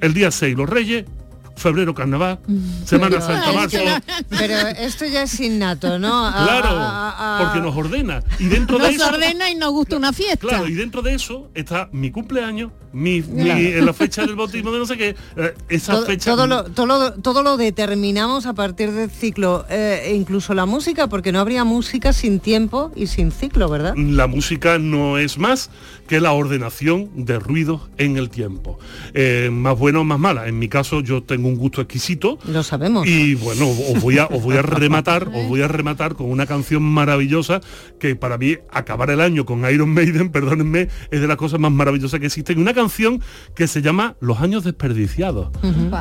el 0.01 0.13
día 0.13 0.31
6 0.31 0.55
los 0.55 0.69
reyes, 0.69 1.05
febrero 1.55 1.93
carnaval, 1.93 2.39
Semana 2.85 3.21
Santa 3.21 3.51
marzo. 3.53 3.77
Pero 4.29 4.55
esto 4.79 5.05
ya 5.05 5.23
es 5.23 5.39
innato, 5.39 5.97
¿no? 5.99 6.25
A- 6.27 6.31
Claro, 6.45 6.67
a- 6.77 7.37
a- 7.39 7.43
porque 7.43 7.59
nos 7.61 7.75
ordena. 7.75 8.23
Y 8.39 8.45
dentro 8.45 8.77
de 8.77 8.83
Nos 8.85 8.95
eso. 8.95 9.07
ordena 9.07 9.49
y 9.49 9.55
nos 9.55 9.71
gusta 9.71 9.95
una 9.97 10.13
fiesta. 10.13 10.47
Claro, 10.47 10.67
y 10.67 10.73
dentro 10.73 11.01
de 11.01 11.15
eso 11.15 11.49
está 11.53 11.89
mi 11.91 12.11
cumpleaños, 12.11 12.71
mi, 12.93 13.17
en 13.17 13.85
la 13.85 13.93
fecha 13.93 14.25
del 14.25 14.35
bautismo 14.35 14.71
de 14.71 14.79
no 14.79 14.85
sé 14.85 14.95
qué, 14.97 15.15
eh, 15.37 15.53
esa 15.69 15.93
todo, 15.93 16.05
fecha. 16.05 16.31
todo 16.31 16.47
lo, 16.47 16.63
todo, 16.65 16.85
lo, 16.85 17.13
todo 17.13 17.43
lo 17.43 17.57
determinamos 17.57 18.45
a 18.45 18.53
partir 18.53 18.91
del 18.91 19.09
ciclo, 19.09 19.65
eh, 19.69 20.03
e 20.05 20.15
incluso 20.15 20.53
la 20.53 20.65
música, 20.65 21.07
porque 21.07 21.31
no 21.31 21.39
habría 21.39 21.63
música 21.63 22.13
sin 22.13 22.39
tiempo 22.39 22.91
y 22.95 23.07
sin 23.07 23.31
ciclo, 23.31 23.69
¿verdad? 23.69 23.93
La 23.97 24.27
música 24.27 24.77
no 24.79 25.17
es 25.17 25.37
más 25.37 25.69
que 26.07 26.19
la 26.21 26.31
ordenación 26.33 27.09
de 27.25 27.39
ruidos 27.39 27.81
en 27.97 28.17
el 28.17 28.29
tiempo. 28.29 28.77
Eh, 29.13 29.49
más 29.51 29.77
buena 29.77 29.99
o 30.01 30.03
más 30.03 30.19
mala. 30.19 30.47
En 30.47 30.59
mi 30.59 30.69
caso 30.69 31.01
yo 31.01 31.23
tengo 31.23 31.44
un 31.45 31.55
gusto 31.55 31.81
exquisito. 31.81 32.37
Lo 32.47 32.63
sabemos. 32.63 33.07
Y 33.07 33.35
bueno, 33.35 33.67
os 33.69 34.01
voy 34.01 34.17
a, 34.17 34.25
os 34.25 34.41
voy 34.41 34.57
a 34.57 34.61
rematar, 34.61 35.27
os 35.33 35.47
voy 35.47 35.61
a 35.61 35.67
rematar 35.67 36.15
con 36.15 36.29
una 36.29 36.45
canción 36.45 36.83
maravillosa 36.83 37.61
que 37.99 38.15
para 38.15 38.37
mí 38.37 38.57
acabar 38.71 39.09
el 39.09 39.21
año 39.21 39.45
con 39.45 39.69
Iron 39.69 39.93
Maiden, 39.93 40.29
perdónenme, 40.31 40.89
es 41.11 41.21
de 41.21 41.27
las 41.27 41.37
cosas 41.37 41.59
más 41.59 41.71
maravillosas 41.71 42.19
que 42.19 42.27
existen. 42.27 42.59
Una 42.59 42.73
canción 42.73 43.21
que 43.55 43.67
se 43.67 43.81
llama 43.81 44.15
Los 44.19 44.39
años 44.41 44.63
desperdiciados. 44.63 45.49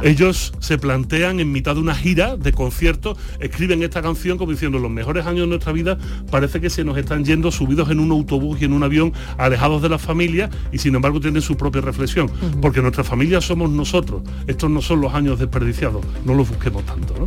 Ellos 0.03 0.53
se 0.61 0.79
plantean 0.79 1.41
en 1.41 1.53
mitad 1.53 1.75
de 1.75 1.81
una 1.81 1.95
gira 1.95 2.37
de 2.37 2.53
conciertos, 2.53 3.19
escriben 3.41 3.83
esta 3.83 4.03
canción 4.03 4.39
como 4.39 4.53
diciendo 4.53 4.79
los 4.79 4.91
mejores 4.91 5.27
años 5.27 5.43
de 5.43 5.47
nuestra 5.47 5.73
vida 5.73 5.99
parece 6.31 6.61
que 6.61 6.71
se 6.71 6.85
nos 6.85 6.97
están 6.97 7.25
yendo 7.25 7.51
subidos 7.51 7.91
en 7.91 8.01
un 8.01 8.11
autobús 8.11 8.61
y 8.61 8.65
en 8.65 8.73
un 8.73 8.83
avión, 8.83 9.13
alejados 9.39 9.83
de 9.83 9.89
la 9.89 9.99
familia 9.99 10.51
y 10.73 10.79
sin 10.79 10.95
embargo 10.95 11.21
tienen 11.21 11.43
su 11.43 11.57
propia 11.57 11.81
reflexión, 11.81 12.31
porque 12.61 12.81
nuestra 12.81 13.05
familia 13.05 13.41
somos 13.41 13.71
nosotros. 13.71 14.23
Estos 14.47 14.71
no 14.71 14.83
son 14.83 15.01
los 15.01 15.15
años 15.15 15.34
desperdiciados, 15.38 16.05
no 16.25 16.35
los 16.35 16.49
busquemos 16.49 16.85
tanto, 16.85 17.14
¿no? 17.18 17.27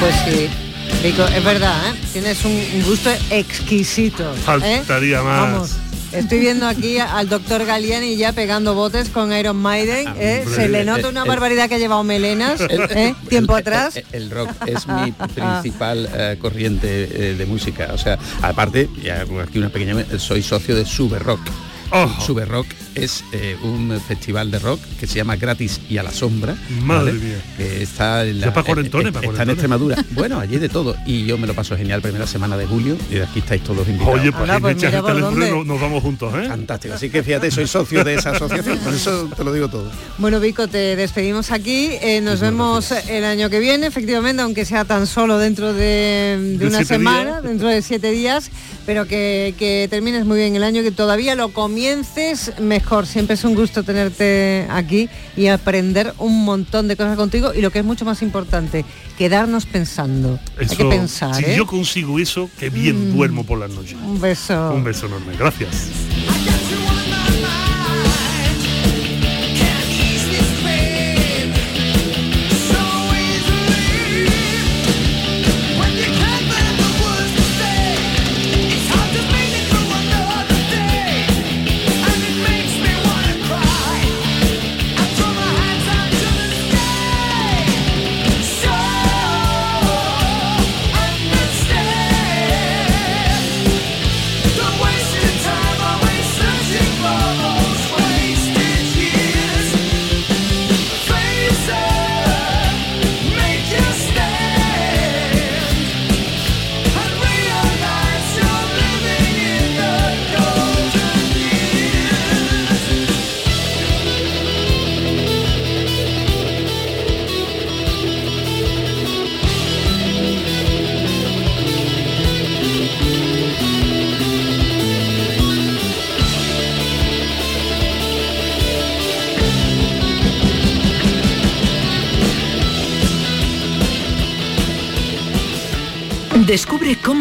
Pues 0.00 0.14
sí. 0.24 0.48
Vico, 1.02 1.24
es 1.24 1.44
verdad, 1.44 1.88
¿eh? 1.88 1.94
Tienes 2.12 2.44
un, 2.44 2.52
un 2.52 2.82
gusto 2.84 3.10
exquisito. 3.30 4.22
¿eh? 4.34 4.38
Faltaría 4.44 5.22
más. 5.22 5.52
Vamos. 5.52 5.76
Estoy 6.16 6.38
viendo 6.40 6.66
aquí 6.66 6.98
al 6.98 7.28
doctor 7.28 7.64
Galiani 7.66 8.16
ya 8.16 8.32
pegando 8.32 8.74
botes 8.74 9.08
con 9.10 9.32
Iron 9.32 9.56
Maiden. 9.56 10.08
¿eh? 10.18 10.42
hombre. 10.44 10.54
Se 10.56 10.68
le 10.68 10.84
nota 10.84 11.08
una 11.08 11.22
El- 11.22 11.28
barbaridad 11.28 11.68
que 11.68 11.74
ha 11.74 11.78
llevado 11.78 12.02
melenas 12.04 12.60
El- 12.60 12.80
¿eh? 12.90 13.14
tiempo 13.28 13.54
el- 13.56 13.60
atrás. 13.60 14.00
El, 14.12 14.30
rock 14.30 14.50
es 14.66 14.86
mi 14.86 15.12
principal 15.34 16.08
eh, 16.12 16.38
corriente 16.40 17.04
eh, 17.30 17.34
de 17.34 17.46
música. 17.46 17.90
O 17.92 17.98
sea, 17.98 18.18
aparte, 18.42 18.88
ya 19.02 19.22
aquí 19.42 19.58
una 19.58 19.68
pequeña, 19.68 20.04
soy 20.18 20.42
socio 20.42 20.74
de 20.74 20.84
Sube 20.84 21.18
Rock. 21.18 21.40
Sube 22.24 22.44
Rock 22.44 22.66
es 22.94 23.22
eh, 23.32 23.56
un 23.62 24.00
festival 24.06 24.50
de 24.50 24.58
rock 24.58 24.80
que 24.98 25.06
se 25.06 25.16
llama 25.16 25.36
Gratis 25.36 25.80
y 25.88 25.98
a 25.98 26.02
la 26.02 26.10
Sombra. 26.12 26.56
Madre 26.82 27.12
¿vale? 27.12 27.24
mía. 27.24 27.36
Que 27.56 27.82
está 27.82 28.24
en, 28.24 28.38
Ya 28.40 28.52
pa' 28.52 28.62
cuarentones, 28.62 29.08
eh, 29.08 29.12
pa' 29.12 29.20
está 29.24 29.42
en. 29.42 29.50
Extremadura. 29.50 30.02
Bueno, 30.10 30.38
allí 30.40 30.58
de 30.58 30.68
todo. 30.68 30.96
Y 31.06 31.26
yo 31.26 31.36
me 31.38 31.46
lo 31.46 31.54
paso 31.54 31.76
genial 31.76 32.00
primera 32.02 32.26
semana 32.26 32.56
de 32.56 32.66
julio 32.66 32.96
y 33.10 33.14
de 33.16 33.22
aquí 33.24 33.40
estáis 33.40 33.62
todos 33.62 33.86
invitados. 33.88 34.18
Oye, 34.20 34.32
pues, 34.32 34.48
no- 34.48 35.64
nos 35.64 35.80
vamos 35.80 36.02
juntos, 36.02 36.32
¿eh? 36.34 36.48
Fantástico. 36.48 36.94
Así 36.94 37.10
que 37.10 37.22
fíjate, 37.22 37.50
soy 37.50 37.66
socio 37.66 38.02
de 38.02 38.14
esa 38.14 38.30
asociación. 38.30 38.78
Por 38.78 38.94
eso 38.94 39.28
te 39.36 39.44
lo 39.44 39.52
digo 39.52 39.68
todo. 39.68 39.90
Bueno, 40.18 40.40
Vico, 40.40 40.66
te 40.68 40.96
despedimos 40.96 41.50
aquí. 41.50 41.90
eh, 42.00 42.20
nos 42.22 42.40
vemos 42.40 42.90
el 42.92 43.24
año 43.24 43.50
que 43.50 43.60
viene, 43.60 43.86
efectivamente, 43.86 44.42
aunque 44.42 44.64
sea 44.64 44.84
tan 44.84 45.06
solo 45.06 45.38
dentro 45.38 45.72
de, 45.74 46.38
de 46.40 46.58
De 46.58 46.66
una 46.66 46.84
semana, 46.84 47.30
días. 47.32 47.42
dentro 47.42 47.68
de 47.68 47.82
siete 47.82 48.10
días, 48.10 48.50
pero 48.86 49.06
que, 49.06 49.54
que 49.58 49.86
termines 49.90 50.24
muy 50.24 50.38
bien 50.38 50.56
el 50.56 50.64
año, 50.64 50.82
que 50.82 50.90
todavía 50.90 51.34
lo 51.34 51.50
comiences 51.50 51.75
mejor. 52.60 53.06
Siempre 53.06 53.34
es 53.34 53.44
un 53.44 53.54
gusto 53.54 53.82
tenerte 53.82 54.66
aquí 54.70 55.08
y 55.36 55.46
aprender 55.48 56.14
un 56.18 56.44
montón 56.44 56.88
de 56.88 56.96
cosas 56.96 57.16
contigo 57.16 57.52
y 57.54 57.60
lo 57.60 57.70
que 57.70 57.80
es 57.80 57.84
mucho 57.84 58.04
más 58.04 58.22
importante, 58.22 58.84
quedarnos 59.18 59.66
pensando. 59.66 60.38
Hay 60.58 60.66
que 60.66 60.74
Eso, 60.74 60.88
pensar, 60.88 61.34
si 61.34 61.44
¿eh? 61.44 61.54
yo 61.56 61.66
consigo 61.66 62.18
eso, 62.18 62.48
que 62.58 62.70
bien 62.70 63.10
Mm. 63.12 63.16
duermo 63.16 63.44
por 63.44 63.58
las 63.58 63.70
noches. 63.70 63.96
Un 64.04 64.20
beso. 64.20 64.72
Un 64.72 64.84
beso 64.84 65.06
enorme, 65.06 65.36
gracias. 65.38 65.88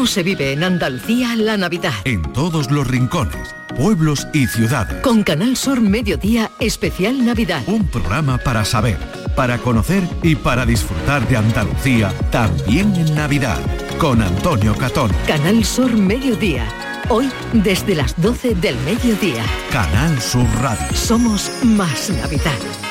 Cómo 0.05 0.13
se 0.13 0.21
vive 0.21 0.51
en 0.51 0.63
Andalucía 0.63 1.35
la 1.35 1.57
Navidad. 1.57 1.93
En 2.03 2.21
todos 2.21 2.69
los 2.69 2.85
rincones, 2.87 3.55
pueblos 3.75 4.27
y 4.33 4.45
ciudades. 4.45 5.01
Con 5.01 5.23
Canal 5.23 5.57
Sur 5.57 5.81
Mediodía 5.81 6.51
Especial 6.59 7.25
Navidad. 7.25 7.63
Un 7.65 7.87
programa 7.87 8.37
para 8.37 8.63
saber, 8.65 8.99
para 9.35 9.57
conocer 9.57 10.03
y 10.21 10.35
para 10.35 10.63
disfrutar 10.63 11.27
de 11.27 11.37
Andalucía 11.37 12.13
también 12.29 12.95
en 12.95 13.15
Navidad. 13.15 13.57
Con 13.97 14.21
Antonio 14.21 14.75
Catón. 14.75 15.09
Canal 15.25 15.65
Sur 15.65 15.97
Mediodía. 15.97 16.67
Hoy 17.09 17.27
desde 17.53 17.95
las 17.95 18.15
12 18.21 18.53
del 18.53 18.75
mediodía. 18.81 19.43
Canal 19.71 20.21
Sur 20.21 20.45
Radio. 20.61 20.95
Somos 20.95 21.49
más 21.63 22.11
Navidad. 22.11 22.84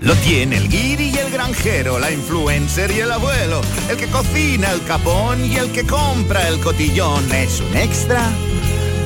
Lo 0.00 0.14
tiene 0.16 0.58
el 0.58 0.68
guiri 0.68 1.08
y 1.08 1.16
el 1.16 1.30
granjero, 1.30 1.98
la 1.98 2.10
influencer 2.12 2.90
y 2.90 3.00
el 3.00 3.10
abuelo, 3.10 3.62
el 3.88 3.96
que 3.96 4.06
cocina 4.08 4.70
el 4.72 4.82
capón 4.84 5.42
y 5.42 5.56
el 5.56 5.70
que 5.70 5.86
compra 5.86 6.46
el 6.48 6.60
cotillón. 6.60 7.32
Es 7.32 7.60
un 7.60 7.74
extra 7.74 8.30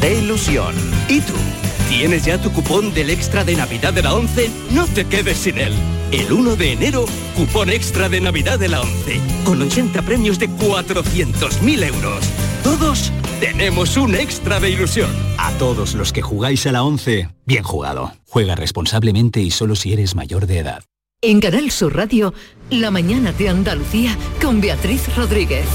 de 0.00 0.18
ilusión. 0.18 0.74
¿Y 1.08 1.20
tú? 1.20 1.34
¿Tienes 1.88 2.24
ya 2.24 2.38
tu 2.38 2.52
cupón 2.52 2.92
del 2.92 3.10
extra 3.10 3.44
de 3.44 3.54
Navidad 3.54 3.92
de 3.92 4.02
la 4.02 4.14
11? 4.14 4.50
No 4.72 4.86
te 4.86 5.04
quedes 5.04 5.38
sin 5.38 5.58
él. 5.58 5.74
El 6.10 6.32
1 6.32 6.56
de 6.56 6.72
enero, 6.72 7.04
cupón 7.36 7.70
extra 7.70 8.08
de 8.08 8.20
Navidad 8.20 8.58
de 8.58 8.68
la 8.68 8.80
11, 8.80 9.20
con 9.44 9.62
80 9.62 10.02
premios 10.02 10.40
de 10.40 10.48
400.000 10.50 11.84
euros. 11.84 12.24
Todos 12.64 13.12
tenemos 13.40 13.96
un 13.96 14.14
extra 14.14 14.60
de 14.60 14.70
ilusión. 14.70 15.10
A 15.38 15.50
todos 15.52 15.94
los 15.94 16.12
que 16.12 16.22
jugáis 16.22 16.66
a 16.66 16.72
la 16.72 16.84
11, 16.84 17.28
bien 17.46 17.64
jugado. 17.64 18.12
Juega 18.28 18.54
responsablemente 18.54 19.40
y 19.40 19.50
solo 19.50 19.74
si 19.74 19.92
eres 19.92 20.14
mayor 20.14 20.46
de 20.46 20.58
edad. 20.58 20.84
En 21.22 21.40
Canal 21.40 21.70
Sur 21.70 21.96
Radio, 21.96 22.32
La 22.70 22.90
mañana 22.90 23.32
de 23.32 23.48
Andalucía 23.48 24.16
con 24.40 24.60
Beatriz 24.60 25.14
Rodríguez. 25.16 25.66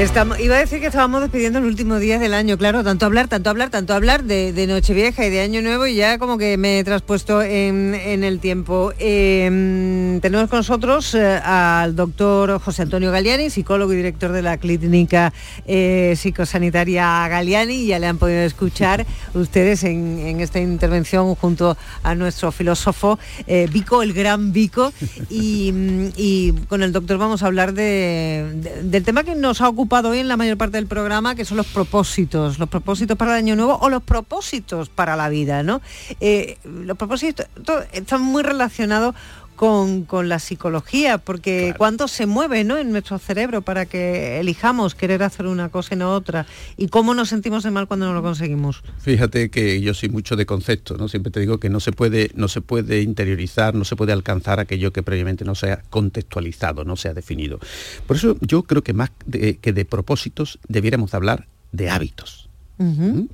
Estamos, 0.00 0.40
iba 0.40 0.56
a 0.56 0.60
decir 0.60 0.80
que 0.80 0.86
estábamos 0.86 1.20
despidiendo 1.20 1.58
el 1.58 1.66
último 1.66 1.98
día 1.98 2.18
del 2.18 2.32
año, 2.32 2.56
claro, 2.56 2.82
tanto 2.82 3.04
hablar, 3.04 3.28
tanto 3.28 3.50
hablar, 3.50 3.68
tanto 3.68 3.92
hablar 3.92 4.24
de, 4.24 4.54
de 4.54 4.66
Nochevieja 4.66 5.26
y 5.26 5.30
de 5.30 5.42
Año 5.42 5.60
Nuevo 5.60 5.86
y 5.86 5.94
ya 5.94 6.18
como 6.18 6.38
que 6.38 6.56
me 6.56 6.78
he 6.78 6.84
traspuesto 6.84 7.42
en, 7.42 7.94
en 7.94 8.24
el 8.24 8.40
tiempo. 8.40 8.94
Eh, 8.98 10.18
tenemos 10.22 10.48
con 10.48 10.60
nosotros 10.60 11.14
eh, 11.14 11.38
al 11.44 11.94
doctor 11.96 12.58
José 12.60 12.82
Antonio 12.82 13.12
Galiani, 13.12 13.50
psicólogo 13.50 13.92
y 13.92 13.96
director 13.96 14.32
de 14.32 14.40
la 14.40 14.56
clínica 14.56 15.34
eh, 15.66 16.14
psicosanitaria 16.16 17.28
Galiani, 17.28 17.84
ya 17.86 17.98
le 17.98 18.06
han 18.06 18.16
podido 18.16 18.40
escuchar 18.40 19.04
ustedes 19.34 19.84
en, 19.84 20.18
en 20.20 20.40
esta 20.40 20.60
intervención 20.60 21.34
junto 21.34 21.76
a 22.02 22.14
nuestro 22.14 22.52
filósofo 22.52 23.18
eh, 23.46 23.68
Vico, 23.70 24.02
el 24.02 24.14
gran 24.14 24.52
Vico, 24.54 24.94
y, 25.28 25.74
y 26.16 26.52
con 26.68 26.82
el 26.82 26.90
doctor 26.92 27.18
vamos 27.18 27.42
a 27.42 27.46
hablar 27.46 27.74
de- 27.74 28.50
de- 28.54 28.82
del 28.84 29.04
tema 29.04 29.24
que 29.24 29.34
nos 29.34 29.60
ha 29.60 29.68
ocupado 29.68 29.89
hoy 29.90 30.18
en 30.18 30.28
la 30.28 30.36
mayor 30.36 30.56
parte 30.56 30.76
del 30.76 30.86
programa, 30.86 31.34
que 31.34 31.44
son 31.44 31.56
los 31.56 31.66
propósitos, 31.66 32.58
los 32.58 32.68
propósitos 32.68 33.16
para 33.16 33.32
el 33.32 33.38
año 33.38 33.56
nuevo 33.56 33.76
o 33.80 33.88
los 33.88 34.02
propósitos 34.02 34.88
para 34.88 35.16
la 35.16 35.28
vida, 35.28 35.62
¿no? 35.62 35.80
Eh, 36.20 36.58
los 36.64 36.96
propósitos 36.96 37.46
to- 37.64 37.82
están 37.92 38.22
muy 38.22 38.42
relacionados 38.42 39.14
con, 39.60 40.04
con 40.04 40.30
la 40.30 40.38
psicología, 40.38 41.18
porque 41.18 41.74
cuánto 41.76 42.08
se 42.08 42.24
mueve 42.24 42.64
¿no? 42.64 42.78
en 42.78 42.92
nuestro 42.92 43.18
cerebro 43.18 43.60
para 43.60 43.84
que 43.84 44.40
elijamos 44.40 44.94
querer 44.94 45.22
hacer 45.22 45.46
una 45.46 45.68
cosa 45.68 45.92
y 45.94 45.98
no 45.98 46.14
otra, 46.14 46.46
y 46.78 46.88
cómo 46.88 47.12
nos 47.12 47.28
sentimos 47.28 47.62
de 47.62 47.70
mal 47.70 47.86
cuando 47.86 48.06
no 48.06 48.14
lo 48.14 48.22
conseguimos. 48.22 48.82
Fíjate 49.00 49.50
que 49.50 49.82
yo 49.82 49.92
soy 49.92 50.08
mucho 50.08 50.34
de 50.34 50.46
concepto, 50.46 50.96
¿no? 50.96 51.08
Siempre 51.08 51.30
te 51.30 51.40
digo 51.40 51.60
que 51.60 51.68
no 51.68 51.78
se 51.78 51.92
puede, 51.92 52.30
no 52.36 52.48
se 52.48 52.62
puede 52.62 53.02
interiorizar, 53.02 53.74
no 53.74 53.84
se 53.84 53.96
puede 53.96 54.14
alcanzar 54.14 54.60
aquello 54.60 54.94
que 54.94 55.02
previamente 55.02 55.44
no 55.44 55.54
sea 55.54 55.82
contextualizado, 55.90 56.84
no 56.84 56.96
sea 56.96 57.12
definido. 57.12 57.58
Por 58.06 58.16
eso 58.16 58.38
yo 58.40 58.62
creo 58.62 58.82
que 58.82 58.94
más 58.94 59.10
de- 59.26 59.58
que 59.58 59.74
de 59.74 59.84
propósitos 59.84 60.58
debiéramos 60.68 61.10
de 61.10 61.16
hablar 61.18 61.48
de 61.72 61.90
hábitos. 61.90 62.48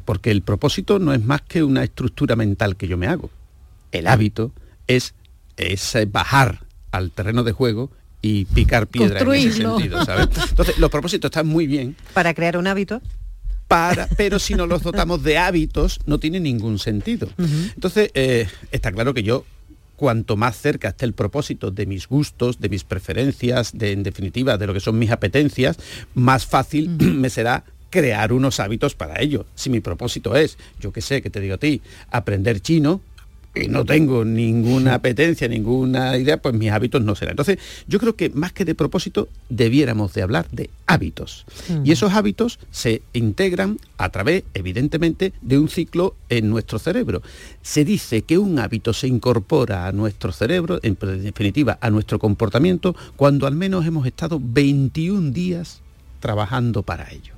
Porque 0.04 0.32
el 0.32 0.42
propósito 0.42 0.98
no 0.98 1.12
es 1.14 1.24
más 1.24 1.40
que 1.42 1.62
una 1.62 1.84
estructura 1.84 2.34
mental 2.34 2.74
que 2.74 2.88
yo 2.88 2.96
me 2.96 3.06
hago. 3.06 3.30
El 3.92 4.08
hábito 4.08 4.50
es, 4.88 5.14
es 5.56 5.94
eh, 5.94 6.06
bajar 6.06 6.60
al 6.90 7.10
terreno 7.10 7.44
de 7.44 7.52
juego 7.52 7.90
y 8.22 8.44
picar 8.46 8.86
piedra 8.86 9.20
en 9.20 9.32
ese 9.32 9.52
sentido, 9.62 10.04
¿sabes? 10.04 10.28
Entonces, 10.50 10.78
los 10.78 10.90
propósitos 10.90 11.28
están 11.28 11.46
muy 11.46 11.66
bien, 11.66 11.96
Para 12.14 12.34
crear 12.34 12.56
un 12.56 12.66
hábito. 12.66 13.00
para, 13.68 14.08
pero 14.16 14.38
si 14.38 14.54
no 14.54 14.66
los 14.66 14.82
dotamos 14.82 15.22
de 15.22 15.38
hábitos, 15.38 16.00
no 16.06 16.18
tiene 16.18 16.40
ningún 16.40 16.78
sentido. 16.78 17.28
Entonces, 17.38 18.10
eh, 18.14 18.48
está 18.72 18.90
claro 18.92 19.12
que 19.14 19.22
yo, 19.22 19.44
cuanto 19.96 20.36
más 20.36 20.56
cerca 20.56 20.88
esté 20.88 21.04
el 21.04 21.12
propósito 21.12 21.70
de 21.70 21.86
mis 21.86 22.06
gustos, 22.08 22.60
de 22.60 22.68
mis 22.68 22.84
preferencias, 22.84 23.76
de, 23.76 23.92
en 23.92 24.02
definitiva, 24.02 24.58
de 24.58 24.66
lo 24.66 24.74
que 24.74 24.80
son 24.80 24.98
mis 24.98 25.10
apetencias, 25.10 25.78
más 26.14 26.46
fácil 26.46 26.90
me 26.98 27.30
será 27.30 27.64
crear 27.90 28.32
unos 28.32 28.60
hábitos 28.60 28.94
para 28.94 29.20
ello. 29.20 29.46
Si 29.54 29.70
mi 29.70 29.80
propósito 29.80 30.36
es, 30.36 30.58
yo 30.80 30.92
qué 30.92 31.00
sé, 31.00 31.22
que 31.22 31.30
te 31.30 31.40
digo 31.40 31.54
a 31.54 31.58
ti, 31.58 31.80
aprender 32.10 32.60
chino, 32.60 33.00
y 33.56 33.68
no 33.68 33.84
tengo 33.84 34.24
ninguna 34.24 34.94
apetencia, 34.94 35.48
ninguna 35.48 36.16
idea, 36.16 36.36
pues 36.36 36.54
mis 36.54 36.70
hábitos 36.70 37.02
no 37.02 37.14
serán. 37.14 37.32
Entonces, 37.32 37.58
yo 37.86 37.98
creo 37.98 38.14
que 38.14 38.30
más 38.30 38.52
que 38.52 38.64
de 38.64 38.74
propósito, 38.74 39.28
debiéramos 39.48 40.12
de 40.14 40.22
hablar 40.22 40.46
de 40.50 40.70
hábitos. 40.86 41.46
Y 41.84 41.92
esos 41.92 42.12
hábitos 42.12 42.58
se 42.70 43.02
integran 43.12 43.78
a 43.96 44.10
través, 44.10 44.44
evidentemente, 44.54 45.32
de 45.40 45.58
un 45.58 45.68
ciclo 45.68 46.14
en 46.28 46.50
nuestro 46.50 46.78
cerebro. 46.78 47.22
Se 47.62 47.84
dice 47.84 48.22
que 48.22 48.38
un 48.38 48.58
hábito 48.58 48.92
se 48.92 49.08
incorpora 49.08 49.86
a 49.86 49.92
nuestro 49.92 50.32
cerebro, 50.32 50.78
en 50.82 50.96
definitiva, 51.22 51.78
a 51.80 51.90
nuestro 51.90 52.18
comportamiento, 52.18 52.94
cuando 53.16 53.46
al 53.46 53.54
menos 53.54 53.86
hemos 53.86 54.06
estado 54.06 54.40
21 54.42 55.30
días 55.30 55.80
trabajando 56.20 56.82
para 56.82 57.10
ello. 57.10 57.35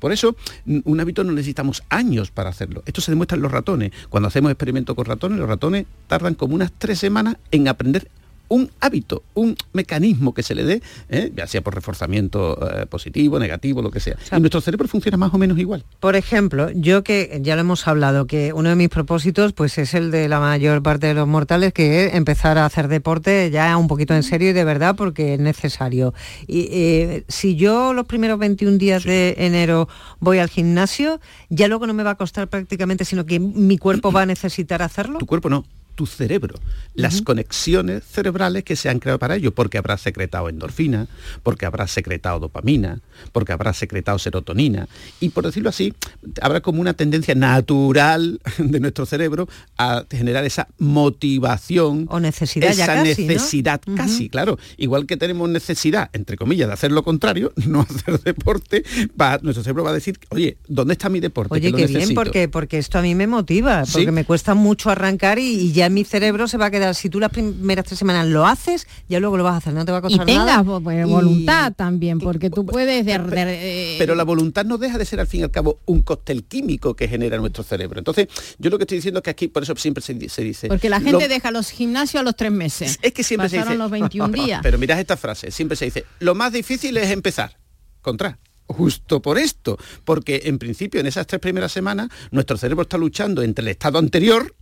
Por 0.00 0.12
eso, 0.12 0.34
un 0.66 1.00
hábito 1.00 1.22
no 1.22 1.32
necesitamos 1.32 1.84
años 1.88 2.30
para 2.30 2.50
hacerlo. 2.50 2.82
Esto 2.86 3.00
se 3.00 3.12
demuestra 3.12 3.36
en 3.36 3.42
los 3.42 3.52
ratones. 3.52 3.92
Cuando 4.08 4.28
hacemos 4.28 4.50
experimentos 4.50 4.96
con 4.96 5.04
ratones, 5.04 5.38
los 5.38 5.48
ratones 5.48 5.86
tardan 6.08 6.34
como 6.34 6.54
unas 6.54 6.72
tres 6.72 6.98
semanas 6.98 7.36
en 7.52 7.68
aprender 7.68 8.08
un 8.50 8.70
hábito, 8.80 9.22
un 9.34 9.56
mecanismo 9.72 10.34
que 10.34 10.42
se 10.42 10.54
le 10.54 10.64
dé, 10.64 10.82
¿eh? 11.08 11.32
ya 11.34 11.46
sea 11.46 11.62
por 11.62 11.74
reforzamiento 11.74 12.58
eh, 12.60 12.84
positivo, 12.86 13.38
negativo, 13.38 13.80
lo 13.80 13.92
que 13.92 14.00
sea. 14.00 14.16
Y 14.36 14.40
nuestro 14.40 14.60
cerebro 14.60 14.88
funciona 14.88 15.16
más 15.16 15.32
o 15.32 15.38
menos 15.38 15.56
igual. 15.58 15.84
Por 16.00 16.16
ejemplo, 16.16 16.68
yo 16.72 17.04
que 17.04 17.40
ya 17.42 17.54
lo 17.54 17.60
hemos 17.60 17.86
hablado, 17.86 18.26
que 18.26 18.52
uno 18.52 18.68
de 18.68 18.74
mis 18.74 18.88
propósitos 18.88 19.52
pues 19.52 19.78
es 19.78 19.94
el 19.94 20.10
de 20.10 20.28
la 20.28 20.40
mayor 20.40 20.82
parte 20.82 21.06
de 21.06 21.14
los 21.14 21.28
mortales, 21.28 21.72
que 21.72 22.06
es 22.06 22.14
empezar 22.14 22.58
a 22.58 22.66
hacer 22.66 22.88
deporte 22.88 23.50
ya 23.52 23.76
un 23.76 23.86
poquito 23.86 24.14
en 24.14 24.24
serio 24.24 24.50
y 24.50 24.52
de 24.52 24.64
verdad 24.64 24.96
porque 24.96 25.34
es 25.34 25.40
necesario. 25.40 26.12
Y 26.48 26.68
eh, 26.72 27.24
si 27.28 27.54
yo 27.54 27.92
los 27.92 28.06
primeros 28.06 28.38
21 28.40 28.78
días 28.78 29.04
de 29.04 29.36
enero 29.38 29.88
voy 30.18 30.38
al 30.38 30.48
gimnasio, 30.48 31.20
ya 31.50 31.68
luego 31.68 31.86
no 31.86 31.94
me 31.94 32.02
va 32.02 32.10
a 32.10 32.16
costar 32.16 32.48
prácticamente, 32.48 33.04
sino 33.04 33.24
que 33.26 33.38
mi 33.38 33.78
cuerpo 33.78 34.10
va 34.10 34.22
a 34.22 34.26
necesitar 34.26 34.82
hacerlo. 34.82 35.18
Tu 35.18 35.26
cuerpo 35.26 35.48
no, 35.48 35.64
tu 36.00 36.06
cerebro, 36.06 36.54
las 36.94 37.20
conexiones 37.20 38.02
cerebrales 38.10 38.64
que 38.64 38.74
se 38.74 38.88
han 38.88 39.00
creado 39.00 39.18
para 39.18 39.36
ello, 39.36 39.52
porque 39.52 39.76
habrá 39.76 39.98
secretado 39.98 40.48
endorfina, 40.48 41.08
porque 41.42 41.66
habrá 41.66 41.86
secretado 41.86 42.40
dopamina, 42.40 43.00
porque 43.32 43.52
habrá 43.52 43.74
secretado 43.74 44.18
serotonina, 44.18 44.88
y 45.20 45.28
por 45.28 45.44
decirlo 45.44 45.68
así, 45.68 45.92
habrá 46.40 46.62
como 46.62 46.80
una 46.80 46.94
tendencia 46.94 47.34
natural 47.34 48.40
de 48.58 48.80
nuestro 48.80 49.04
cerebro 49.04 49.46
a 49.76 50.06
generar 50.10 50.46
esa 50.46 50.68
motivación 50.78 52.06
o 52.08 52.18
necesidad 52.18 52.70
esa 52.70 52.86
ya 52.86 52.94
casi, 52.94 53.22
¿no? 53.26 53.28
necesidad 53.28 53.80
casi, 53.94 54.30
claro, 54.30 54.58
igual 54.78 55.04
que 55.04 55.18
tenemos 55.18 55.50
necesidad, 55.50 56.08
entre 56.14 56.38
comillas, 56.38 56.68
de 56.68 56.72
hacer 56.72 56.92
lo 56.92 57.02
contrario, 57.02 57.52
no 57.66 57.82
hacer 57.82 58.20
deporte, 58.22 58.84
va- 59.20 59.38
nuestro 59.42 59.62
cerebro 59.62 59.84
va 59.84 59.90
a 59.90 59.94
decir, 59.94 60.18
oye, 60.30 60.56
¿dónde 60.66 60.94
está 60.94 61.10
mi 61.10 61.20
deporte? 61.20 61.52
Oye, 61.52 61.66
Que 61.66 61.70
lo 61.72 61.76
qué 61.76 61.86
bien, 61.88 61.98
necesito". 61.98 62.18
porque, 62.22 62.48
porque 62.48 62.78
esto 62.78 62.98
a 62.98 63.02
mí 63.02 63.14
me 63.14 63.26
motiva, 63.26 63.84
Sí. 63.84 63.92
porque 63.92 64.12
me 64.12 64.24
cuesta 64.24 64.54
mucho 64.54 64.88
arrancar 64.88 65.38
y, 65.38 65.50
y 65.60 65.72
ya 65.72 65.89
mi 65.90 66.04
cerebro 66.04 66.48
se 66.48 66.56
va 66.56 66.66
a 66.66 66.70
quedar. 66.70 66.94
Si 66.94 67.10
tú 67.10 67.20
las 67.20 67.30
primeras 67.30 67.84
tres 67.84 67.98
semanas 67.98 68.26
lo 68.26 68.46
haces, 68.46 68.86
ya 69.08 69.20
luego 69.20 69.36
lo 69.36 69.44
vas 69.44 69.54
a 69.54 69.56
hacer, 69.58 69.72
no 69.74 69.84
te 69.84 69.92
va 69.92 69.98
a 69.98 70.00
Y 70.00 70.02
costar 70.02 70.26
nada. 70.26 70.62
tengas 70.62 70.80
pues, 70.82 71.06
Y- 71.06 71.10
voluntad 71.10 71.72
también, 71.74 72.18
porque 72.18 72.50
tú 72.50 72.64
puedes... 72.64 73.04
de- 73.04 73.18
de- 73.18 73.94
eh, 73.94 73.96
Pero 73.98 74.14
la 74.14 74.24
voluntad 74.24 74.64
no 74.64 74.78
deja 74.78 74.96
de 74.98 75.04
ser 75.04 75.20
al 75.20 75.26
fin 75.26 75.40
y 75.40 75.42
al 75.44 75.50
cabo 75.50 75.80
un 75.86 76.02
cóctel 76.02 76.44
químico 76.44 76.94
que 76.94 77.08
genera 77.08 77.36
nuestro 77.38 77.62
cerebro. 77.64 77.98
Entonces, 77.98 78.28
yo 78.58 78.70
lo 78.70 78.78
que 78.78 78.84
estoy 78.84 78.98
diciendo 78.98 79.18
es 79.18 79.24
que 79.24 79.30
aquí, 79.30 79.48
por 79.48 79.62
eso 79.62 79.74
siempre 79.76 80.02
se, 80.02 80.14
di- 80.14 80.28
se 80.28 80.42
dice... 80.42 80.68
porque 80.68 80.88
la 80.88 81.00
gente 81.00 81.12
lo- 81.22 81.28
deja 81.28 81.50
los 81.50 81.70
gimnasios 81.70 82.20
a 82.20 82.24
los 82.24 82.36
tres 82.36 82.52
meses. 82.52 82.98
Es 83.02 83.12
que 83.12 83.22
siempre 83.22 83.48
Pasaron 83.48 83.64
se 83.66 83.70
dice... 83.72 83.78
los 83.78 83.90
21 83.90 84.28
días. 84.32 84.60
Pero 84.62 84.78
mirad 84.78 84.98
esta 85.00 85.16
frase, 85.16 85.50
siempre 85.50 85.76
se 85.76 85.86
dice, 85.86 86.04
lo 86.20 86.34
más 86.34 86.52
difícil 86.52 86.96
es 86.96 87.10
empezar. 87.10 87.56
Contra. 88.00 88.38
Justo 88.66 89.20
por 89.20 89.36
esto, 89.36 89.76
porque 90.04 90.42
en 90.44 90.58
principio 90.60 91.00
en 91.00 91.06
esas 91.08 91.26
tres 91.26 91.40
primeras 91.40 91.72
semanas 91.72 92.08
nuestro 92.30 92.56
cerebro 92.56 92.82
está 92.82 92.96
luchando 92.98 93.42
entre 93.42 93.62
el 93.62 93.68
estado 93.68 93.98
anterior, 93.98 94.54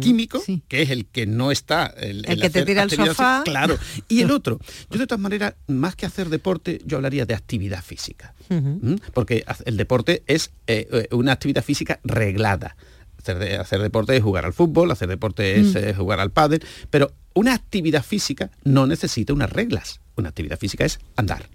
químico, 0.00 0.42
que 0.68 0.82
es 0.82 0.90
el 0.90 1.06
que 1.06 1.26
no 1.26 1.50
está... 1.52 1.86
El, 1.86 2.24
El 2.28 2.40
que 2.40 2.50
te 2.50 2.64
tira 2.64 2.82
al 2.82 2.88
actividad 2.88 3.12
sofá. 3.12 3.42
Claro. 3.44 3.78
Y 4.08 4.20
el 4.22 4.30
otro. 4.32 4.58
Yo 4.90 4.98
de 4.98 5.06
todas 5.06 5.20
maneras, 5.20 5.54
más 5.68 5.94
que 5.96 6.06
hacer 6.06 6.28
deporte, 6.28 6.80
yo 6.84 6.96
hablaría 6.96 7.24
de 7.26 7.34
actividad 7.34 7.82
física. 7.82 8.34
¿Mm? 8.48 8.96
Porque 9.14 9.44
el 9.64 9.76
deporte 9.76 10.22
es 10.26 10.50
eh, 10.66 10.88
eh, 10.92 11.08
una 11.12 11.32
actividad 11.32 11.62
física 11.64 12.00
reglada. 12.04 12.76
Hacer, 13.18 13.38
de- 13.38 13.56
hacer 13.58 13.80
deporte 13.82 14.16
es 14.16 14.22
jugar 14.22 14.44
al 14.46 14.52
fútbol, 14.52 14.90
hacer 14.90 15.08
deporte 15.08 15.60
es 15.60 15.74
Mm. 15.74 15.78
eh, 15.78 15.94
jugar 15.94 16.20
al 16.20 16.30
pádel, 16.30 16.64
pero 16.90 17.12
una 17.34 17.54
actividad 17.54 18.02
física 18.02 18.50
no 18.64 18.86
necesita 18.86 19.32
unas 19.32 19.50
reglas. 19.50 20.00
Una 20.16 20.30
actividad 20.30 20.58
física 20.58 20.84
es 20.84 20.98
andar. 21.16 21.48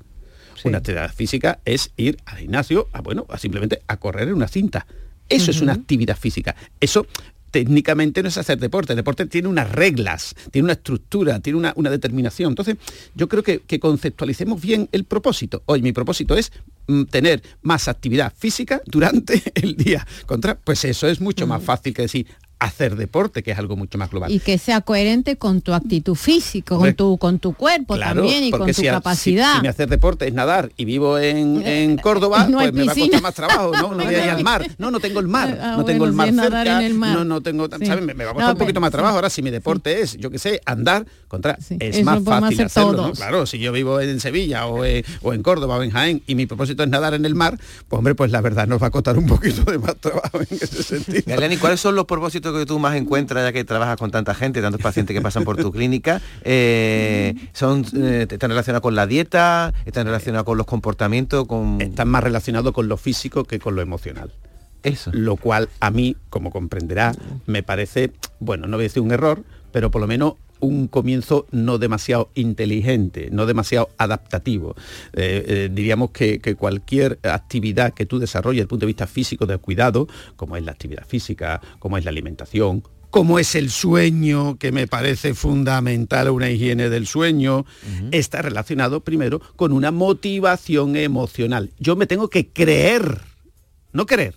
Una 0.64 0.78
actividad 0.80 1.14
física 1.14 1.60
es 1.66 1.92
ir 1.98 2.18
al 2.26 2.38
gimnasio, 2.38 2.88
a, 2.94 3.02
bueno, 3.02 3.26
a 3.30 3.38
simplemente 3.38 3.82
a 3.88 3.98
correr 3.98 4.30
en 4.30 4.36
una 4.36 4.48
cinta. 4.48 4.88
Eso 5.28 5.52
es 5.52 5.60
una 5.62 5.74
actividad 5.74 6.18
física. 6.18 6.56
Eso 6.80 7.06
técnicamente 7.56 8.22
no 8.22 8.28
es 8.28 8.38
hacer 8.38 8.60
deporte. 8.60 8.92
El 8.92 8.98
deporte 8.98 9.28
tiene 9.28 9.48
unas 9.48 9.72
reglas, 9.72 10.36
tiene 10.52 10.66
una 10.66 10.74
estructura, 10.74 11.40
tiene 11.40 11.58
una, 11.58 11.72
una 11.78 11.90
determinación. 11.90 12.52
Entonces, 12.52 12.76
yo 13.16 13.30
creo 13.30 13.44
que, 13.44 13.60
que 13.60 13.80
conceptualicemos 13.80 14.62
bien 14.62 14.90
el 14.92 15.06
propósito. 15.06 15.64
Hoy 15.66 15.82
mi 15.82 15.94
propósito 15.94 16.36
es 16.36 16.52
mm, 16.88 17.04
tener 17.04 17.42
más 17.62 17.88
actividad 17.88 18.34
física 18.38 18.82
durante 18.88 19.42
el 19.56 19.78
día. 19.78 20.06
Contra, 20.26 20.56
pues 20.56 20.84
eso 20.84 21.08
es 21.08 21.22
mucho 21.22 21.48
más 21.48 21.64
fácil 21.64 21.94
que 21.94 22.02
decir, 22.02 22.28
hacer 22.60 22.96
deporte, 22.96 23.44
que 23.44 23.52
es 23.52 23.58
algo 23.60 23.76
mucho 23.76 23.98
más 23.98 24.10
global. 24.10 24.32
Y 24.32 24.40
que 24.40 24.58
sea 24.58 24.82
coherente 24.82 25.36
con 25.38 25.62
tu 25.62 25.74
actitud 25.74 26.16
física, 26.16 26.76
con 26.76 26.94
tu, 26.94 27.18
con 27.18 27.40
tu 27.40 27.54
cuerpo 27.54 27.98
también 27.98 28.44
y 28.44 28.52
con 28.52 28.68
tu 28.68 28.74
si 28.74 28.84
capacidad. 28.84 29.52
Si, 29.54 29.58
si, 29.58 29.62
mi 29.64 29.68
hacer 29.68 29.90
deporte 29.90 30.28
es 30.28 30.34
nadar 30.34 30.72
y 30.78 30.86
vivo 30.86 31.18
en, 31.20 31.66
en 31.66 31.98
Córdoba, 31.98 32.48
No 32.48 32.60
pues 32.60 32.74
me 32.74 32.86
va 32.86 32.92
a 32.92 32.96
costar 32.96 33.22
más 33.22 33.34
trabajo, 33.34 33.72
¿no? 33.74 33.94
No 33.94 34.04
voy 34.04 34.16
a 34.16 34.24
ir 34.26 34.30
al 34.32 34.44
mar. 34.44 34.68
No, 34.78 34.92
no 34.92 35.00
tengo 35.00 35.20
el 35.20 35.28
mar. 35.28 35.60
Ah, 35.66 35.76
no 35.78 35.86
tengo 35.86 36.00
bueno, 36.06 36.24
el 36.24 36.34
mar 36.34 36.46
cerca. 36.52 36.80
en 36.80 36.86
el 36.86 36.94
mar. 36.94 37.16
No, 37.18 37.24
no 37.26 37.42
tengo, 37.42 37.68
Sí. 37.80 37.86
¿sabes? 37.86 38.04
Me, 38.04 38.14
me 38.14 38.24
va 38.26 38.32
a 38.32 38.34
costar 38.34 38.48
No, 38.50 38.54
un 38.54 38.58
poquito 38.60 38.74
pero- 38.76 38.82
más 38.82 38.92
trabajo. 38.92 39.16
Ahora, 39.16 39.30
si 39.30 39.42
mi 39.42 39.50
deporte 39.52 40.02
es, 40.02 40.16
yo 40.18 40.30
qué 40.30 40.38
sé, 40.38 40.62
andar, 40.66 41.06
contra, 41.28 41.58
es 41.60 41.96
eso 41.98 42.04
más 42.04 42.24
fácil 42.24 42.54
hacer 42.56 42.66
hacerlo, 42.68 42.92
¿no? 42.92 42.98
todos. 43.04 43.18
Claro, 43.18 43.46
si 43.46 43.58
yo 43.60 43.72
vivo 43.72 44.00
en 44.00 44.20
Sevilla 44.20 44.68
o 44.68 44.84
en, 44.86 45.04
o 45.22 45.34
en 45.34 45.42
Córdoba 45.44 45.78
o 45.78 45.84
en 45.84 45.92
Jaén 45.92 46.22
y 46.28 46.36
mi 46.36 46.46
propósito 46.46 46.84
es 46.84 46.90
nadar 46.90 47.14
en 47.14 47.26
el 47.26 47.36
mar, 47.36 47.58
pues 47.88 47.98
hombre, 47.98 48.16
pues 48.16 48.32
la 48.32 48.42
verdad 48.42 48.68
nos 48.68 48.82
va 48.82 48.88
a 48.88 48.92
costar 48.92 49.18
un 49.18 49.26
poquito 49.26 49.64
de 49.72 49.80
más 49.80 49.96
trabajo 49.98 50.40
en 50.40 50.48
ese 50.52 50.84
sentido. 50.84 51.24
¿cuáles 51.60 51.80
son 51.80 51.96
los 51.96 52.06
propósitos 52.06 52.45
que 52.54 52.66
tú 52.66 52.80
más 52.80 52.96
encuentras 52.96 53.44
ya 53.44 53.54
que 53.54 53.64
trabajas 53.64 53.98
con 53.98 54.12
tanta 54.12 54.34
gente, 54.34 54.62
tantos 54.62 54.82
pacientes 54.82 55.16
que 55.16 55.22
pasan 55.22 55.44
por 55.44 55.58
tu 55.58 55.72
clínica? 55.72 56.22
Eh, 56.44 57.36
son, 57.54 57.86
eh, 57.96 58.28
¿Están 58.30 58.50
relacionados 58.50 58.82
con 58.82 58.96
la 58.96 59.08
dieta? 59.08 59.74
¿Están 59.86 60.06
relacionados 60.06 60.46
con 60.46 60.58
los 60.58 60.66
comportamientos? 60.66 61.46
Con... 61.48 61.82
Están 61.82 62.08
más 62.08 62.24
relacionados 62.24 62.74
con 62.74 62.88
lo 62.88 62.98
físico 62.98 63.44
que 63.44 63.60
con 63.60 63.76
lo 63.76 63.82
emocional. 63.82 64.32
Eso. 64.84 65.12
Lo 65.14 65.36
cual 65.36 65.70
a 65.80 65.90
mí, 65.90 66.16
como 66.30 66.52
comprenderá, 66.52 67.14
me 67.48 67.64
parece, 67.64 68.12
bueno, 68.40 68.68
no 68.68 68.78
voy 68.78 68.84
a 68.84 68.88
decir 68.88 69.02
un 69.02 69.12
error, 69.12 69.44
pero 69.72 69.90
por 69.90 70.00
lo 70.00 70.08
menos 70.08 70.36
un 70.66 70.88
comienzo 70.88 71.48
no 71.52 71.78
demasiado 71.78 72.30
inteligente, 72.36 73.30
no 73.32 73.46
demasiado 73.46 73.90
adaptativo. 73.98 74.76
Eh, 75.14 75.44
eh, 75.48 75.70
diríamos 75.72 76.12
que, 76.12 76.40
que 76.40 76.56
cualquier 76.56 77.20
actividad 77.24 77.94
que 77.94 78.06
tú 78.06 78.20
desarrolles 78.20 78.58
desde 78.58 78.64
el 78.64 78.70
punto 78.70 78.86
de 78.86 78.88
vista 78.88 79.08
físico 79.08 79.46
de 79.46 79.58
cuidado, 79.58 80.08
como 80.36 80.58
es 80.58 80.64
la 80.64 80.72
actividad 80.72 81.06
física, 81.08 81.62
como 81.80 81.98
es 81.98 82.04
la 82.04 82.12
alimentación, 82.12 82.84
como 83.16 83.40
es 83.40 83.56
el 83.56 83.70
sueño, 83.70 84.58
que 84.58 84.74
me 84.74 84.88
parece 84.88 85.34
fundamental 85.34 86.30
una 86.30 86.50
higiene 86.50 86.90
del 86.90 87.08
sueño, 87.08 87.66
está 88.12 88.42
relacionado 88.42 89.06
primero 89.06 89.40
con 89.56 89.72
una 89.72 89.90
motivación 89.92 90.98
emocional. 90.98 91.72
Yo 91.80 91.96
me 91.96 92.08
tengo 92.08 92.30
que 92.30 92.50
creer, 92.50 93.22
no 93.94 94.06
querer. 94.06 94.36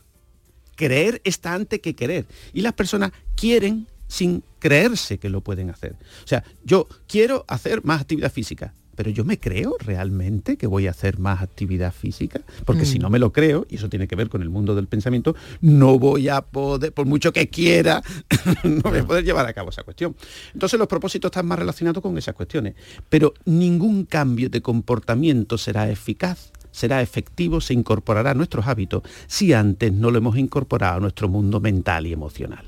Creer 0.77 1.21
está 1.25 1.55
antes 1.55 1.81
que 1.81 1.97
querer. 1.97 2.27
Y 2.53 2.61
las 2.61 2.73
personas 2.73 3.11
quieren 3.35 3.89
sin 4.09 4.43
creerse 4.59 5.19
que 5.19 5.29
lo 5.29 5.41
pueden 5.43 5.71
hacer. 5.71 5.93
O 6.25 6.27
sea, 6.27 6.43
yo 6.65 6.89
quiero 7.07 7.45
hacer 7.47 7.85
más 7.85 8.01
actividad 8.01 8.33
física, 8.33 8.75
pero 8.97 9.11
yo 9.11 9.25
me 9.25 9.39
creo 9.39 9.77
realmente 9.79 10.57
que 10.57 10.67
voy 10.67 10.89
a 10.89 10.91
hacer 10.91 11.21
más 11.21 11.41
actividad 11.41 11.93
física, 11.93 12.41
porque 12.65 12.85
si 12.85 12.99
Mm. 12.99 13.03
no 13.03 13.11
me 13.11 13.21
lo 13.21 13.33
creo, 13.33 13.65
y 13.71 13.77
eso 13.77 13.89
tiene 13.89 14.09
que 14.09 14.17
ver 14.17 14.29
con 14.29 14.43
el 14.43 14.51
mundo 14.51 14.75
del 14.75 14.89
pensamiento, 14.89 15.37
no 15.61 16.01
voy 16.01 16.29
a 16.29 16.41
poder, 16.43 16.93
por 16.93 17.07
mucho 17.07 17.33
que 17.33 17.49
quiera, 17.49 18.03
no 18.65 18.91
voy 18.91 18.99
a 18.99 19.07
poder 19.07 19.25
llevar 19.25 19.47
a 19.47 19.53
cabo 19.53 19.71
esa 19.71 19.85
cuestión. 19.85 20.17
Entonces 20.53 20.81
los 20.81 20.89
propósitos 20.89 21.29
están 21.29 21.47
más 21.47 21.61
relacionados 21.61 22.03
con 22.03 22.19
esas 22.19 22.35
cuestiones, 22.35 22.75
pero 23.09 23.35
ningún 23.45 24.05
cambio 24.05 24.51
de 24.51 24.63
comportamiento 24.63 25.59
será 25.59 25.89
eficaz 25.89 26.51
será 26.71 27.03
efectivo, 27.03 27.61
se 27.61 27.75
incorporará 27.75 28.33
a 28.33 28.35
nuestros 28.35 28.67
hábitos 28.69 29.03
si 29.27 29.53
antes 29.53 29.93
no 29.93 30.11
lo 30.13 30.19
hemos 30.19 30.37
incorporado 30.37 30.99
a 30.99 31.01
nuestro 31.01 31.29
mundo 31.29 31.61
mental 31.61 32.07
y 32.07 32.13
emocional. 32.13 32.65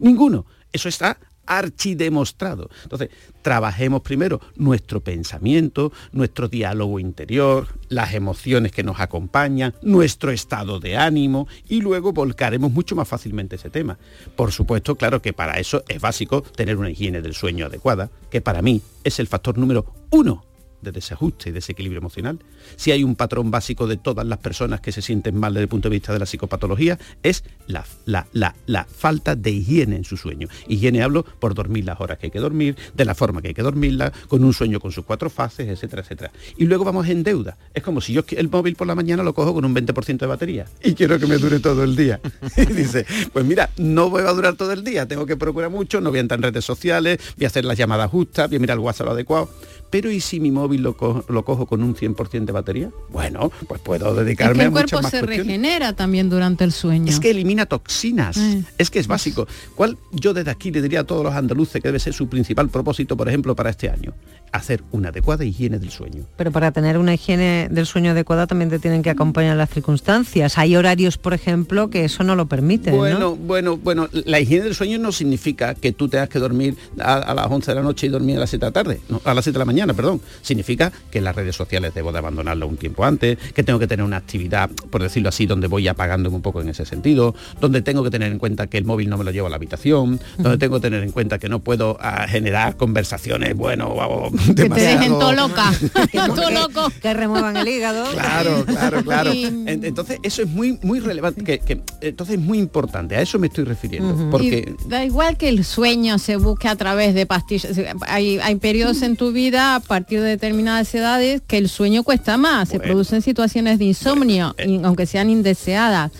Ninguno. 0.00 0.46
Eso 0.72 0.88
está 0.88 1.18
archidemostrado. 1.46 2.70
Entonces, 2.84 3.10
trabajemos 3.42 4.02
primero 4.02 4.40
nuestro 4.56 5.00
pensamiento, 5.00 5.92
nuestro 6.12 6.48
diálogo 6.48 6.98
interior, 6.98 7.68
las 7.88 8.14
emociones 8.14 8.72
que 8.72 8.84
nos 8.84 9.00
acompañan, 9.00 9.74
nuestro 9.82 10.30
estado 10.30 10.78
de 10.78 10.96
ánimo 10.96 11.48
y 11.68 11.80
luego 11.80 12.12
volcaremos 12.12 12.70
mucho 12.70 12.94
más 12.94 13.08
fácilmente 13.08 13.56
ese 13.56 13.70
tema. 13.70 13.98
Por 14.36 14.52
supuesto, 14.52 14.96
claro 14.96 15.20
que 15.20 15.32
para 15.32 15.58
eso 15.58 15.82
es 15.88 16.00
básico 16.00 16.42
tener 16.42 16.76
una 16.76 16.90
higiene 16.90 17.20
del 17.20 17.34
sueño 17.34 17.66
adecuada, 17.66 18.10
que 18.30 18.40
para 18.40 18.62
mí 18.62 18.80
es 19.04 19.18
el 19.18 19.26
factor 19.26 19.58
número 19.58 19.92
uno 20.10 20.51
de 20.82 20.92
desajuste 20.92 21.50
y 21.50 21.52
desequilibrio 21.52 21.98
emocional. 21.98 22.38
Si 22.76 22.92
hay 22.92 23.04
un 23.04 23.14
patrón 23.16 23.50
básico 23.50 23.86
de 23.86 23.96
todas 23.96 24.26
las 24.26 24.38
personas 24.38 24.80
que 24.80 24.92
se 24.92 25.02
sienten 25.02 25.36
mal 25.38 25.54
desde 25.54 25.64
el 25.64 25.68
punto 25.68 25.88
de 25.88 25.94
vista 25.94 26.12
de 26.12 26.18
la 26.18 26.26
psicopatología, 26.26 26.98
es 27.22 27.44
la, 27.66 27.84
la, 28.04 28.26
la, 28.32 28.54
la 28.66 28.84
falta 28.84 29.36
de 29.36 29.50
higiene 29.50 29.96
en 29.96 30.04
su 30.04 30.16
sueño. 30.16 30.48
Higiene 30.68 31.02
hablo 31.02 31.24
por 31.24 31.54
dormir 31.54 31.84
las 31.84 32.00
horas 32.00 32.18
que 32.18 32.26
hay 32.26 32.30
que 32.30 32.40
dormir, 32.40 32.76
de 32.94 33.04
la 33.04 33.14
forma 33.14 33.40
que 33.40 33.48
hay 33.48 33.54
que 33.54 33.62
dormirla, 33.62 34.12
con 34.28 34.44
un 34.44 34.52
sueño 34.52 34.80
con 34.80 34.92
sus 34.92 35.04
cuatro 35.04 35.30
fases, 35.30 35.68
etcétera, 35.68 36.02
etcétera. 36.02 36.32
Y 36.56 36.66
luego 36.66 36.84
vamos 36.84 37.08
en 37.08 37.22
deuda. 37.22 37.56
Es 37.74 37.82
como 37.82 38.00
si 38.00 38.12
yo 38.12 38.22
el 38.30 38.48
móvil 38.48 38.76
por 38.76 38.86
la 38.86 38.94
mañana 38.94 39.22
lo 39.22 39.34
cojo 39.34 39.54
con 39.54 39.64
un 39.64 39.74
20% 39.74 40.18
de 40.18 40.26
batería 40.26 40.66
y 40.82 40.94
quiero 40.94 41.18
que 41.18 41.26
me 41.26 41.38
dure 41.38 41.60
todo 41.60 41.84
el 41.84 41.96
día. 41.96 42.20
Y 42.56 42.66
dice, 42.66 43.06
pues 43.32 43.44
mira, 43.44 43.70
no 43.76 44.10
voy 44.10 44.22
a 44.22 44.30
durar 44.30 44.54
todo 44.54 44.72
el 44.72 44.84
día, 44.84 45.06
tengo 45.06 45.26
que 45.26 45.36
procurar 45.36 45.70
mucho, 45.70 46.00
no 46.00 46.10
voy 46.10 46.18
a 46.18 46.22
entrar 46.22 46.38
en 46.38 46.44
redes 46.44 46.64
sociales, 46.64 47.18
voy 47.36 47.44
a 47.44 47.48
hacer 47.48 47.64
las 47.64 47.78
llamadas 47.78 48.10
justas, 48.10 48.48
voy 48.48 48.56
a 48.56 48.60
mirar 48.60 48.76
el 48.76 48.84
WhatsApp 48.84 49.08
adecuado. 49.08 49.50
Pero 49.92 50.10
¿y 50.10 50.20
si 50.20 50.40
mi 50.40 50.50
móvil 50.50 50.82
lo 50.82 50.96
cojo, 50.96 51.24
lo 51.28 51.44
cojo 51.44 51.66
con 51.66 51.82
un 51.82 51.94
100% 51.94 52.46
de 52.46 52.52
batería? 52.52 52.90
Bueno, 53.10 53.52
pues 53.68 53.80
puedo 53.80 54.10
Es 54.10 54.16
dedicarme 54.24 54.54
que 54.56 54.62
el 54.62 54.66
a 54.68 54.70
muchas 54.70 54.90
cuerpo 54.90 55.02
más 55.02 55.10
se 55.12 55.18
cuestiones. 55.20 55.46
regenera 55.46 55.92
también 55.92 56.30
durante 56.30 56.64
el 56.64 56.72
sueño. 56.72 57.10
Es 57.10 57.20
que 57.20 57.30
elimina 57.30 57.66
toxinas. 57.66 58.38
Eh. 58.38 58.64
Es 58.78 58.90
que 58.90 58.98
es 58.98 59.06
básico. 59.06 59.46
¿Cuál 59.74 59.98
yo 60.10 60.32
desde 60.32 60.50
aquí 60.50 60.70
le 60.70 60.80
diría 60.82 61.00
a 61.00 61.04
todos 61.04 61.22
los 61.22 61.34
andaluces 61.34 61.80
que 61.82 61.88
debe 61.88 61.98
ser 62.00 62.14
su 62.14 62.26
principal 62.26 62.70
propósito, 62.70 63.16
por 63.16 63.28
ejemplo, 63.28 63.54
para 63.54 63.68
este 63.70 63.90
año? 63.90 64.14
Hacer 64.50 64.82
una 64.92 65.10
adecuada 65.10 65.44
higiene 65.44 65.78
del 65.78 65.90
sueño. 65.90 66.24
Pero 66.36 66.50
para 66.52 66.72
tener 66.72 66.96
una 66.96 67.12
higiene 67.14 67.68
del 67.70 67.84
sueño 67.86 68.12
adecuada 68.12 68.46
también 68.46 68.70
te 68.70 68.78
tienen 68.78 69.02
que 69.02 69.10
acompañar 69.10 69.56
las 69.58 69.68
circunstancias. 69.68 70.56
Hay 70.56 70.74
horarios, 70.74 71.18
por 71.18 71.34
ejemplo, 71.34 71.90
que 71.90 72.04
eso 72.06 72.24
no 72.24 72.34
lo 72.34 72.46
permiten. 72.46 72.96
Bueno, 72.96 73.18
¿no? 73.18 73.36
bueno, 73.36 73.76
bueno, 73.76 74.08
la 74.12 74.40
higiene 74.40 74.64
del 74.64 74.74
sueño 74.74 74.98
no 74.98 75.12
significa 75.12 75.74
que 75.74 75.92
tú 75.92 76.08
tengas 76.08 76.30
que 76.30 76.38
dormir 76.38 76.76
a, 76.98 77.14
a 77.14 77.34
las 77.34 77.46
11 77.50 77.70
de 77.70 77.74
la 77.74 77.82
noche 77.82 78.06
y 78.06 78.10
dormir 78.10 78.36
a 78.38 78.40
las 78.40 78.50
7 78.50 78.64
de 78.64 78.68
la 78.68 78.72
tarde, 78.72 79.00
no, 79.10 79.20
a 79.24 79.34
las 79.34 79.44
7 79.44 79.52
de 79.54 79.58
la 79.58 79.64
mañana, 79.64 79.81
perdón. 79.88 80.20
Significa 80.42 80.92
que 81.10 81.20
las 81.20 81.34
redes 81.36 81.56
sociales 81.56 81.92
debo 81.94 82.12
de 82.12 82.18
abandonarlo 82.18 82.66
un 82.66 82.76
tiempo 82.76 83.04
antes, 83.04 83.38
que 83.54 83.62
tengo 83.62 83.78
que 83.78 83.86
tener 83.86 84.04
una 84.04 84.16
actividad, 84.18 84.70
por 84.90 85.02
decirlo 85.02 85.28
así, 85.28 85.46
donde 85.46 85.66
voy 85.66 85.88
apagándome 85.88 86.36
un 86.36 86.42
poco 86.42 86.60
en 86.60 86.68
ese 86.68 86.84
sentido, 86.86 87.34
donde 87.60 87.82
tengo 87.82 88.02
que 88.02 88.10
tener 88.10 88.30
en 88.32 88.38
cuenta 88.38 88.66
que 88.66 88.78
el 88.78 88.84
móvil 88.84 89.08
no 89.08 89.16
me 89.18 89.24
lo 89.24 89.30
llevo 89.30 89.46
a 89.46 89.50
la 89.50 89.56
habitación, 89.56 90.20
donde 90.38 90.58
tengo 90.58 90.76
que 90.76 90.82
tener 90.82 91.02
en 91.02 91.10
cuenta 91.12 91.38
que 91.38 91.48
no 91.48 91.58
puedo 91.60 91.96
ah, 92.00 92.26
generar 92.28 92.76
conversaciones, 92.76 93.56
bueno, 93.56 93.88
o- 93.88 94.30
Que 94.32 94.38
te 94.54 94.68
dejen 94.68 94.68
demasiado- 95.10 95.18
todo 95.18 95.32
loca, 95.32 95.72
todo 96.34 96.50
loco. 96.50 96.92
Que 97.00 97.14
remuevan 97.14 97.56
el 97.56 97.68
hígado. 97.68 98.10
Claro, 98.12 98.64
claro, 98.66 99.02
claro. 99.02 99.32
Y- 99.42 99.44
Entonces 99.66 100.18
eso 100.22 100.42
es 100.42 100.48
muy, 100.48 100.78
muy 100.82 101.00
relevante, 101.00 101.42
que, 101.44 101.58
que- 101.60 101.80
entonces 102.00 102.36
es 102.38 102.42
muy 102.42 102.58
importante, 102.58 103.16
a 103.16 103.22
eso 103.22 103.38
me 103.38 103.46
estoy 103.48 103.64
refiriendo, 103.64 104.30
porque 104.30 104.74
Y 104.84 104.88
da 104.88 105.04
igual 105.04 105.36
que 105.36 105.48
el 105.48 105.64
sueño 105.64 106.18
se 106.18 106.36
busque 106.36 106.68
a 106.68 106.76
través 106.76 107.14
de 107.14 107.26
pastillas. 107.26 107.72
Hay, 108.06 108.38
hay 108.38 108.56
periodos 108.56 109.02
en 109.02 109.16
tu 109.16 109.32
vida 109.32 109.71
a 109.76 109.80
partir 109.80 110.20
de 110.20 110.28
determinadas 110.28 110.94
edades 110.94 111.42
que 111.46 111.58
el 111.58 111.68
sueño 111.68 112.02
cuesta 112.02 112.36
más. 112.36 112.68
Se 112.68 112.80
producen 112.80 113.22
situaciones 113.22 113.78
de 113.78 113.86
insomnio, 113.86 114.54
eh. 114.58 114.80
aunque 114.84 115.06
sean 115.06 115.30
indeseadas. 115.30 116.12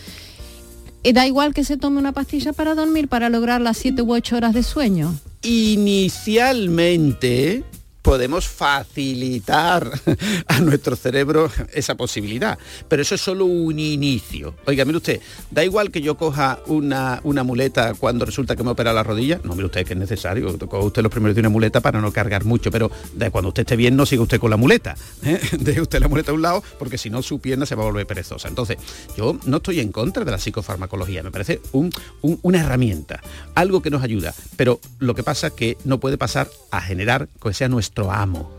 Y 1.02 1.12
da 1.12 1.26
igual 1.26 1.52
que 1.52 1.64
se 1.64 1.76
tome 1.76 1.98
una 1.98 2.12
pastilla 2.12 2.52
para 2.52 2.74
dormir 2.74 3.08
para 3.08 3.28
lograr 3.28 3.60
las 3.60 3.76
7 3.78 4.02
u 4.02 4.12
8 4.12 4.36
horas 4.36 4.54
de 4.54 4.62
sueño. 4.62 5.12
inicialmente 5.42 7.64
podemos 8.02 8.48
facilitar 8.48 9.90
a 10.48 10.60
nuestro 10.60 10.96
cerebro 10.96 11.50
esa 11.72 11.94
posibilidad. 11.94 12.58
Pero 12.88 13.02
eso 13.02 13.14
es 13.14 13.20
solo 13.20 13.44
un 13.46 13.78
inicio. 13.78 14.54
Oiga, 14.66 14.84
mire 14.84 14.98
usted, 14.98 15.20
da 15.50 15.64
igual 15.64 15.90
que 15.90 16.00
yo 16.02 16.16
coja 16.16 16.58
una, 16.66 17.20
una 17.24 17.42
muleta 17.44 17.94
cuando 17.94 18.24
resulta 18.24 18.56
que 18.56 18.64
me 18.64 18.70
opera 18.70 18.92
la 18.92 19.02
rodilla. 19.02 19.40
No, 19.44 19.54
mire 19.54 19.66
usted 19.66 19.86
que 19.86 19.92
es 19.94 19.98
necesario. 19.98 20.58
Coja 20.58 20.84
usted 20.84 21.02
los 21.02 21.12
primeros 21.12 21.34
de 21.34 21.40
una 21.40 21.48
muleta 21.48 21.80
para 21.80 22.00
no 22.00 22.12
cargar 22.12 22.44
mucho. 22.44 22.70
Pero 22.70 22.90
de 23.14 23.30
cuando 23.30 23.48
usted 23.48 23.62
esté 23.62 23.76
bien, 23.76 23.96
no 23.96 24.04
siga 24.06 24.22
usted 24.22 24.40
con 24.40 24.50
la 24.50 24.56
muleta. 24.56 24.96
¿eh? 25.24 25.40
Deje 25.58 25.80
usted 25.80 26.00
la 26.00 26.08
muleta 26.08 26.32
a 26.32 26.34
un 26.34 26.42
lado, 26.42 26.62
porque 26.78 26.98
si 26.98 27.08
no 27.10 27.22
su 27.22 27.40
pierna 27.40 27.66
se 27.66 27.74
va 27.74 27.82
a 27.82 27.86
volver 27.86 28.06
perezosa. 28.06 28.48
Entonces, 28.48 28.78
yo 29.16 29.38
no 29.46 29.58
estoy 29.58 29.80
en 29.80 29.92
contra 29.92 30.24
de 30.24 30.30
la 30.30 30.38
psicofarmacología. 30.38 31.22
Me 31.22 31.30
parece 31.30 31.60
un- 31.72 31.92
un- 32.22 32.38
una 32.42 32.60
herramienta, 32.60 33.20
algo 33.54 33.80
que 33.80 33.90
nos 33.90 34.02
ayuda. 34.02 34.34
Pero 34.56 34.80
lo 34.98 35.14
que 35.14 35.22
pasa 35.22 35.48
es 35.48 35.52
que 35.52 35.76
no 35.84 36.00
puede 36.00 36.18
pasar 36.18 36.48
a 36.70 36.80
generar 36.80 37.28
que 37.40 37.52
sea 37.54 37.68
nuestro 37.92 38.10
amo 38.10 38.50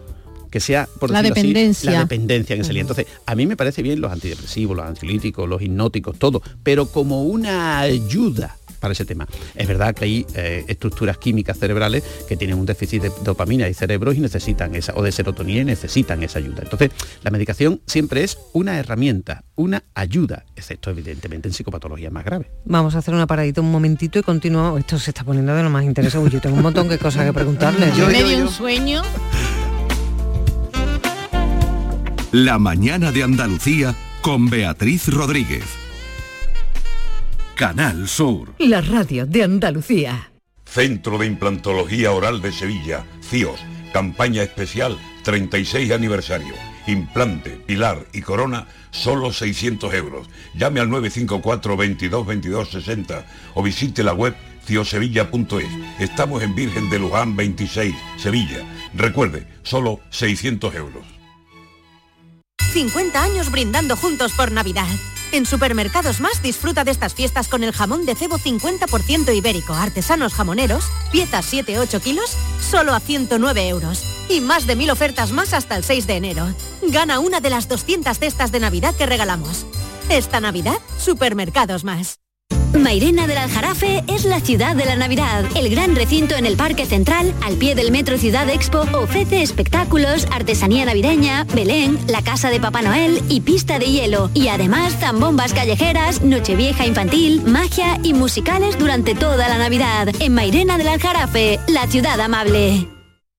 que 0.52 0.60
sea 0.60 0.88
por 1.00 1.10
La 1.10 1.24
decirlo 1.24 1.34
así, 1.34 1.48
dependencia. 1.48 1.92
la 1.92 2.00
dependencia 2.02 2.54
en 2.54 2.62
ese 2.62 2.74
lío. 2.74 2.82
Entonces, 2.82 3.08
a 3.26 3.34
mí 3.34 3.48
me 3.48 3.58
parece 3.58 3.82
bien 3.82 4.00
los 4.00 4.12
antidepresivos, 4.12 4.78
los 4.78 4.86
ansiolíticos, 4.86 5.50
los 5.50 5.60
hipnóticos, 5.60 6.20
todo, 6.20 6.44
pero 6.62 6.86
como 6.86 7.24
una 7.24 7.80
ayuda 7.80 8.56
para 8.84 8.92
ese 8.92 9.06
tema. 9.06 9.26
Es 9.56 9.66
verdad 9.66 9.96
que 9.96 10.04
hay 10.04 10.26
eh, 10.36 10.66
estructuras 10.68 11.18
químicas 11.18 11.58
cerebrales 11.58 12.04
que 12.28 12.36
tienen 12.36 12.60
un 12.60 12.66
déficit 12.66 13.04
de 13.04 13.12
dopamina 13.24 13.70
y 13.70 13.74
cerebros 13.74 14.16
y 14.16 14.20
necesitan 14.20 14.76
esa, 14.76 14.94
o 14.94 15.02
de 15.02 15.14
serotonina 15.14 15.62
y 15.62 15.66
necesitan 15.66 16.22
esa 16.22 16.40
ayuda. 16.40 16.64
Entonces, 16.64 16.92
la 17.24 17.32
medicación 17.32 17.80
siempre 17.88 18.26
es 18.26 18.38
una 18.52 18.78
herramienta, 18.78 19.46
una 19.56 19.86
ayuda, 19.96 20.44
excepto 20.58 20.90
evidentemente 20.90 21.48
en 21.48 21.54
psicopatologías 21.54 22.12
más 22.12 22.26
graves. 22.26 22.48
Vamos 22.66 22.94
a 22.96 22.98
hacer 22.98 23.14
una 23.14 23.26
paradita 23.26 23.62
un 23.62 23.72
momentito 23.72 24.20
y 24.20 24.24
continuamos. 24.24 24.82
Esto 24.82 25.00
se 25.00 25.12
está 25.12 25.24
poniendo 25.24 25.56
de 25.56 25.64
lo 25.64 25.70
más 25.70 25.86
interesante. 25.86 26.30
Yo 26.30 26.42
tengo 26.42 26.58
un 26.58 26.64
montón 26.64 26.90
de 26.90 27.00
cosas 27.00 27.26
que 27.26 27.32
preguntarle. 27.32 27.88
En 27.88 28.08
medio 28.08 28.28
de 28.28 28.44
un 28.44 28.50
sueño. 28.50 29.02
La 32.34 32.60
mañana 32.60 33.14
de 33.14 33.24
Andalucía 33.24 33.96
con 34.22 34.50
Beatriz 34.50 35.08
Rodríguez. 35.08 35.83
Canal 37.56 38.08
Sur. 38.08 38.56
La 38.58 38.82
radio 38.82 39.28
de 39.28 39.44
Andalucía. 39.44 40.32
Centro 40.66 41.20
de 41.20 41.28
Implantología 41.28 42.12
Oral 42.12 42.42
de 42.42 42.52
Sevilla, 42.52 43.06
CIOS, 43.22 43.60
campaña 43.94 44.42
especial 44.42 44.98
36 45.24 45.92
aniversario. 45.92 46.56
Implante, 46.88 47.52
pilar 47.52 48.08
y 48.12 48.22
corona, 48.22 48.68
solo 48.90 49.32
600 49.32 49.94
euros. 49.94 50.28
Llame 50.56 50.80
al 50.80 50.90
954 50.90 51.78
22 51.78 52.26
22 52.26 52.70
60 52.70 53.26
o 53.54 53.62
visite 53.62 54.04
la 54.04 54.14
web 54.14 54.36
ciosevilla.es. 54.66 55.70
Estamos 56.00 56.42
en 56.42 56.56
Virgen 56.56 56.90
de 56.90 56.98
Luján 56.98 57.36
26, 57.36 57.94
Sevilla. 58.18 58.66
Recuerde, 58.96 59.46
solo 59.62 60.00
600 60.10 60.74
euros. 60.74 61.13
50 62.74 63.22
años 63.22 63.52
brindando 63.52 63.96
juntos 63.96 64.32
por 64.32 64.52
Navidad. 64.52 64.88
En 65.32 65.46
Supermercados 65.46 66.20
Más 66.20 66.42
disfruta 66.42 66.84
de 66.84 66.90
estas 66.90 67.14
fiestas 67.14 67.48
con 67.48 67.64
el 67.64 67.72
jamón 67.72 68.08
de 68.08 68.16
cebo 68.16 68.40
50% 68.40 69.36
ibérico, 69.36 69.74
artesanos 69.74 70.34
jamoneros, 70.34 70.86
piezas 71.12 71.54
7-8 71.54 72.02
kilos, 72.02 72.36
solo 72.60 72.96
a 72.96 73.00
109 73.00 73.68
euros. 73.68 74.04
Y 74.28 74.42
más 74.42 74.66
de 74.66 74.76
mil 74.76 74.90
ofertas 74.90 75.32
más 75.32 75.54
hasta 75.54 75.76
el 75.76 75.84
6 75.84 76.08
de 76.08 76.16
enero. 76.16 76.48
Gana 76.82 77.20
una 77.20 77.42
de 77.42 77.52
las 77.52 77.68
200 77.68 78.18
cestas 78.18 78.52
de 78.52 78.60
Navidad 78.60 78.96
que 78.96 79.06
regalamos. 79.06 79.68
Esta 80.10 80.40
Navidad, 80.40 80.80
Supermercados 80.98 81.84
Más. 81.84 82.23
Mairena 82.74 83.28
del 83.28 83.38
Aljarafe 83.38 84.04
es 84.08 84.26
la 84.26 84.40
ciudad 84.40 84.76
de 84.76 84.86
la 84.86 84.96
Navidad. 84.96 85.46
El 85.56 85.70
gran 85.70 85.96
recinto 85.96 86.36
en 86.36 86.46
el 86.46 86.56
Parque 86.56 86.86
Central, 86.86 87.34
al 87.44 87.56
pie 87.56 87.76
del 87.76 87.92
Metro 87.92 88.18
Ciudad 88.18 88.50
Expo, 88.50 88.86
ofrece 88.94 89.42
espectáculos, 89.42 90.28
artesanía 90.32 90.86
navideña, 90.86 91.46
Belén, 91.56 92.00
la 92.08 92.22
casa 92.22 92.50
de 92.50 92.60
Papá 92.60 92.82
Noel 92.82 93.22
y 93.30 93.42
pista 93.42 93.80
de 93.80 93.86
hielo. 93.86 94.30
Y 94.34 94.48
además 94.48 94.98
zambombas 95.00 95.54
callejeras, 95.54 96.22
nochevieja 96.22 96.86
infantil, 96.86 97.44
magia 97.44 98.00
y 98.04 98.14
musicales 98.14 98.78
durante 98.78 99.16
toda 99.16 99.48
la 99.50 99.58
Navidad. 99.58 100.10
En 100.20 100.34
Mairena 100.34 100.78
del 100.78 100.90
Aljarafe, 100.90 101.60
la 101.68 101.88
ciudad 101.88 102.20
amable. 102.20 102.93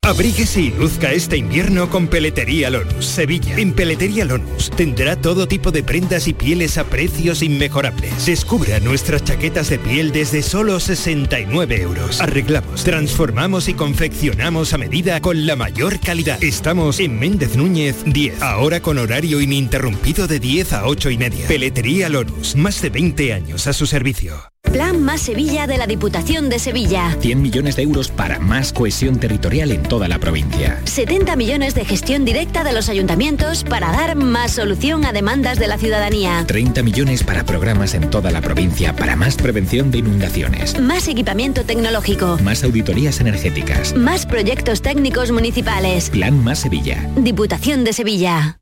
Abríguese 0.05 0.61
y 0.61 0.71
luzca 0.71 1.13
este 1.13 1.39
invierno 1.39 1.89
con 1.89 2.09
Peletería 2.09 2.69
Lonus, 2.69 3.07
Sevilla. 3.07 3.57
En 3.57 3.73
Peletería 3.73 4.27
Lonus 4.27 4.71
tendrá 4.71 5.17
todo 5.17 5.49
tipo 5.49 5.71
de 5.71 5.83
prendas 5.83 6.29
y 6.29 6.35
pieles 6.35 6.77
a 6.77 6.85
precios 6.85 7.43
inmejorables. 7.43 8.27
Descubra 8.27 8.81
nuestras 8.81 9.25
chaquetas 9.25 9.71
de 9.71 9.79
piel 9.79 10.13
desde 10.13 10.43
solo 10.43 10.79
69 10.79 11.81
euros. 11.81 12.21
Arreglamos, 12.21 12.85
transformamos 12.85 13.67
y 13.69 13.73
confeccionamos 13.73 14.75
a 14.75 14.79
medida 14.79 15.23
con 15.23 15.47
la 15.47 15.57
mayor 15.57 15.99
calidad. 15.99 16.43
Estamos 16.45 17.01
en 17.01 17.19
Méndez 17.19 17.57
Núñez 17.57 17.97
10, 18.05 18.43
ahora 18.43 18.81
con 18.81 18.99
horario 18.99 19.41
ininterrumpido 19.41 20.27
de 20.27 20.39
10 20.39 20.75
a 20.75 20.87
8 20.87 21.11
y 21.11 21.17
media. 21.17 21.49
Peletería 21.49 22.11
Lonus, 22.11 22.57
más 22.57 22.83
de 22.83 22.91
20 22.91 23.33
años 23.33 23.67
a 23.67 23.73
su 23.73 23.87
servicio. 23.87 24.54
Plan 24.75 25.05
Más 25.05 25.21
Sevilla 25.21 25.69
de 25.69 25.79
la 25.79 25.87
Diputación 25.87 26.49
de 26.49 26.59
Sevilla. 26.59 27.17
100 27.21 27.41
millones 27.41 27.77
de 27.77 27.83
euros 27.83 28.09
para 28.09 28.41
más 28.41 28.73
cohesión 28.73 29.21
territorial 29.21 29.71
en 29.71 29.85
toda 29.85 30.09
la 30.09 30.19
provincia. 30.19 30.81
70 30.83 31.37
millones 31.37 31.77
de 31.77 31.85
gestión 31.85 32.25
directa 32.25 32.65
de 32.65 32.73
los 32.73 32.89
ayuntamientos 32.89 33.63
para 33.63 33.93
dar 33.93 34.17
más 34.17 34.51
solución 34.51 35.05
a 35.05 35.13
demandas 35.13 35.61
de 35.61 35.69
la 35.69 35.79
ciudadanía. 35.79 36.43
30 36.49 36.83
millones 36.83 37.23
para 37.23 37.45
programas 37.45 37.95
en 37.95 38.11
toda 38.11 38.33
la 38.33 38.41
provincia 38.41 38.97
para 38.97 39.15
más 39.15 39.37
prevención 39.37 39.93
de 39.93 39.99
inundaciones. 39.99 40.81
Más 40.81 41.07
equipamiento 41.07 41.63
tecnológico. 41.65 42.37
Más 42.43 42.65
auditorías 42.65 43.21
energéticas. 43.21 43.95
Más 43.95 44.27
proyectos 44.27 44.83
técnicos 44.83 45.31
municipales. 45.31 46.11
Plan 46.11 46.43
Más 46.43 46.59
Sevilla. 46.59 47.09
Diputación 47.15 47.85
de 47.85 47.93
Sevilla. 47.93 48.59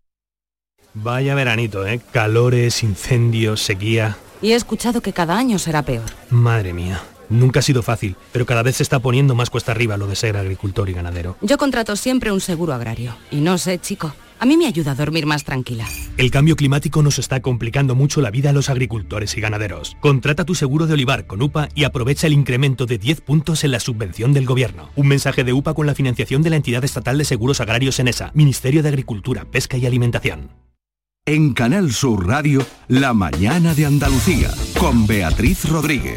Vaya 0.92 1.34
veranito, 1.34 1.86
¿eh? 1.86 2.02
Calores, 2.12 2.82
incendios, 2.82 3.62
sequía. 3.62 4.18
Y 4.42 4.52
he 4.52 4.54
escuchado 4.56 5.00
que 5.00 5.12
cada 5.12 5.38
año 5.38 5.58
será 5.58 5.82
peor. 5.82 6.04
Madre 6.28 6.72
mía. 6.72 7.00
Nunca 7.28 7.60
ha 7.60 7.62
sido 7.62 7.82
fácil, 7.82 8.16
pero 8.30 8.44
cada 8.44 8.62
vez 8.62 8.76
se 8.76 8.82
está 8.82 8.98
poniendo 8.98 9.34
más 9.34 9.48
cuesta 9.48 9.72
arriba 9.72 9.96
lo 9.96 10.06
de 10.06 10.16
ser 10.16 10.36
agricultor 10.36 10.90
y 10.90 10.92
ganadero. 10.92 11.36
Yo 11.40 11.56
contrato 11.56 11.96
siempre 11.96 12.30
un 12.30 12.40
seguro 12.40 12.74
agrario. 12.74 13.14
Y 13.30 13.36
no 13.40 13.56
sé, 13.56 13.78
chico, 13.78 14.12
a 14.38 14.44
mí 14.44 14.56
me 14.56 14.66
ayuda 14.66 14.90
a 14.90 14.94
dormir 14.96 15.24
más 15.24 15.44
tranquila. 15.44 15.86
El 16.18 16.30
cambio 16.30 16.56
climático 16.56 17.00
nos 17.02 17.18
está 17.20 17.40
complicando 17.40 17.94
mucho 17.94 18.20
la 18.20 18.30
vida 18.30 18.50
a 18.50 18.52
los 18.52 18.68
agricultores 18.68 19.36
y 19.36 19.40
ganaderos. 19.40 19.96
Contrata 20.00 20.44
tu 20.44 20.54
seguro 20.54 20.86
de 20.86 20.94
olivar 20.94 21.26
con 21.26 21.40
UPA 21.40 21.68
y 21.74 21.84
aprovecha 21.84 22.26
el 22.26 22.32
incremento 22.32 22.84
de 22.84 22.98
10 22.98 23.20
puntos 23.20 23.62
en 23.62 23.70
la 23.70 23.80
subvención 23.80 24.32
del 24.32 24.44
gobierno. 24.44 24.90
Un 24.96 25.06
mensaje 25.06 25.44
de 25.44 25.52
UPA 25.52 25.74
con 25.74 25.86
la 25.86 25.94
financiación 25.94 26.42
de 26.42 26.50
la 26.50 26.56
entidad 26.56 26.84
estatal 26.84 27.16
de 27.16 27.24
seguros 27.24 27.60
agrarios 27.60 28.00
en 28.00 28.08
ESA, 28.08 28.32
Ministerio 28.34 28.82
de 28.82 28.88
Agricultura, 28.88 29.44
Pesca 29.44 29.76
y 29.76 29.86
Alimentación. 29.86 30.50
En 31.24 31.54
Canal 31.54 31.92
Sur 31.92 32.26
Radio, 32.26 32.66
La 32.88 33.14
mañana 33.14 33.74
de 33.74 33.86
Andalucía, 33.86 34.50
con 34.76 35.06
Beatriz 35.06 35.68
Rodríguez. 35.68 36.16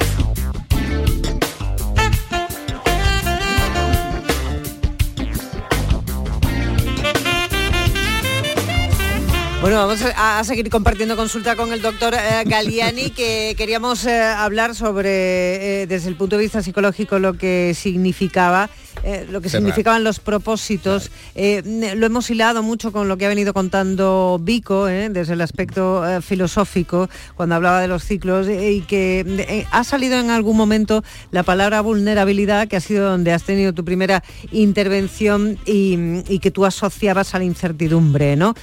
Bueno, 9.62 9.78
vamos 9.78 10.00
a, 10.16 10.44
seguir 10.44 10.72
compartiendo 10.72 11.16
consulta 11.16 11.56
con 11.56 11.72
el 11.72 11.84
doctor 11.84 12.16
eh, 12.16 12.44
Galliani, 12.44 13.12
que 13.12 13.54
queríamos 13.56 14.06
eh, 14.06 14.24
hablar 14.24 14.74
sobre, 14.74 15.84
eh, 15.84 15.88
desde 15.88 16.10
el 16.10 16.16
punto 16.16 16.36
de 16.38 16.42
vista 16.42 16.64
psicológico, 16.64 17.20
lo 17.20 17.34
que 17.34 17.76
significaba, 17.76 18.72
eh, 19.04 19.28
lo 19.30 19.42
que 19.42 19.50
Cerrar. 19.50 19.62
significaban 19.62 20.04
los 20.04 20.20
propósitos. 20.20 21.12
Eh, 21.36 21.94
lo 21.96 22.06
hemos 22.06 22.30
hilado 22.30 22.64
mucho 22.64 22.92
con 22.92 23.08
lo 23.08 23.18
que 23.18 23.26
ha 23.26 23.30
venido 23.30 23.54
contando 23.54 24.40
Vico, 24.42 24.88
eh, 24.88 25.10
desde 25.10 25.34
el 25.34 25.42
aspecto 25.42 26.04
filosófico, 26.22 27.10
cuando 27.36 27.56
hablaba 27.56 27.82
de 27.82 27.88
los 27.88 28.04
ciclos, 28.04 28.48
y 28.48 28.82
que 28.82 29.66
ha 29.72 29.84
salido 29.84 30.20
en 30.20 30.30
algún 30.30 30.58
momento 30.58 31.04
la 31.32 31.44
palabra 31.44 31.82
vulnerabilidad, 31.82 32.68
que 32.68 32.76
ha 32.78 32.82
sido 32.82 33.10
donde 33.10 33.32
has 33.34 33.44
tenido 33.44 33.74
tu 33.74 33.84
primera 33.86 34.24
intervención 34.52 35.58
y, 35.66 35.98
y 36.28 36.40
que 36.40 36.52
tú 36.52 36.66
asociabas 36.66 37.36
a 37.36 37.40
la 37.40 37.46
incertidumbre, 37.46 38.36
¿no? 38.36 38.56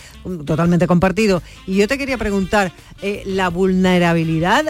Totalmente 0.45 0.87
compartido. 0.87 1.43
Y 1.66 1.76
yo 1.76 1.89
te 1.89 1.99
quería 1.99 2.18
preguntar, 2.18 2.72
¿la 3.26 3.49
vulnerabilidad 3.49 4.64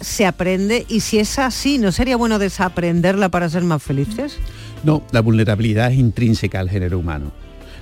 se 0.00 0.26
aprende? 0.26 0.86
Y 0.88 1.00
si 1.00 1.18
es 1.18 1.38
así, 1.38 1.78
¿no 1.78 1.92
sería 1.92 2.16
bueno 2.16 2.38
desaprenderla 2.38 3.28
para 3.28 3.48
ser 3.48 3.62
más 3.62 3.82
felices? 3.82 4.38
No, 4.84 5.02
la 5.12 5.22
vulnerabilidad 5.22 5.90
es 5.90 5.98
intrínseca 5.98 6.60
al 6.60 6.68
género 6.68 6.98
humano. 6.98 7.32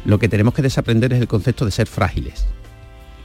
Lo 0.05 0.21
que 0.21 0.29
tenemos 0.29 0.55
que 0.55 0.63
desaprender 0.63 1.13
es 1.13 1.21
el 1.21 1.27
concepto 1.27 1.65
de 1.65 1.73
ser 1.73 1.89
frágiles. 1.89 2.47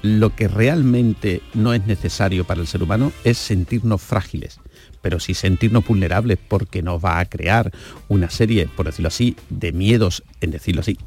Lo 0.02 0.36
que 0.36 0.48
realmente 0.48 1.42
no 1.54 1.74
es 1.74 1.86
necesario 1.86 2.44
para 2.44 2.62
el 2.62 2.68
ser 2.68 2.82
humano 2.82 3.12
es 3.24 3.38
sentirnos 3.38 4.02
frágiles, 4.02 4.60
pero 5.02 5.20
sí 5.20 5.36
sentirnos 5.36 5.86
vulnerables 5.86 6.40
porque 6.48 6.82
nos 6.82 7.04
va 7.04 7.20
a 7.20 7.26
crear 7.26 7.72
una 8.08 8.32
serie, 8.32 8.68
por 8.68 8.88
decirlo 8.88 9.10
así, 9.10 9.36
de 9.50 9.72
miedos, 9.72 10.24
en 10.42 10.52
decirlo 10.52 10.82
así, 10.82 10.98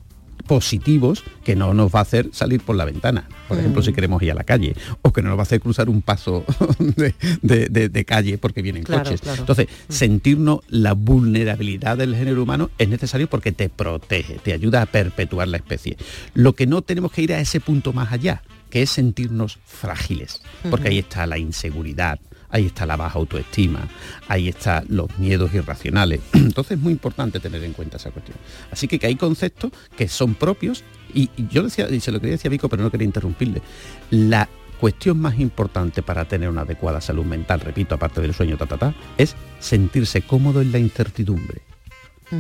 positivos 0.51 1.23
que 1.45 1.55
no 1.55 1.75
nos 1.75 1.95
va 1.95 2.01
a 2.01 2.03
hacer 2.03 2.29
salir 2.33 2.61
por 2.61 2.75
la 2.75 2.85
ventana, 2.85 3.29
por 3.47 3.57
ejemplo, 3.57 3.83
si 3.83 3.93
queremos 3.93 4.21
ir 4.21 4.33
a 4.33 4.35
la 4.35 4.43
calle, 4.43 4.75
o 5.01 5.13
que 5.13 5.23
no 5.23 5.29
nos 5.29 5.39
va 5.39 5.43
a 5.43 5.45
hacer 5.45 5.61
cruzar 5.61 5.89
un 5.89 6.03
paso 6.03 6.45
de, 6.81 7.15
de- 7.41 7.69
de- 7.69 7.89
de 7.89 8.05
calle 8.05 8.37
porque 8.37 8.61
vienen 8.61 8.83
Claro, 8.83 9.05
coches. 9.05 9.21
claro. 9.21 9.43
Entonces, 9.43 9.69
sentirnos 9.89 10.59
la 10.67 10.95
vulnerabilidad 10.95 11.97
del 11.99 12.17
género 12.17 12.43
humano 12.43 12.69
es 12.79 12.89
necesario 12.89 13.29
porque 13.31 13.53
te 13.53 13.69
protege, 13.69 14.41
te 14.43 14.53
ayuda 14.53 14.83
a 14.83 14.87
perpetuar 14.87 15.47
la 15.47 15.59
especie. 15.59 15.97
Lo 16.35 16.55
que 16.57 16.67
no 16.67 16.83
tenemos 16.83 17.13
que 17.13 17.23
ir 17.23 17.33
a 17.33 17.39
ese 17.41 17.61
punto 17.61 17.93
más 17.93 18.11
allá, 18.11 18.43
que 18.71 18.83
es 18.83 18.91
sentirnos 18.91 19.59
frágiles, 19.65 20.41
porque 20.71 20.89
ahí 20.89 20.99
está 20.99 21.27
la 21.27 21.39
inseguridad, 21.39 22.19
ahí 22.51 22.67
está 22.67 22.87
la 22.87 22.97
baja 22.97 23.19
autoestima, 23.19 23.89
ahí 24.29 24.49
están 24.49 24.85
los 24.89 25.19
miedos 25.19 25.53
irracionales. 25.55 26.21
Entonces 26.33 26.79
es 26.79 26.83
muy 26.83 26.93
importante 26.93 27.41
tener 27.41 27.63
en 27.65 27.73
cuenta 27.73 27.97
esa 27.97 28.11
cuestión. 28.11 28.39
Así 28.71 28.89
que, 28.89 28.99
que 28.99 29.07
hay 29.07 29.17
conceptos 29.17 29.73
que 29.97 30.09
son 30.09 30.35
propios 30.35 30.85
y, 31.13 31.31
y 31.37 31.49
yo 31.49 31.63
decía, 31.63 31.89
y 31.91 32.01
se 32.01 32.13
lo 32.13 32.21
quería 32.21 32.37
decir 32.37 32.49
a 32.49 32.53
Vico, 32.53 32.69
pero 32.69 32.83
no 32.83 32.91
quería 32.91 33.07
interrumpirle. 33.07 33.63
La 34.11 34.49
cuestión 34.81 35.21
más 35.21 35.39
importante 35.39 36.03
para 36.03 36.25
tener 36.25 36.49
una 36.49 36.63
adecuada 36.63 37.01
salud 37.01 37.25
mental, 37.25 37.61
repito, 37.61 37.95
aparte 37.95 38.21
del 38.21 38.35
sueño, 38.35 38.57
ta, 38.57 38.67
ta, 38.67 38.79
ta, 38.79 38.95
es 39.19 39.37
sentirse 39.59 40.23
cómodo 40.23 40.63
en 40.63 40.73
la 40.73 40.79
incertidumbre. 40.79 41.63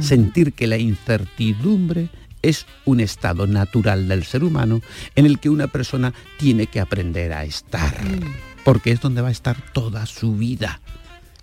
Sentir 0.00 0.52
que 0.52 0.68
la 0.68 0.78
incertidumbre 0.78 2.10
es 2.42 2.66
un 2.84 3.00
estado 3.00 3.46
natural 3.46 4.08
del 4.08 4.24
ser 4.24 4.44
humano 4.44 4.80
en 5.16 5.26
el 5.26 5.38
que 5.38 5.48
una 5.50 5.66
persona 5.68 6.12
tiene 6.38 6.66
que 6.66 6.80
aprender 6.80 7.32
a 7.32 7.44
estar, 7.44 7.94
porque 8.64 8.90
es 8.92 9.00
donde 9.00 9.22
va 9.22 9.28
a 9.28 9.32
estar 9.32 9.56
toda 9.72 10.06
su 10.06 10.34
vida. 10.36 10.80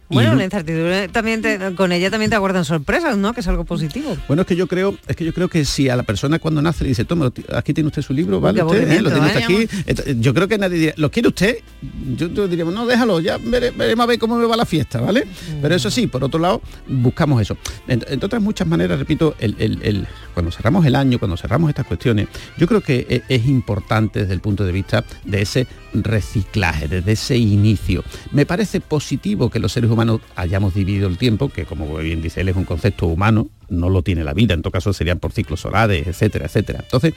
Bueno, 0.09 0.29
no- 0.31 0.35
la 0.37 0.45
incertidumbre 0.45 1.09
también 1.09 1.41
te- 1.41 1.75
con 1.75 1.91
ella 1.91 2.09
también 2.09 2.29
te 2.29 2.35
aguardan 2.37 2.63
sorpresas, 2.63 3.17
¿no? 3.17 3.33
Que 3.33 3.41
es 3.41 3.47
algo 3.49 3.65
positivo. 3.65 4.15
Bueno, 4.29 4.43
es 4.43 4.47
que 4.47 4.55
yo 4.55 4.65
creo, 4.65 4.97
es 5.05 5.17
que 5.17 5.25
yo 5.25 5.33
creo 5.33 5.49
que 5.49 5.65
si 5.65 5.89
a 5.89 5.97
la 5.97 6.03
persona 6.03 6.39
cuando 6.39 6.61
nace 6.61 6.85
le 6.85 6.91
dice, 6.91 7.03
toma, 7.03 7.29
aquí 7.53 7.73
tiene 7.73 7.89
usted 7.89 8.01
su 8.01 8.13
libro, 8.13 8.39
vale, 8.39 8.63
usted, 8.63 8.89
¿eh? 8.89 9.01
lo 9.01 9.11
tiene 9.11 9.27
usted 9.27 9.43
aburrimiento, 9.43 10.03
aquí. 10.03 10.15
Yo 10.21 10.33
creo 10.33 10.47
que 10.47 10.57
nadie 10.57 10.77
diría, 10.77 10.93
¿lo 10.95 11.11
quiere 11.11 11.27
usted? 11.27 11.57
Yo, 12.15 12.29
yo 12.29 12.47
diríamos, 12.47 12.73
no, 12.73 12.85
déjalo, 12.87 13.19
ya 13.19 13.37
vere- 13.37 13.71
veremos 13.75 14.05
a 14.05 14.07
ver 14.07 14.17
cómo 14.17 14.37
me 14.37 14.45
va 14.45 14.55
la 14.55 14.65
fiesta, 14.65 15.01
¿vale? 15.01 15.27
Pero 15.61 15.75
eso 15.75 15.91
sí, 15.91 16.07
por 16.07 16.23
otro 16.23 16.39
lado, 16.39 16.61
buscamos 16.87 17.41
eso. 17.41 17.57
Ent- 17.89 18.05
Entre 18.07 18.25
otras 18.25 18.41
muchas 18.41 18.65
maneras, 18.65 18.97
repito, 18.97 19.35
el, 19.39 19.57
el- 19.59 19.79
el- 19.83 20.07
cuando 20.37 20.51
cerramos 20.51 20.85
el 20.85 20.93
año, 20.93 21.17
cuando 21.17 21.35
cerramos 21.35 21.67
estas 21.67 21.87
cuestiones, 21.87 22.27
yo 22.59 22.67
creo 22.67 22.81
que 22.81 23.07
e- 23.09 23.23
es 23.27 23.47
importante 23.47 24.19
desde 24.19 24.35
el 24.35 24.39
punto 24.39 24.65
de 24.65 24.71
vista 24.71 25.03
de 25.25 25.41
ese 25.41 25.65
reciclaje, 25.95 26.87
desde 26.87 27.13
ese 27.13 27.37
inicio. 27.37 28.03
Me 28.31 28.45
parece 28.45 28.79
positivo 28.79 29.49
que 29.49 29.57
los 29.57 29.71
seres 29.71 29.89
humanos 29.89 30.21
hayamos 30.35 30.75
dividido 30.75 31.07
el 31.07 31.17
tiempo, 31.17 31.49
que 31.49 31.65
como 31.65 31.91
bien 31.97 32.21
dice 32.21 32.41
él 32.41 32.49
es 32.49 32.55
un 32.55 32.65
concepto 32.65 33.07
humano, 33.07 33.49
no 33.69 33.89
lo 33.89 34.03
tiene 34.03 34.23
la 34.23 34.35
vida, 34.35 34.53
en 34.53 34.61
todo 34.61 34.69
caso 34.69 34.93
serían 34.93 35.17
por 35.17 35.31
ciclos 35.31 35.61
solares, 35.61 36.05
etcétera, 36.05 36.45
etcétera. 36.45 36.81
Entonces, 36.83 37.15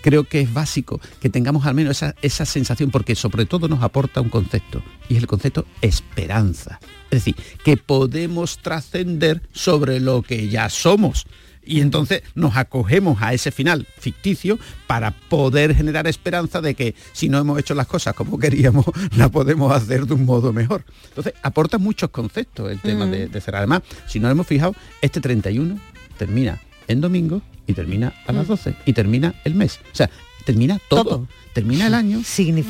creo 0.00 0.22
que 0.22 0.40
es 0.40 0.54
básico 0.54 1.00
que 1.20 1.28
tengamos 1.28 1.66
al 1.66 1.74
menos 1.74 1.96
esa, 1.96 2.14
esa 2.22 2.44
sensación, 2.46 2.92
porque 2.92 3.16
sobre 3.16 3.46
todo 3.46 3.66
nos 3.66 3.82
aporta 3.82 4.20
un 4.20 4.28
concepto, 4.28 4.80
y 5.08 5.14
es 5.16 5.18
el 5.20 5.26
concepto 5.26 5.66
esperanza. 5.82 6.78
Es 7.10 7.24
decir, 7.24 7.34
que 7.64 7.76
podemos 7.76 8.58
trascender 8.58 9.42
sobre 9.52 9.98
lo 9.98 10.22
que 10.22 10.48
ya 10.48 10.68
somos. 10.70 11.26
Y 11.70 11.80
entonces 11.82 12.22
nos 12.34 12.56
acogemos 12.56 13.22
a 13.22 13.32
ese 13.32 13.52
final 13.52 13.86
ficticio 13.98 14.58
para 14.88 15.12
poder 15.12 15.74
generar 15.74 16.08
esperanza 16.08 16.60
de 16.60 16.74
que 16.74 16.96
si 17.12 17.28
no 17.28 17.38
hemos 17.38 17.58
hecho 17.60 17.74
las 17.74 17.86
cosas 17.86 18.12
como 18.14 18.38
queríamos, 18.40 18.84
la 19.16 19.28
podemos 19.28 19.72
hacer 19.72 20.04
de 20.06 20.14
un 20.14 20.24
modo 20.24 20.52
mejor. 20.52 20.84
Entonces 21.08 21.34
aporta 21.42 21.78
muchos 21.78 22.10
conceptos 22.10 22.70
el 22.72 22.80
tema 22.80 23.06
Mm. 23.06 23.10
de, 23.12 23.28
de 23.28 23.40
cerrar. 23.40 23.60
Además, 23.60 23.82
si 24.08 24.18
nos 24.18 24.32
hemos 24.32 24.46
fijado, 24.48 24.74
este 25.00 25.20
31 25.20 25.78
termina 26.18 26.60
en 26.88 27.00
domingo 27.00 27.40
y 27.68 27.72
termina 27.72 28.12
a 28.26 28.32
las 28.32 28.48
12 28.48 28.74
y 28.84 28.92
termina 28.92 29.34
el 29.44 29.54
mes. 29.54 29.78
O 29.92 29.94
sea, 29.94 30.10
termina 30.44 30.78
todo. 30.88 31.26
Termina 31.52 31.88
el 31.88 31.94
año, 31.94 32.22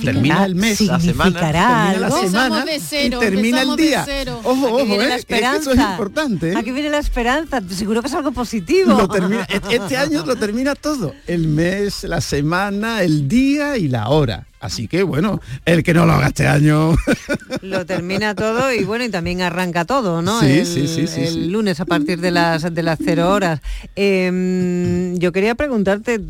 termina 0.03 0.47
el 0.47 0.55
mes, 0.55 0.79
significará 0.79 1.93
termina 1.93 1.99
la 1.99 2.11
semana 2.11 2.64
de 2.64 2.81
cero, 2.81 3.18
y 3.18 3.21
termina 3.21 3.61
el 3.61 3.77
de 3.77 3.83
día. 3.83 4.03
cero. 4.07 4.41
Ojo, 4.43 4.68
ojo, 4.68 4.87
viene 4.87 5.07
la 5.07 5.16
eh, 5.16 5.18
es 5.18 5.25
que 5.27 5.35
eso 5.39 5.47
es 5.51 5.57
esperanza. 5.59 5.91
importante. 5.93 6.53
¿eh? 6.53 6.57
Aquí 6.57 6.71
viene 6.71 6.89
la 6.89 6.99
esperanza, 6.99 7.61
seguro 7.68 8.01
que 8.01 8.09
es 8.09 8.14
algo 8.14 8.33
positivo. 8.33 8.93
Lo 8.95 9.07
termina- 9.07 9.47
e- 9.51 9.61
este 9.77 9.99
año 9.99 10.25
lo 10.25 10.35
termina 10.37 10.75
todo. 10.75 11.14
El 11.27 11.49
mes, 11.49 12.05
la 12.05 12.23
semana, 12.23 13.03
el 13.03 13.29
día 13.29 13.77
y 13.77 13.89
la 13.89 14.09
hora. 14.09 14.47
Así 14.61 14.88
que 14.88 15.02
bueno, 15.02 15.40
el 15.64 15.82
que 15.82 15.94
no 15.94 16.04
lo 16.06 16.12
haga 16.12 16.28
este 16.28 16.46
año. 16.46 16.94
Lo 17.62 17.86
termina 17.86 18.34
todo 18.34 18.72
y 18.72 18.84
bueno, 18.84 19.04
y 19.04 19.08
también 19.08 19.40
arranca 19.40 19.86
todo, 19.86 20.20
¿no? 20.20 20.40
Sí, 20.40 20.46
el, 20.58 20.66
sí, 20.66 20.86
sí, 20.86 21.06
sí, 21.06 21.20
el 21.22 21.32
sí. 21.34 21.46
lunes 21.48 21.80
a 21.80 21.86
partir 21.86 22.20
de 22.20 22.30
las 22.30 22.72
de 22.74 22.82
las 22.82 22.98
cero 23.02 23.30
horas. 23.30 23.61
Em, 23.96 25.16
yo 25.18 25.32
quería 25.32 25.54
preguntarte, 25.54 26.20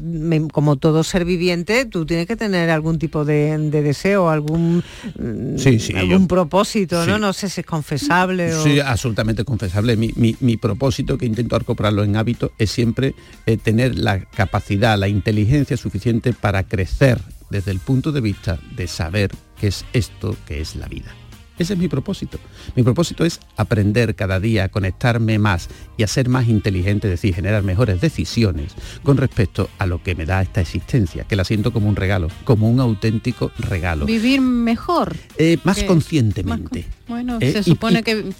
como 0.53 0.77
todo 0.77 1.03
ser 1.03 1.25
viviente, 1.25 1.87
tú 1.87 2.07
tienes 2.07 2.27
que 2.27 2.37
tener 2.37 2.71
algún 2.71 2.99
tipo 2.99 3.25
de, 3.25 3.57
de 3.59 3.83
deseo, 3.83 4.29
algún 4.31 4.83
mm, 5.19 5.59
Sí, 5.59 5.79
sí, 5.81 5.95
algún 5.97 6.23
yo- 6.23 6.29
propósito, 6.29 7.05
¿no? 7.07 7.19
No 7.19 7.33
sé 7.33 7.49
si 7.49 7.61
es 7.63 7.67
confesable 7.67 8.55
o. 8.55 8.63
Sí, 8.63 8.79
absolutamente 8.81 9.45
confesable. 9.45 9.97
Mi, 9.97 10.13
mi- 10.17 10.37
mi 10.41 10.57
propósito, 10.57 11.19
que 11.19 11.27
intento 11.27 11.57
acoplarlo 11.57 12.05
en 12.05 12.17
hábito, 12.17 12.53
es 12.59 12.71
siempre 12.71 13.15
eh, 13.47 13.57
tener 13.57 13.99
la 13.99 14.21
capacidad, 14.21 14.97
la 14.99 15.09
inteligencia 15.09 15.77
suficiente 15.77 16.33
para 16.33 16.63
crecer 16.65 17.19
desde 17.51 17.71
el 17.73 17.79
punto 17.81 18.13
de 18.13 18.21
vista 18.21 18.59
de 18.77 18.87
saber 18.87 19.31
qué 19.61 19.67
es 19.69 19.85
esto 19.93 20.37
que 20.47 20.61
es 20.61 20.77
la 20.77 20.87
vida. 20.89 21.13
Ese 21.59 21.75
es 21.75 21.79
mi 21.79 21.89
propósito. 21.89 22.39
Mi 22.75 22.83
propósito 22.83 23.23
es 23.27 23.39
aprender 23.59 24.15
cada 24.15 24.41
día, 24.41 24.65
a 24.65 24.69
conectarme 24.71 25.39
más 25.39 25.69
y 25.99 26.05
a 26.05 26.07
ser 26.07 26.31
más 26.31 26.49
inteligente, 26.49 27.07
es 27.09 27.11
decir, 27.21 27.35
generar 27.35 27.63
mejores 27.65 28.01
decisiones 28.01 28.73
con 29.03 29.19
respecto 29.19 29.69
a 29.79 29.85
lo 29.85 30.03
que 30.03 30.15
me 30.15 30.25
da 30.25 30.41
esta 30.41 30.63
existencia, 30.63 31.25
que 31.25 31.37
la 31.37 31.45
siento 31.45 31.71
como 31.71 31.87
un 31.91 31.97
regalo, 31.97 32.29
como 32.45 32.71
un 32.71 32.81
auténtico 32.81 33.53
regalo. 33.59 34.07
Vivir 34.07 34.41
mejor. 34.41 35.15
Eh, 35.37 35.59
más 35.65 35.83
conscientemente. 35.83 36.87
Bueno, 37.09 37.37
Eh, 37.43 37.53
se 37.53 37.63
supone 37.63 37.99
y- 37.99 38.03
que 38.05 38.33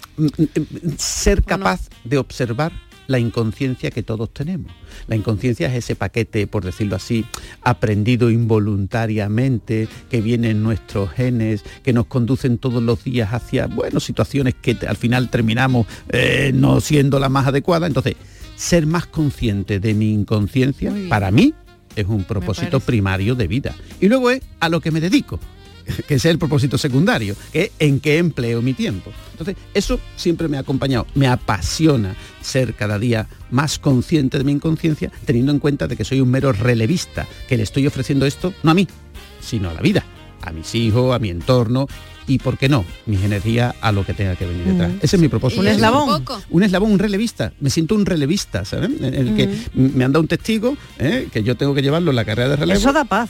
ser 0.97 1.43
capaz 1.43 1.89
de 2.03 2.17
observar 2.17 2.71
la 3.11 3.19
inconsciencia 3.19 3.91
que 3.91 4.03
todos 4.03 4.33
tenemos. 4.33 4.71
La 5.07 5.15
inconsciencia 5.15 5.67
es 5.67 5.75
ese 5.75 5.95
paquete, 5.95 6.47
por 6.47 6.63
decirlo 6.63 6.95
así, 6.95 7.25
aprendido 7.61 8.29
involuntariamente, 8.29 9.87
que 10.09 10.21
viene 10.21 10.51
en 10.51 10.63
nuestros 10.63 11.11
genes, 11.11 11.63
que 11.83 11.93
nos 11.93 12.07
conducen 12.07 12.57
todos 12.57 12.81
los 12.81 13.03
días 13.03 13.33
hacia, 13.33 13.67
bueno, 13.67 13.99
situaciones 13.99 14.55
que 14.55 14.77
al 14.87 14.97
final 14.97 15.29
terminamos 15.29 15.87
eh, 16.09 16.51
no 16.53 16.81
siendo 16.81 17.19
la 17.19 17.29
más 17.29 17.47
adecuada. 17.47 17.87
Entonces, 17.87 18.15
ser 18.55 18.85
más 18.85 19.05
consciente 19.05 19.79
de 19.79 19.93
mi 19.93 20.13
inconsciencia, 20.13 20.93
para 21.09 21.31
mí, 21.31 21.53
es 21.95 22.05
un 22.07 22.23
propósito 22.23 22.79
primario 22.79 23.35
de 23.35 23.47
vida. 23.47 23.75
Y 23.99 24.07
luego 24.07 24.31
es 24.31 24.41
a 24.59 24.69
lo 24.69 24.79
que 24.81 24.91
me 24.91 25.01
dedico 25.01 25.39
que 26.07 26.15
es 26.15 26.25
el 26.25 26.37
propósito 26.37 26.77
secundario, 26.77 27.35
que 27.51 27.63
es 27.63 27.71
en 27.79 27.99
qué 27.99 28.17
empleo 28.17 28.61
mi 28.61 28.73
tiempo. 28.73 29.11
Entonces, 29.31 29.55
eso 29.73 29.99
siempre 30.15 30.47
me 30.47 30.57
ha 30.57 30.61
acompañado, 30.61 31.07
me 31.15 31.27
apasiona 31.27 32.15
ser 32.41 32.73
cada 32.73 32.99
día 32.99 33.27
más 33.49 33.79
consciente 33.79 34.37
de 34.37 34.43
mi 34.43 34.51
inconsciencia, 34.51 35.11
teniendo 35.25 35.51
en 35.51 35.59
cuenta 35.59 35.87
de 35.87 35.97
que 35.97 36.05
soy 36.05 36.21
un 36.21 36.29
mero 36.29 36.51
relevista, 36.51 37.27
que 37.47 37.57
le 37.57 37.63
estoy 37.63 37.87
ofreciendo 37.87 38.25
esto 38.25 38.53
no 38.63 38.71
a 38.71 38.73
mí, 38.73 38.87
sino 39.41 39.69
a 39.69 39.73
la 39.73 39.81
vida, 39.81 40.05
a 40.41 40.51
mis 40.51 40.73
hijos, 40.75 41.15
a 41.15 41.19
mi 41.19 41.29
entorno 41.29 41.87
y, 42.27 42.37
¿por 42.37 42.57
qué 42.57 42.69
no?, 42.69 42.85
mis 43.05 43.21
energías 43.23 43.75
a 43.81 43.91
lo 43.91 44.05
que 44.05 44.13
tenga 44.13 44.35
que 44.35 44.45
venir 44.45 44.65
detrás. 44.65 44.91
Mm. 44.91 44.99
Ese 45.01 45.15
es 45.15 45.21
mi 45.21 45.27
propósito. 45.27 45.61
Un 45.61 45.67
eslabón. 45.67 46.23
Un 46.49 46.63
eslabón, 46.63 46.91
un 46.91 46.99
relevista. 46.99 47.51
Me 47.59 47.69
siento 47.69 47.95
un 47.95 48.05
relevista, 48.05 48.63
¿sabes? 48.63 48.89
En 49.01 49.13
el 49.13 49.35
que 49.35 49.49
me 49.73 50.03
han 50.03 50.11
dado 50.11 50.21
un 50.21 50.27
testigo, 50.27 50.77
¿eh? 50.99 51.27
que 51.31 51.43
yo 51.43 51.57
tengo 51.57 51.73
que 51.73 51.81
llevarlo 51.81 52.11
en 52.11 52.15
la 52.15 52.25
carrera 52.25 52.49
de 52.49 52.55
relevo. 52.57 52.79
Eso 52.79 52.93
da 52.93 53.03
paz. 53.03 53.29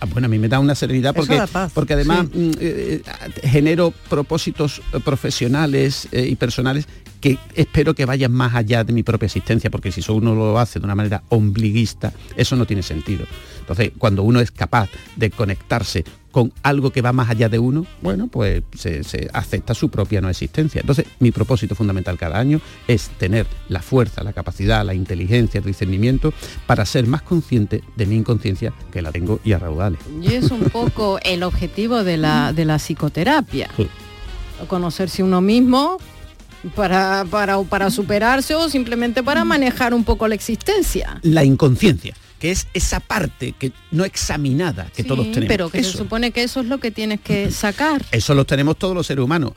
Ah, 0.00 0.06
bueno, 0.06 0.26
a 0.26 0.28
mí 0.28 0.38
me 0.38 0.48
da 0.48 0.60
una 0.60 0.74
serenidad 0.74 1.14
porque, 1.14 1.42
porque 1.74 1.94
además 1.94 2.26
sí. 2.32 2.38
mm, 2.38 2.50
eh, 2.60 3.02
eh, 3.04 3.48
genero 3.48 3.92
propósitos 4.08 4.80
eh, 4.92 5.00
profesionales 5.00 6.08
eh, 6.12 6.26
y 6.28 6.36
personales 6.36 6.86
que 7.20 7.36
espero 7.54 7.94
que 7.94 8.04
vayan 8.04 8.30
más 8.30 8.54
allá 8.54 8.84
de 8.84 8.92
mi 8.92 9.02
propia 9.02 9.26
existencia, 9.26 9.70
porque 9.70 9.90
si 9.90 10.00
eso 10.00 10.14
uno 10.14 10.34
lo 10.36 10.58
hace 10.58 10.78
de 10.78 10.84
una 10.84 10.94
manera 10.94 11.22
ombliguista, 11.30 12.12
eso 12.36 12.54
no 12.54 12.64
tiene 12.64 12.84
sentido. 12.84 13.26
Entonces, 13.58 13.90
cuando 13.98 14.22
uno 14.22 14.40
es 14.40 14.52
capaz 14.52 14.88
de 15.16 15.30
conectarse 15.30 16.04
con 16.38 16.52
algo 16.62 16.92
que 16.92 17.02
va 17.02 17.12
más 17.12 17.30
allá 17.30 17.48
de 17.48 17.58
uno, 17.58 17.84
bueno, 18.00 18.28
pues 18.28 18.62
se, 18.72 19.02
se 19.02 19.28
acepta 19.32 19.74
su 19.74 19.88
propia 19.88 20.20
no 20.20 20.28
existencia. 20.28 20.80
Entonces, 20.80 21.06
mi 21.18 21.32
propósito 21.32 21.74
fundamental 21.74 22.16
cada 22.16 22.38
año 22.38 22.60
es 22.86 23.08
tener 23.18 23.44
la 23.68 23.82
fuerza, 23.82 24.22
la 24.22 24.32
capacidad, 24.32 24.86
la 24.86 24.94
inteligencia, 24.94 25.58
el 25.58 25.64
discernimiento 25.64 26.32
para 26.64 26.86
ser 26.86 27.08
más 27.08 27.22
consciente 27.22 27.82
de 27.96 28.06
mi 28.06 28.14
inconsciencia, 28.14 28.72
que 28.92 29.02
la 29.02 29.10
tengo 29.10 29.40
y 29.42 29.50
a 29.50 29.58
raudales. 29.58 29.98
y 30.22 30.34
es 30.34 30.52
un 30.52 30.60
poco 30.70 31.18
el 31.24 31.42
objetivo 31.42 32.04
de 32.04 32.18
la, 32.18 32.52
de 32.52 32.64
la 32.64 32.78
psicoterapia. 32.78 33.68
Sí. 33.76 33.88
Conocerse 34.68 35.24
uno 35.24 35.40
mismo 35.40 35.98
para, 36.76 37.26
para, 37.28 37.60
para 37.62 37.90
superarse 37.90 38.54
o 38.54 38.68
simplemente 38.68 39.24
para 39.24 39.44
manejar 39.44 39.92
un 39.92 40.04
poco 40.04 40.28
la 40.28 40.36
existencia. 40.36 41.18
La 41.22 41.42
inconsciencia, 41.42 42.14
que 42.38 42.50
es 42.50 42.68
esa 42.74 43.00
parte 43.00 43.52
que 43.58 43.72
no 43.90 44.04
examinada 44.04 44.90
que 44.94 45.02
Sí, 45.02 45.08
todos 45.08 45.26
tenemos. 45.26 45.48
Pero 45.48 45.70
que 45.70 45.78
Eso. 45.78 45.92
se 45.92 45.98
supone 45.98 46.30
que 46.30 46.42
eso 46.42 46.60
es 46.60 46.66
lo 46.66 46.78
que 46.78 46.90
tienes 46.90 47.20
que 47.20 47.50
sacar. 47.50 48.04
Eso 48.12 48.34
lo 48.34 48.44
tenemos 48.44 48.76
todos 48.76 48.94
los 48.94 49.06
seres 49.06 49.24
humanos. 49.24 49.52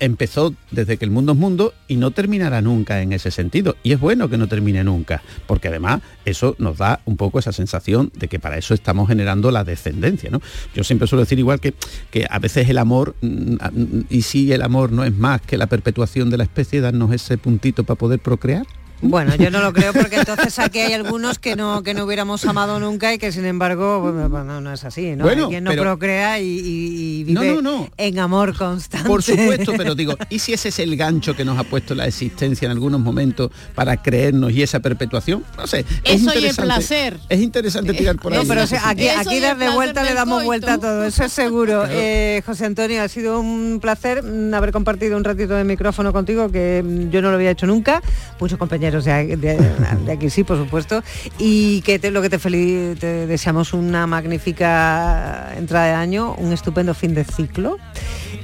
Empezó 0.00 0.54
desde 0.70 0.96
que 0.96 1.04
el 1.04 1.10
mundo 1.10 1.32
es 1.32 1.38
mundo 1.38 1.74
y 1.88 1.96
no 1.96 2.10
terminará 2.10 2.62
nunca 2.62 3.02
en 3.02 3.12
ese 3.12 3.30
sentido. 3.30 3.76
Y 3.82 3.92
es 3.92 4.00
bueno 4.00 4.28
que 4.28 4.38
no 4.38 4.48
termine 4.48 4.84
nunca, 4.84 5.22
porque 5.46 5.68
además 5.68 6.00
eso 6.24 6.54
nos 6.58 6.78
da 6.78 7.00
un 7.04 7.16
poco 7.16 7.38
esa 7.38 7.52
sensación 7.52 8.12
de 8.14 8.28
que 8.28 8.38
para 8.38 8.56
eso 8.58 8.74
estamos 8.74 9.08
generando 9.08 9.50
la 9.50 9.64
descendencia. 9.64 10.30
¿no? 10.30 10.40
Yo 10.74 10.84
siempre 10.84 11.08
suelo 11.08 11.22
decir 11.22 11.38
igual 11.38 11.60
que, 11.60 11.74
que 12.10 12.26
a 12.28 12.38
veces 12.38 12.68
el 12.68 12.78
amor, 12.78 13.14
mm, 13.20 13.54
mm, 13.54 14.04
y 14.08 14.22
si 14.22 14.52
el 14.52 14.62
amor 14.62 14.92
no 14.92 15.04
es 15.04 15.14
más 15.16 15.40
que 15.40 15.58
la 15.58 15.66
perpetuación 15.66 16.30
de 16.30 16.38
la 16.38 16.44
especie, 16.44 16.80
darnos 16.80 17.12
ese 17.12 17.38
puntito 17.38 17.84
para 17.84 17.98
poder 17.98 18.20
procrear. 18.20 18.66
Bueno, 19.02 19.34
yo 19.34 19.50
no 19.50 19.60
lo 19.60 19.72
creo 19.72 19.92
porque 19.92 20.16
entonces 20.16 20.58
aquí 20.58 20.78
hay 20.78 20.92
algunos 20.92 21.38
que 21.38 21.56
no 21.56 21.82
que 21.82 21.92
no 21.92 22.04
hubiéramos 22.04 22.44
amado 22.44 22.78
nunca 22.80 23.12
y 23.12 23.18
que 23.18 23.32
sin 23.32 23.44
embargo 23.44 24.00
bueno, 24.30 24.60
no 24.60 24.72
es 24.72 24.84
así, 24.84 25.16
¿no? 25.16 25.24
Bueno, 25.24 25.44
hay 25.44 25.50
quien 25.50 25.64
no 25.64 25.70
pero- 25.70 25.82
procrea 25.82 26.38
y, 26.38 26.44
y- 26.46 27.24
vive 27.24 27.54
no, 27.54 27.62
no. 27.62 27.88
en 27.96 28.18
amor 28.18 28.56
constante. 28.56 29.08
Por 29.08 29.22
supuesto, 29.22 29.72
pero 29.76 29.94
digo, 29.94 30.14
¿y 30.30 30.38
si 30.38 30.52
ese 30.52 30.68
es 30.68 30.78
el 30.78 30.96
gancho 30.96 31.34
que 31.34 31.44
nos 31.44 31.58
ha 31.58 31.64
puesto 31.64 31.94
la 31.94 32.06
existencia 32.06 32.66
en 32.66 32.72
algunos 32.72 33.00
momentos 33.00 33.50
para 33.74 34.00
creernos 34.02 34.52
y 34.52 34.62
esa 34.62 34.80
perpetuación? 34.80 35.44
No 35.56 35.66
sé. 35.66 35.80
es 35.80 35.86
Eso 36.22 36.30
y 36.34 36.38
el 36.38 36.44
interesante- 36.44 36.62
placer. 36.62 37.18
Es 37.28 37.40
interesante 37.40 37.94
tirar 37.94 38.16
por 38.16 38.32
ahí. 38.32 38.38
No, 38.40 38.46
pero 38.46 38.62
o 38.62 38.66
sea, 38.66 38.88
aquí, 38.88 39.08
aquí 39.08 39.40
darle 39.40 39.68
vuelta 39.70 40.02
le 40.04 40.14
damos 40.14 40.36
coito. 40.36 40.46
vuelta 40.46 40.74
a 40.74 40.78
todo, 40.78 41.04
eso 41.04 41.24
es 41.24 41.32
seguro. 41.32 41.84
Eh, 41.88 42.42
José 42.46 42.66
Antonio, 42.66 43.02
ha 43.02 43.08
sido 43.08 43.40
un 43.40 43.78
placer 43.80 44.22
mm, 44.22 44.54
haber 44.54 44.70
compartido 44.72 45.16
un 45.16 45.24
ratito 45.24 45.54
de 45.54 45.64
micrófono 45.64 46.12
contigo, 46.12 46.50
que 46.50 46.82
mm, 46.84 47.10
yo 47.10 47.20
no 47.22 47.30
lo 47.30 47.36
había 47.36 47.50
hecho 47.50 47.66
nunca. 47.66 48.00
Muchos 48.38 48.58
compañeros 48.58 48.91
de, 49.00 49.36
de- 49.36 49.56
de 50.04 50.12
aquí 50.12 50.30
sí, 50.30 50.44
por 50.44 50.56
supuesto. 50.58 51.02
Y 51.38 51.80
que 51.82 51.98
te- 51.98 52.10
lo 52.10 52.20
que 52.22 52.28
te, 52.30 52.38
feliz, 52.38 52.98
te 52.98 53.26
deseamos 53.26 53.72
una 53.72 54.06
magnífica 54.06 55.52
entrada 55.56 55.86
de 55.86 55.92
año, 55.94 56.34
un 56.34 56.52
estupendo 56.52 56.94
fin 56.94 57.14
de 57.14 57.24
ciclo. 57.24 57.78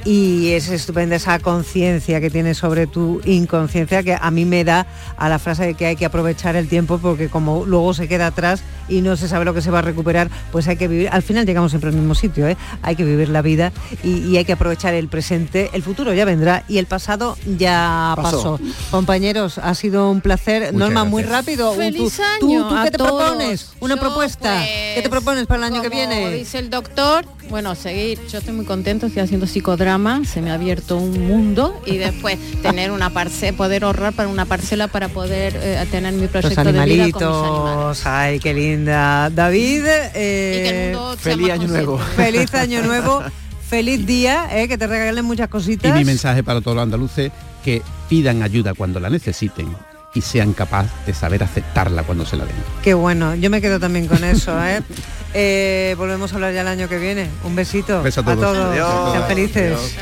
Y 0.09 0.53
es 0.53 0.71
estupenda 0.71 1.17
esa 1.17 1.39
conciencia 1.39 2.19
que 2.19 2.31
tienes 2.31 2.57
sobre 2.57 2.87
tu 2.87 3.21
inconsciencia 3.27 4.03
que 4.03 4.17
a 4.19 4.31
mí 4.31 4.47
me 4.47 4.65
da 4.65 4.87
a 5.19 5.29
la 5.29 5.39
frase 5.39 5.67
de 5.67 5.75
que 5.75 5.85
hay 5.85 5.97
que 5.97 6.07
aprovechar 6.07 6.57
el 6.57 6.67
tiempo 6.67 6.97
porque 6.97 7.29
como 7.29 7.67
luego 7.67 7.93
se 7.93 8.09
queda 8.09 8.29
atrás 8.29 8.63
y 8.89 9.03
no 9.03 9.17
se 9.17 9.29
sabe 9.29 9.45
lo 9.45 9.53
que 9.53 9.61
se 9.61 9.71
va 9.71 9.81
a 9.81 9.83
recuperar, 9.83 10.31
pues 10.51 10.67
hay 10.67 10.77
que 10.77 10.89
vivir, 10.89 11.11
al 11.13 11.23
final 11.23 11.45
llegamos 11.45 11.73
siempre 11.73 11.91
al 11.91 11.97
mismo 11.97 12.15
sitio, 12.15 12.49
¿eh? 12.49 12.57
hay 12.81 12.97
que 12.97 13.05
vivir 13.05 13.29
la 13.29 13.43
vida 13.43 13.71
y, 14.03 14.39
hay 14.39 14.45
que 14.47 14.53
aprovechar 14.53 14.95
el 14.95 15.09
presente, 15.09 15.69
el 15.75 15.83
futuro 15.83 16.15
ya 16.15 16.25
vendrá 16.25 16.65
y 16.69 16.79
el 16.79 16.87
pasado 16.87 17.37
ya 17.59 18.15
pasó. 18.17 18.59
Compañeros, 18.91 19.59
ha 19.59 19.75
sido 19.75 20.11
un 20.11 20.21
placer. 20.21 20.73
Norma, 20.73 21.05
muy 21.05 21.25
rápido. 21.25 21.73
Feliz 21.73 22.17
¿Tú, 22.17 22.47
año 22.47 22.69
tú, 22.69 22.75
qué 22.75 22.81
a 22.81 22.91
te 22.91 22.99
todos. 22.99 23.23
propones? 23.23 23.73
¿Una 23.81 23.97
Yo, 23.97 24.01
propuesta? 24.01 24.63
¿Qué 24.63 25.01
te 25.03 25.09
pues, 25.09 25.23
propones 25.23 25.47
para 25.47 25.67
el 25.67 25.73
año 25.73 25.83
que 25.83 25.89
como 25.89 26.01
viene? 26.01 26.33
Dice 26.33 26.61
el 26.61 26.71
doctor, 26.71 27.27
bueno, 27.51 27.75
seguir. 27.75 28.21
Yo 28.29 28.39
estoy 28.39 28.55
muy 28.55 28.65
contento, 28.65 29.07
estoy 29.07 29.23
haciendo 29.23 29.47
psicodrama, 29.47 29.98
se 30.25 30.41
me 30.41 30.51
ha 30.51 30.55
abierto 30.55 30.97
un 30.97 31.27
mundo 31.27 31.81
y 31.85 31.97
después 31.97 32.39
tener 32.63 32.91
una 32.93 33.11
parcela, 33.11 33.57
poder 33.57 33.85
ahorrar 33.85 34.13
para 34.13 34.29
una 34.29 34.45
parcela 34.45 34.87
para 34.89 35.09
poder 35.09 35.59
eh, 35.61 35.85
tener 35.91 36.13
mi 36.15 36.23
Los 36.23 36.31
proyecto 36.31 36.65
de 36.73 36.85
vida 36.85 37.11
con 37.11 37.23
mis 37.23 37.51
animales. 37.51 38.07
ay, 38.07 38.39
qué 38.39 38.55
linda. 38.55 39.29
David, 39.31 39.83
eh, 40.15 40.97
Feliz 41.19 41.51
año 41.51 41.67
nuevo. 41.69 41.99
Feliz 42.17 42.55
año 42.55 42.83
nuevo. 42.83 43.23
Feliz 43.69 44.07
día, 44.07 44.49
eh, 44.53 44.69
que 44.69 44.79
te 44.79 44.87
regalen 44.87 45.25
muchas 45.25 45.49
Y 45.49 45.51
cositas. 45.51 45.95
mi 45.95 46.05
mensaje 46.05 46.43
para 46.43 46.61
todos 46.61 46.77
los 46.77 46.83
andaluces, 46.85 47.33
que 47.65 47.83
pidan 48.09 48.43
ayuda 48.43 48.73
cuando 48.75 49.01
la 49.01 49.11
necesiten 49.11 49.69
y 50.15 50.23
sean 50.23 50.55
capaces 50.55 50.91
de 51.07 51.13
saber 51.13 51.43
aceptarla 51.43 52.03
cuando 52.05 52.25
se 52.25 52.37
la 52.37 52.45
den. 52.47 52.55
Qué 52.83 52.95
bueno, 52.95 53.35
yo 53.35 53.51
me 53.51 53.61
quedo 53.61 53.79
también 53.79 54.07
con 54.07 54.23
eso, 54.25 54.53
¿eh? 54.65 54.81
Eh, 55.35 55.95
volvemos 55.99 56.33
a 56.33 56.37
hablar 56.37 56.53
ya 56.55 56.63
el 56.63 56.69
año 56.69 56.89
que 56.89 56.99
viene. 56.99 57.29
Un 57.45 57.55
besito 57.55 58.03
Beso 58.03 58.21
a 58.21 58.25
todos. 58.25 58.41
todos. 58.41 58.73
Adiós. 58.73 59.13
Sean 59.13 59.27
felices. 59.29 59.97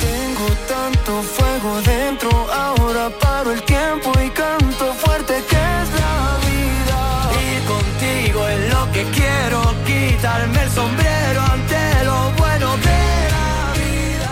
Tengo 0.00 0.46
tanto 0.68 1.22
fuego 1.22 1.80
dentro, 1.82 2.30
ahora 2.52 3.10
paro 3.20 3.52
el 3.52 3.62
tiempo 3.62 4.12
y 4.24 4.30
canto 4.30 4.92
fuerte 4.94 5.34
que 5.48 5.56
es 5.56 5.88
la 6.00 6.38
vida. 6.48 7.30
Ir 7.54 7.62
contigo 7.64 8.48
es 8.48 8.72
lo 8.74 8.92
que 8.92 9.04
quiero, 9.12 9.74
quitarme 9.86 10.62
el 10.62 10.70
sombrero 10.70 11.19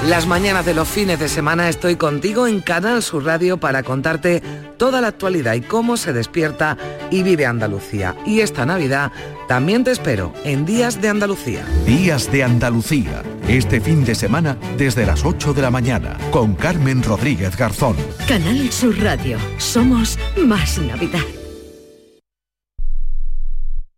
Las 0.09 0.27
mañanas 0.27 0.65
de 0.65 0.73
los 0.73 0.89
fines 0.89 1.21
de 1.21 1.29
semana 1.29 1.69
estoy 1.69 1.97
contigo 1.97 2.47
en 2.47 2.63
Canal 2.63 3.03
Sur 3.03 3.27
Radio 3.27 3.59
para 3.59 3.83
contarte 3.83 4.43
toda 4.79 5.03
la 5.03 5.09
actualidad 5.09 5.53
y 5.53 5.61
cómo 5.61 5.99
se 5.99 6.15
despierta 6.15 6.79
y 7.11 7.23
vive 7.23 7.45
Andalucía. 7.45 8.17
Y 8.25 8.41
esta 8.41 8.65
Navidad 8.65 9.13
también 9.49 9.85
te 9.85 9.91
espero 9.91 10.33
en 10.45 10.65
Días 10.65 11.03
de 11.03 11.11
Andalucía. 11.11 11.63
Días 11.85 12.33
de 12.33 12.43
Andalucía. 12.43 13.23
Este 13.49 13.83
fin 13.83 14.03
de 14.03 14.15
semana 14.15 14.57
desde 14.79 15.05
las 15.05 15.27
8 15.27 15.53
de 15.53 15.61
la 15.61 15.71
mañana 15.71 16.17
con 16.31 16.55
Carmen 16.55 17.03
Rodríguez 17.03 17.55
Garzón. 17.55 17.97
Canal 18.27 18.73
Sur 18.73 18.99
Radio. 19.01 19.37
Somos 19.59 20.19
más 20.39 20.79
Navidad. 20.79 21.21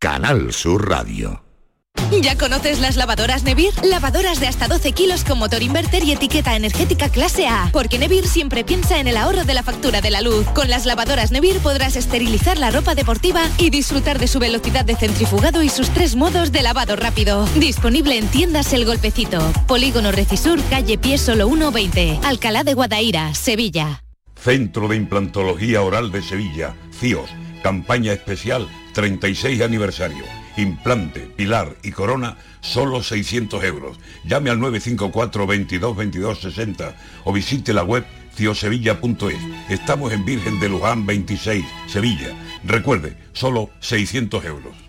Canal 0.00 0.52
Sur 0.52 0.88
Radio. 0.88 1.49
¿Ya 2.22 2.36
conoces 2.36 2.80
las 2.80 2.96
lavadoras 2.96 3.44
Nevir? 3.44 3.72
Lavadoras 3.84 4.40
de 4.40 4.48
hasta 4.48 4.68
12 4.68 4.92
kilos 4.92 5.24
con 5.24 5.38
motor 5.38 5.62
inverter 5.62 6.04
y 6.04 6.12
etiqueta 6.12 6.56
energética 6.56 7.08
clase 7.08 7.46
A. 7.46 7.70
Porque 7.72 7.98
Nevir 7.98 8.26
siempre 8.26 8.64
piensa 8.64 8.98
en 8.98 9.06
el 9.06 9.16
ahorro 9.16 9.44
de 9.44 9.54
la 9.54 9.62
factura 9.62 10.00
de 10.00 10.11
la 10.11 10.20
luz. 10.20 10.46
Con 10.54 10.68
las 10.68 10.86
lavadoras 10.86 11.30
Nevir 11.30 11.58
podrás 11.61 11.96
esterilizar 11.96 12.58
la 12.58 12.70
ropa 12.70 12.94
deportiva 12.94 13.42
y 13.58 13.70
disfrutar 13.70 14.18
de 14.18 14.28
su 14.28 14.38
velocidad 14.38 14.84
de 14.84 14.96
centrifugado 14.96 15.62
y 15.62 15.68
sus 15.68 15.90
tres 15.90 16.16
modos 16.16 16.52
de 16.52 16.62
lavado 16.62 16.96
rápido. 16.96 17.46
Disponible 17.56 18.18
en 18.18 18.28
tiendas 18.28 18.72
El 18.72 18.84
Golpecito. 18.84 19.40
Polígono 19.66 20.11
Recisur, 20.12 20.61
calle 20.68 20.98
Pie 20.98 21.18
Solo 21.18 21.46
120. 21.46 22.20
Alcalá 22.24 22.64
de 22.64 22.74
Guadaira, 22.74 23.34
Sevilla. 23.34 24.02
Centro 24.36 24.88
de 24.88 24.96
Implantología 24.96 25.82
Oral 25.82 26.11
de 26.11 26.22
Sevilla, 26.22 26.74
CIOS, 26.98 27.30
campaña 27.62 28.12
especial 28.12 28.68
36 28.94 29.61
aniversario. 29.62 30.39
Implante, 30.61 31.20
pilar 31.20 31.76
y 31.82 31.90
corona, 31.90 32.36
solo 32.61 33.02
600 33.02 33.64
euros. 33.64 33.98
Llame 34.24 34.50
al 34.50 34.61
954 34.61 35.46
22 35.46 35.96
22 35.96 36.40
60 36.40 36.96
o 37.24 37.32
visite 37.32 37.72
la 37.72 37.82
web 37.82 38.04
ciosevilla.es. 38.34 39.70
Estamos 39.70 40.12
en 40.12 40.24
Virgen 40.24 40.61
de 40.61 40.68
Luján 40.68 41.06
26, 41.06 41.64
Sevilla. 41.86 42.28
Recuerde, 42.64 43.16
solo 43.32 43.70
600 43.80 44.44
euros. 44.44 44.80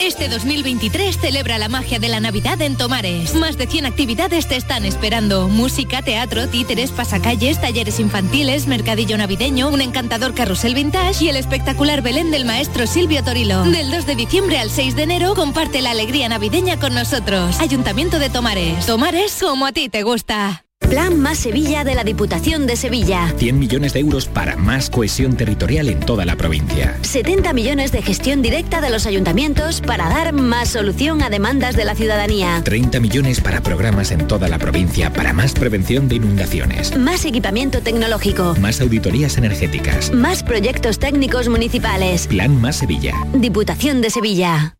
Este 0.00 0.30
2023 0.30 1.18
celebra 1.18 1.58
la 1.58 1.68
magia 1.68 1.98
de 1.98 2.08
la 2.08 2.20
Navidad 2.20 2.62
en 2.62 2.78
Tomares. 2.78 3.34
Más 3.34 3.58
de 3.58 3.66
100 3.66 3.84
actividades 3.84 4.48
te 4.48 4.56
están 4.56 4.86
esperando. 4.86 5.46
Música, 5.46 6.00
teatro, 6.00 6.48
títeres, 6.48 6.90
pasacalles, 6.90 7.60
talleres 7.60 8.00
infantiles, 8.00 8.66
mercadillo 8.66 9.18
navideño, 9.18 9.68
un 9.68 9.82
encantador 9.82 10.32
carrusel 10.34 10.74
vintage 10.74 11.26
y 11.26 11.28
el 11.28 11.36
espectacular 11.36 12.00
Belén 12.00 12.30
del 12.30 12.46
maestro 12.46 12.86
Silvio 12.86 13.22
Torilo. 13.22 13.62
Del 13.64 13.90
2 13.90 14.06
de 14.06 14.16
diciembre 14.16 14.58
al 14.58 14.70
6 14.70 14.96
de 14.96 15.02
enero 15.02 15.34
comparte 15.34 15.82
la 15.82 15.90
alegría 15.90 16.30
navideña 16.30 16.80
con 16.80 16.94
nosotros. 16.94 17.60
Ayuntamiento 17.60 18.18
de 18.18 18.30
Tomares. 18.30 18.86
Tomares 18.86 19.36
como 19.38 19.66
a 19.66 19.72
ti 19.72 19.90
te 19.90 20.02
gusta. 20.02 20.64
Plan 20.90 21.20
Más 21.20 21.38
Sevilla 21.38 21.84
de 21.84 21.94
la 21.94 22.02
Diputación 22.02 22.66
de 22.66 22.74
Sevilla. 22.74 23.32
100 23.36 23.56
millones 23.60 23.92
de 23.92 24.00
euros 24.00 24.26
para 24.26 24.56
más 24.56 24.90
cohesión 24.90 25.36
territorial 25.36 25.88
en 25.88 26.00
toda 26.00 26.24
la 26.24 26.34
provincia. 26.34 26.98
70 27.02 27.52
millones 27.52 27.92
de 27.92 28.02
gestión 28.02 28.42
directa 28.42 28.80
de 28.80 28.90
los 28.90 29.06
ayuntamientos 29.06 29.82
para 29.82 30.08
dar 30.08 30.32
más 30.32 30.70
solución 30.70 31.22
a 31.22 31.30
demandas 31.30 31.76
de 31.76 31.84
la 31.84 31.94
ciudadanía. 31.94 32.60
30 32.64 32.98
millones 32.98 33.40
para 33.40 33.60
programas 33.60 34.10
en 34.10 34.26
toda 34.26 34.48
la 34.48 34.58
provincia 34.58 35.12
para 35.12 35.32
más 35.32 35.52
prevención 35.52 36.08
de 36.08 36.16
inundaciones. 36.16 36.96
Más 36.98 37.24
equipamiento 37.24 37.82
tecnológico. 37.82 38.56
Más 38.60 38.80
auditorías 38.80 39.38
energéticas. 39.38 40.12
Más 40.12 40.42
proyectos 40.42 40.98
técnicos 40.98 41.48
municipales. 41.48 42.26
Plan 42.26 42.60
Más 42.60 42.74
Sevilla. 42.74 43.14
Diputación 43.32 44.00
de 44.00 44.10
Sevilla. 44.10 44.74